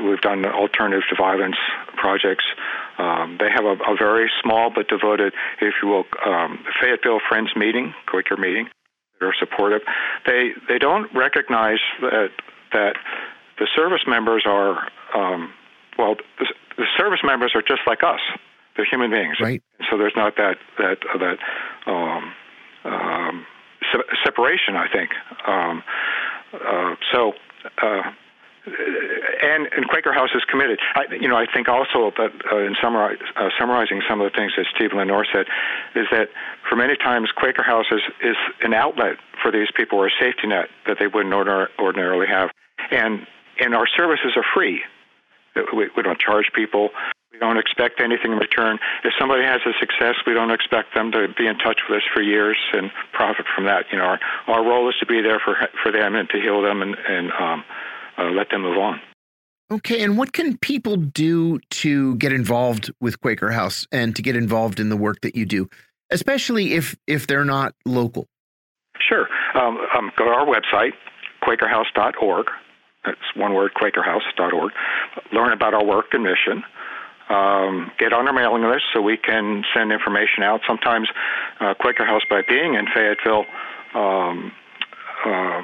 [0.04, 1.56] we've done alternative to violence
[1.96, 2.44] projects.
[2.98, 7.50] Um, they have a, a, very small but devoted, if you will, um, Fayetteville Friends
[7.54, 8.68] meeting, Quaker meeting.
[9.20, 9.82] They're supportive.
[10.26, 12.30] They they don't recognize that
[12.72, 12.96] that
[13.58, 15.52] the service members are um,
[15.98, 16.46] well, the,
[16.76, 18.20] the service members are just like us.
[18.76, 19.36] They're human beings.
[19.40, 19.62] Right.
[19.90, 21.38] So there's not that that uh, that
[21.90, 22.32] um,
[22.84, 23.46] um,
[23.92, 24.76] se- separation.
[24.76, 25.10] I think.
[25.46, 25.82] Um,
[26.54, 27.32] uh, so.
[27.82, 28.02] Uh,
[28.66, 30.78] and, and Quaker House is committed.
[30.94, 34.36] I, you know, I think also that uh, in summarize, uh, summarizing some of the
[34.36, 35.46] things that Steve Lenore said,
[35.94, 36.28] is that
[36.68, 40.48] for many times Quaker House is, is an outlet for these people or a safety
[40.48, 42.50] net that they wouldn't ordinarily, ordinarily have.
[42.90, 43.26] And
[43.60, 44.82] and our services are free.
[45.56, 46.90] We, we don't charge people.
[47.32, 48.78] We don't expect anything in return.
[49.04, 52.02] If somebody has a success, we don't expect them to be in touch with us
[52.12, 53.84] for years and profit from that.
[53.92, 56.62] You know, our, our role is to be there for for them and to heal
[56.62, 57.64] them and, and um,
[58.16, 59.00] uh, let them move on.
[59.70, 64.34] Okay, and what can people do to get involved with Quaker House and to get
[64.34, 65.68] involved in the work that you do,
[66.10, 68.26] especially if if they're not local?
[69.06, 69.28] Sure.
[69.54, 70.92] Um, um, go to our website,
[71.42, 72.46] quakerhouse.org.
[73.06, 74.72] It's one word, quakerhouse.org.
[75.32, 76.64] Learn about our work and mission.
[77.30, 80.60] Um, get on our mailing list so we can send information out.
[80.66, 81.08] Sometimes
[81.60, 83.44] uh, Quaker House, by being in Fayetteville,
[83.94, 84.52] um,
[85.26, 85.62] uh,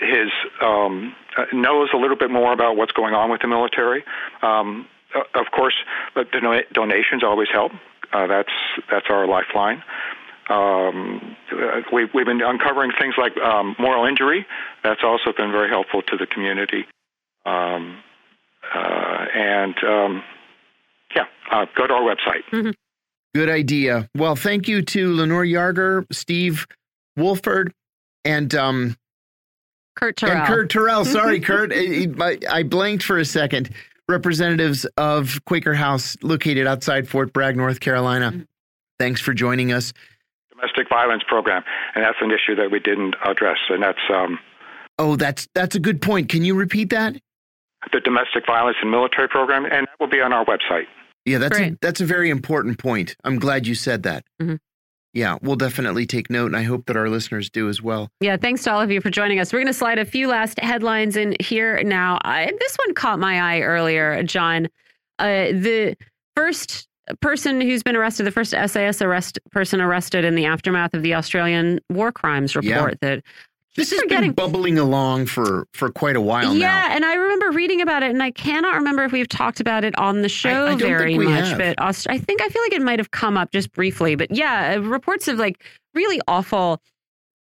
[0.00, 0.30] his
[0.62, 4.04] um, uh, knows a little bit more about what's going on with the military.
[4.42, 4.86] Um,
[5.34, 5.74] of course,
[6.14, 6.24] the
[6.72, 7.72] donations always help.
[8.12, 8.52] Uh, that's
[8.90, 9.82] that's our lifeline.
[10.48, 11.36] Um,
[11.92, 14.46] we, we've been uncovering things like um, moral injury.
[14.82, 16.86] That's also been very helpful to the community.
[17.44, 17.98] Um,
[18.74, 20.22] uh, and um,
[21.14, 22.44] yeah, uh, go to our website.
[22.52, 22.72] Mm -hmm.
[23.34, 24.08] Good idea.
[24.14, 26.66] Well, thank you to Lenore Yarger, Steve
[27.16, 27.72] Woolford,
[28.24, 28.96] and um,
[29.94, 30.36] Curt Torell.
[30.36, 31.04] And Curt Torell.
[31.18, 31.72] Sorry, Curt.
[31.72, 33.68] I, I blanked for a second.
[34.08, 38.30] Representatives of Quaker House located outside Fort Bragg, North Carolina.
[38.30, 38.46] Mm -hmm.
[38.98, 39.92] Thanks for joining us
[40.58, 41.62] domestic violence program,
[41.94, 43.98] and that's an issue that we didn't address, and that's.
[44.12, 44.38] Um,
[44.98, 46.28] oh, that's that's a good point.
[46.28, 47.14] Can you repeat that?
[47.92, 50.86] The domestic violence and military program, and that will be on our website.
[51.24, 53.14] Yeah, that's a, that's a very important point.
[53.22, 54.24] I'm glad you said that.
[54.40, 54.58] Mm -hmm.
[55.14, 58.08] Yeah, we'll definitely take note, and I hope that our listeners do as well.
[58.20, 59.52] Yeah, thanks to all of you for joining us.
[59.52, 62.18] We're going to slide a few last headlines in here now.
[62.24, 64.66] I, this one caught my eye earlier, John.
[65.18, 65.96] Uh, the
[66.36, 66.87] first
[67.20, 71.14] person who's been arrested, the first SAS arrest person arrested in the aftermath of the
[71.14, 73.08] Australian war crimes report yeah.
[73.08, 73.24] that
[73.78, 76.96] this has been bubbling along for for quite a while yeah, now.
[76.96, 79.96] And I remember reading about it, and I cannot remember if we've talked about it
[79.96, 81.48] on the show I, I very much.
[81.48, 81.58] Have.
[81.58, 84.16] But Aust I think I feel like it might have come up just briefly.
[84.16, 85.64] But yeah, uh, reports of like
[85.94, 86.82] really awful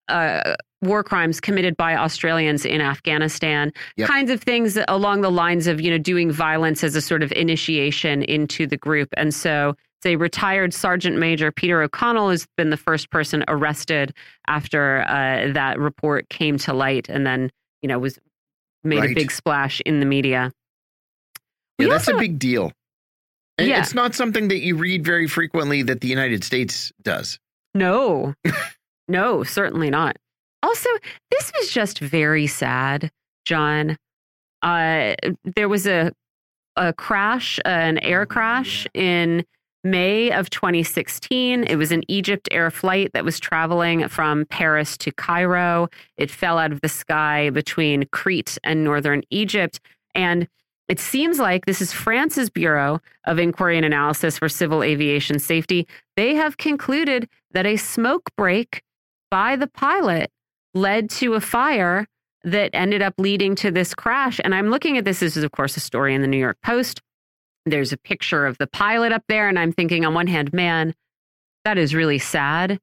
[0.09, 4.07] uh, war crimes committed by Australians in Afghanistan, yep.
[4.07, 7.31] kinds of things along the lines of you know doing violence as a sort of
[7.33, 12.77] initiation into the group, and so Say retired Sergeant Major Peter O'Connell has been the
[12.77, 14.13] first person arrested
[14.47, 17.49] after uh, that report came to light, and then
[17.81, 18.19] you know was
[18.83, 19.11] made right.
[19.11, 20.51] a big splash in the media.
[21.79, 22.71] Yeah, we that's also, a big deal.
[23.57, 23.79] And yeah.
[23.79, 27.39] it's not something that you read very frequently that the United States does.
[27.73, 28.35] No,
[29.07, 30.17] no, certainly not.
[30.63, 30.89] Also,
[31.31, 33.11] this was just very sad,
[33.45, 33.97] John.
[34.61, 36.11] Uh, there was a
[36.77, 39.43] a crash, an air crash in
[39.83, 41.63] May of 2016.
[41.63, 45.87] It was an Egypt Air flight that was traveling from Paris to Cairo.
[46.17, 49.79] It fell out of the sky between Crete and northern Egypt.
[50.13, 50.47] And
[50.87, 55.87] it seems like this is France's Bureau of Inquiry and Analysis for Civil Aviation Safety.
[56.15, 58.83] They have concluded that a smoke break
[59.29, 60.31] by the pilot
[60.73, 62.07] led to a fire
[62.43, 64.39] that ended up leading to this crash.
[64.43, 65.19] And I'm looking at this.
[65.19, 67.01] This is, of course, a story in the New York Post.
[67.65, 70.93] There's a picture of the pilot up there, and I'm thinking, on one hand, man,
[71.65, 72.79] that is really sad.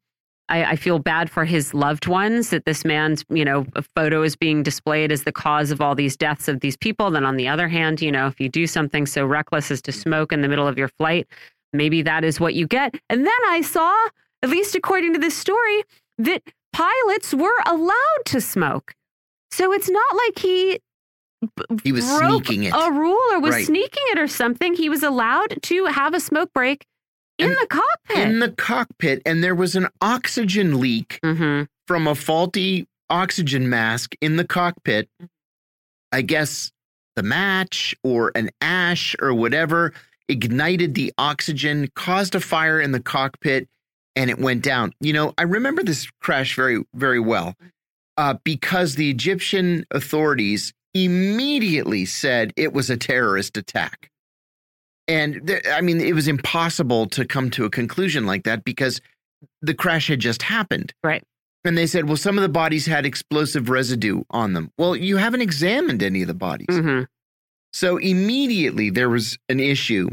[0.51, 3.65] I, I, feel bad for his loved ones that this man's, you know,
[3.97, 7.11] photo is being displayed as the cause of all these deaths of these people.
[7.11, 9.91] Then on the other hand, you know, if you do something so reckless as to
[9.91, 10.01] mm-hmm.
[10.01, 11.27] smoke in the middle of your flight,
[11.73, 12.95] maybe that is what you get.
[13.09, 13.95] And then I saw,
[14.43, 15.83] at least according to this story,
[16.19, 16.43] that
[16.73, 18.95] pilots were allowed to smoke.
[19.51, 20.81] So it's not like he
[21.83, 22.73] he was sneaking it.
[22.75, 23.67] A rule or was right.
[23.67, 24.75] sneaking it or something.
[24.75, 26.87] He was allowed to have a smoke break
[27.39, 28.19] in And- the cockpit.
[28.19, 31.65] in the cockpit, and there was an oxygen leak mm-hmm.
[31.87, 35.09] from a faulty oxygen mask in the cockpit.
[36.13, 36.73] I guess
[37.17, 39.93] the match or an ash or whatever
[40.29, 43.69] ignited the oxygen, caused a fire in the cockpit,
[44.17, 44.93] and it went down.
[45.01, 47.55] You know, I remember this crash very, very well
[48.17, 54.11] uh, because the Egyptian authorities immediately said it was a terrorist attack.
[55.07, 59.01] And I mean, it was impossible to come to a conclusion like that because
[59.61, 60.95] the crash had just happened.
[61.03, 61.23] Right.
[61.65, 64.71] And they said, well, some of the bodies had explosive residue on them.
[64.79, 66.69] Well, you haven't examined any of the bodies.
[66.71, 67.05] Mm-hmm.
[67.73, 70.11] So immediately there was an issue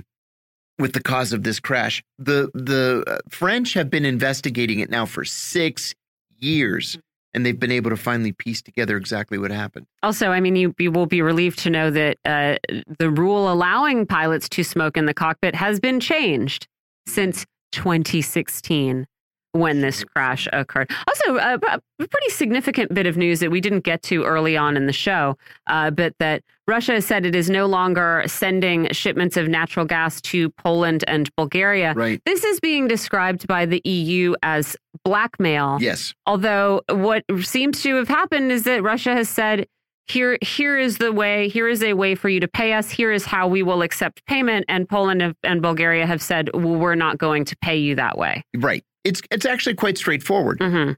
[0.82, 2.04] with the cause of this crash.
[2.20, 5.96] The the uh, French have been investigating it now for 6
[6.38, 6.98] years
[7.34, 9.86] and they've been able to finally piece together exactly what happened.
[10.04, 12.58] Also, I mean, you, you will be relieved to know that uh,
[13.00, 16.68] the rule allowing pilots to smoke in the cockpit has been changed
[17.08, 19.08] since 2016
[19.54, 20.90] when this crash occurred.
[21.08, 24.78] Also, a, a pretty significant bit of news that we didn't get to early on
[24.78, 25.38] in the show,
[25.68, 30.22] uh, but that Russia has said it is no longer sending shipments of natural gas
[30.22, 31.94] to Poland and Bulgaria.
[31.94, 32.22] Right.
[32.26, 35.80] This is being described by the EU as blackmail.
[35.82, 36.14] Yes.
[36.26, 39.68] Although what seems to have happened is that Russia has said,
[40.08, 43.12] here, here is the way, here is a way for you to pay us, here
[43.12, 44.66] is how we will accept payment.
[44.68, 48.44] And Poland and Bulgaria have said, well, we're not going to pay you that way.
[48.56, 48.84] Right.
[49.04, 50.60] It's it's actually quite straightforward.
[50.62, 50.92] hmm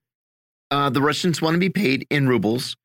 [0.71, 2.75] Uh, the Russians want to be paid in rubles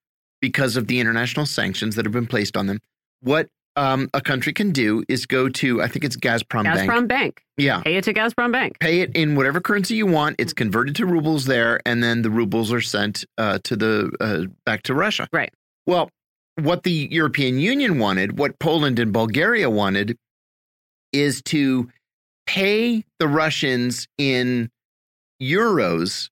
[0.40, 2.78] because of the international sanctions that have been placed on them.
[3.20, 6.90] What um, a country can do is go to, I think it's Gazprom, Bank.
[6.90, 7.42] Gazprom Bank.
[7.56, 7.80] Yeah.
[7.82, 8.78] Pay it to Gazprom Bank.
[8.80, 10.36] Pay it in whatever currency you want.
[10.38, 14.52] It's converted to rubles there, and then the rubles are sent uh, to the uh,
[14.66, 15.28] back to Russia.
[15.32, 15.52] Right.
[15.86, 16.10] Well,
[16.56, 20.16] what the European Union wanted, what Poland and Bulgaria wanted,
[21.12, 21.88] is to
[22.46, 24.70] pay the Russians in
[25.40, 26.30] euros,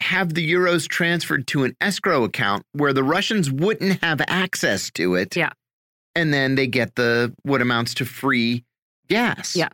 [0.00, 5.14] have the euros transferred to an escrow account where the Russians wouldn't have access to
[5.14, 5.36] it.
[5.36, 5.50] Yeah.
[6.14, 8.64] And then they get the what amounts to free
[9.08, 9.54] gas.
[9.56, 9.68] Yeah.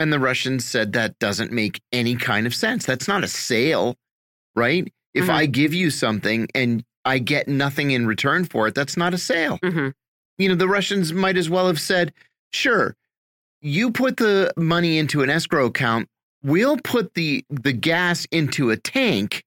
[0.00, 2.86] And the Russians said that doesn't make any kind of sense.
[2.86, 3.96] That's not a sale,
[4.54, 4.92] right?
[5.14, 5.30] If Mhm.
[5.30, 9.18] I give you something and I get nothing in return for it, that's not a
[9.18, 9.58] sale.
[9.62, 9.88] hmm
[10.38, 12.12] You know, the Russians might as well have said,
[12.52, 12.94] sure,
[13.60, 16.08] you put the money into an escrow account,
[16.42, 19.42] we'll put the the gas into a tank,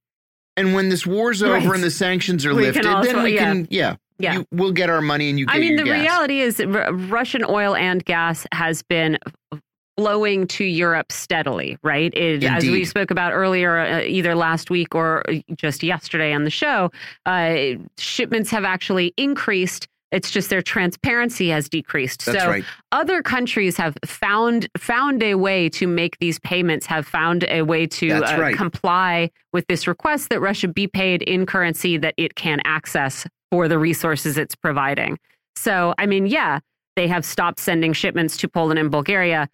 [0.58, 1.64] and when this war's Right.
[1.64, 3.40] over and the sanctions are We lifted, also- then we yeah.
[3.44, 3.96] can yeah.
[4.20, 4.34] Yeah.
[4.36, 6.00] you- we'll get our money and you get I mean, the gas.
[6.00, 9.18] reality is Russian oil and gas has been
[9.98, 12.14] flowing to Europe steadily, right?
[12.14, 15.24] It, as we spoke about earlier, uh, either last week or
[15.58, 16.92] just yesterday on the show,
[17.26, 17.56] uh,
[17.98, 19.88] shipments have actually increased.
[20.12, 22.26] It's just their transparency has decreased.
[22.26, 22.66] That's so right.
[22.92, 27.88] other countries have found found a way to make these payments, have found a way
[27.88, 28.56] to uh, right.
[28.56, 33.68] comply with this request that Russia be paid in currency that it can access for
[33.68, 35.18] the resources it's providing.
[35.56, 36.60] So, I mean, yeah,
[36.96, 39.50] they have stopped sending shipments to Poland and Bulgaria.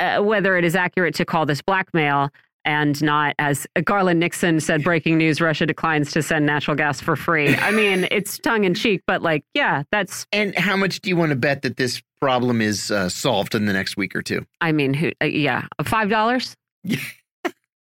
[0.00, 2.28] Uh, whether it is accurate to call this blackmail
[2.66, 7.16] and not, as Garland Nixon said, breaking news Russia declines to send natural gas for
[7.16, 7.54] free.
[7.56, 11.16] I mean, it's tongue in cheek, but like, yeah, that's, And how much do you
[11.16, 14.44] want to bet that this problem is uh, solved in the next week or two?
[14.60, 16.56] I mean, who, uh, yeah, $5?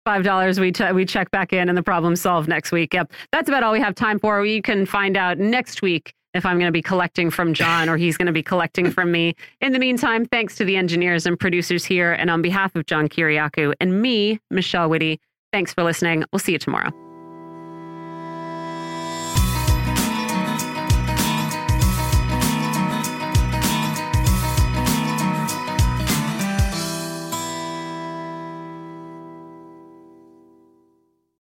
[0.06, 0.60] Five dollars.
[0.60, 2.94] We we check back in, and the problem's solved next week.
[2.94, 4.46] Yep, that's about all we have time for.
[4.46, 7.98] You can find out next week if I'm going to be collecting from John or
[7.98, 9.36] he's going to be collecting from me.
[9.62, 13.10] In the meantime, thanks to the engineers and producers here, and on behalf of John
[13.10, 15.20] Kiriakou and me, Michelle Witte,
[15.52, 16.24] thanks for listening.
[16.32, 17.03] We'll see you tomorrow.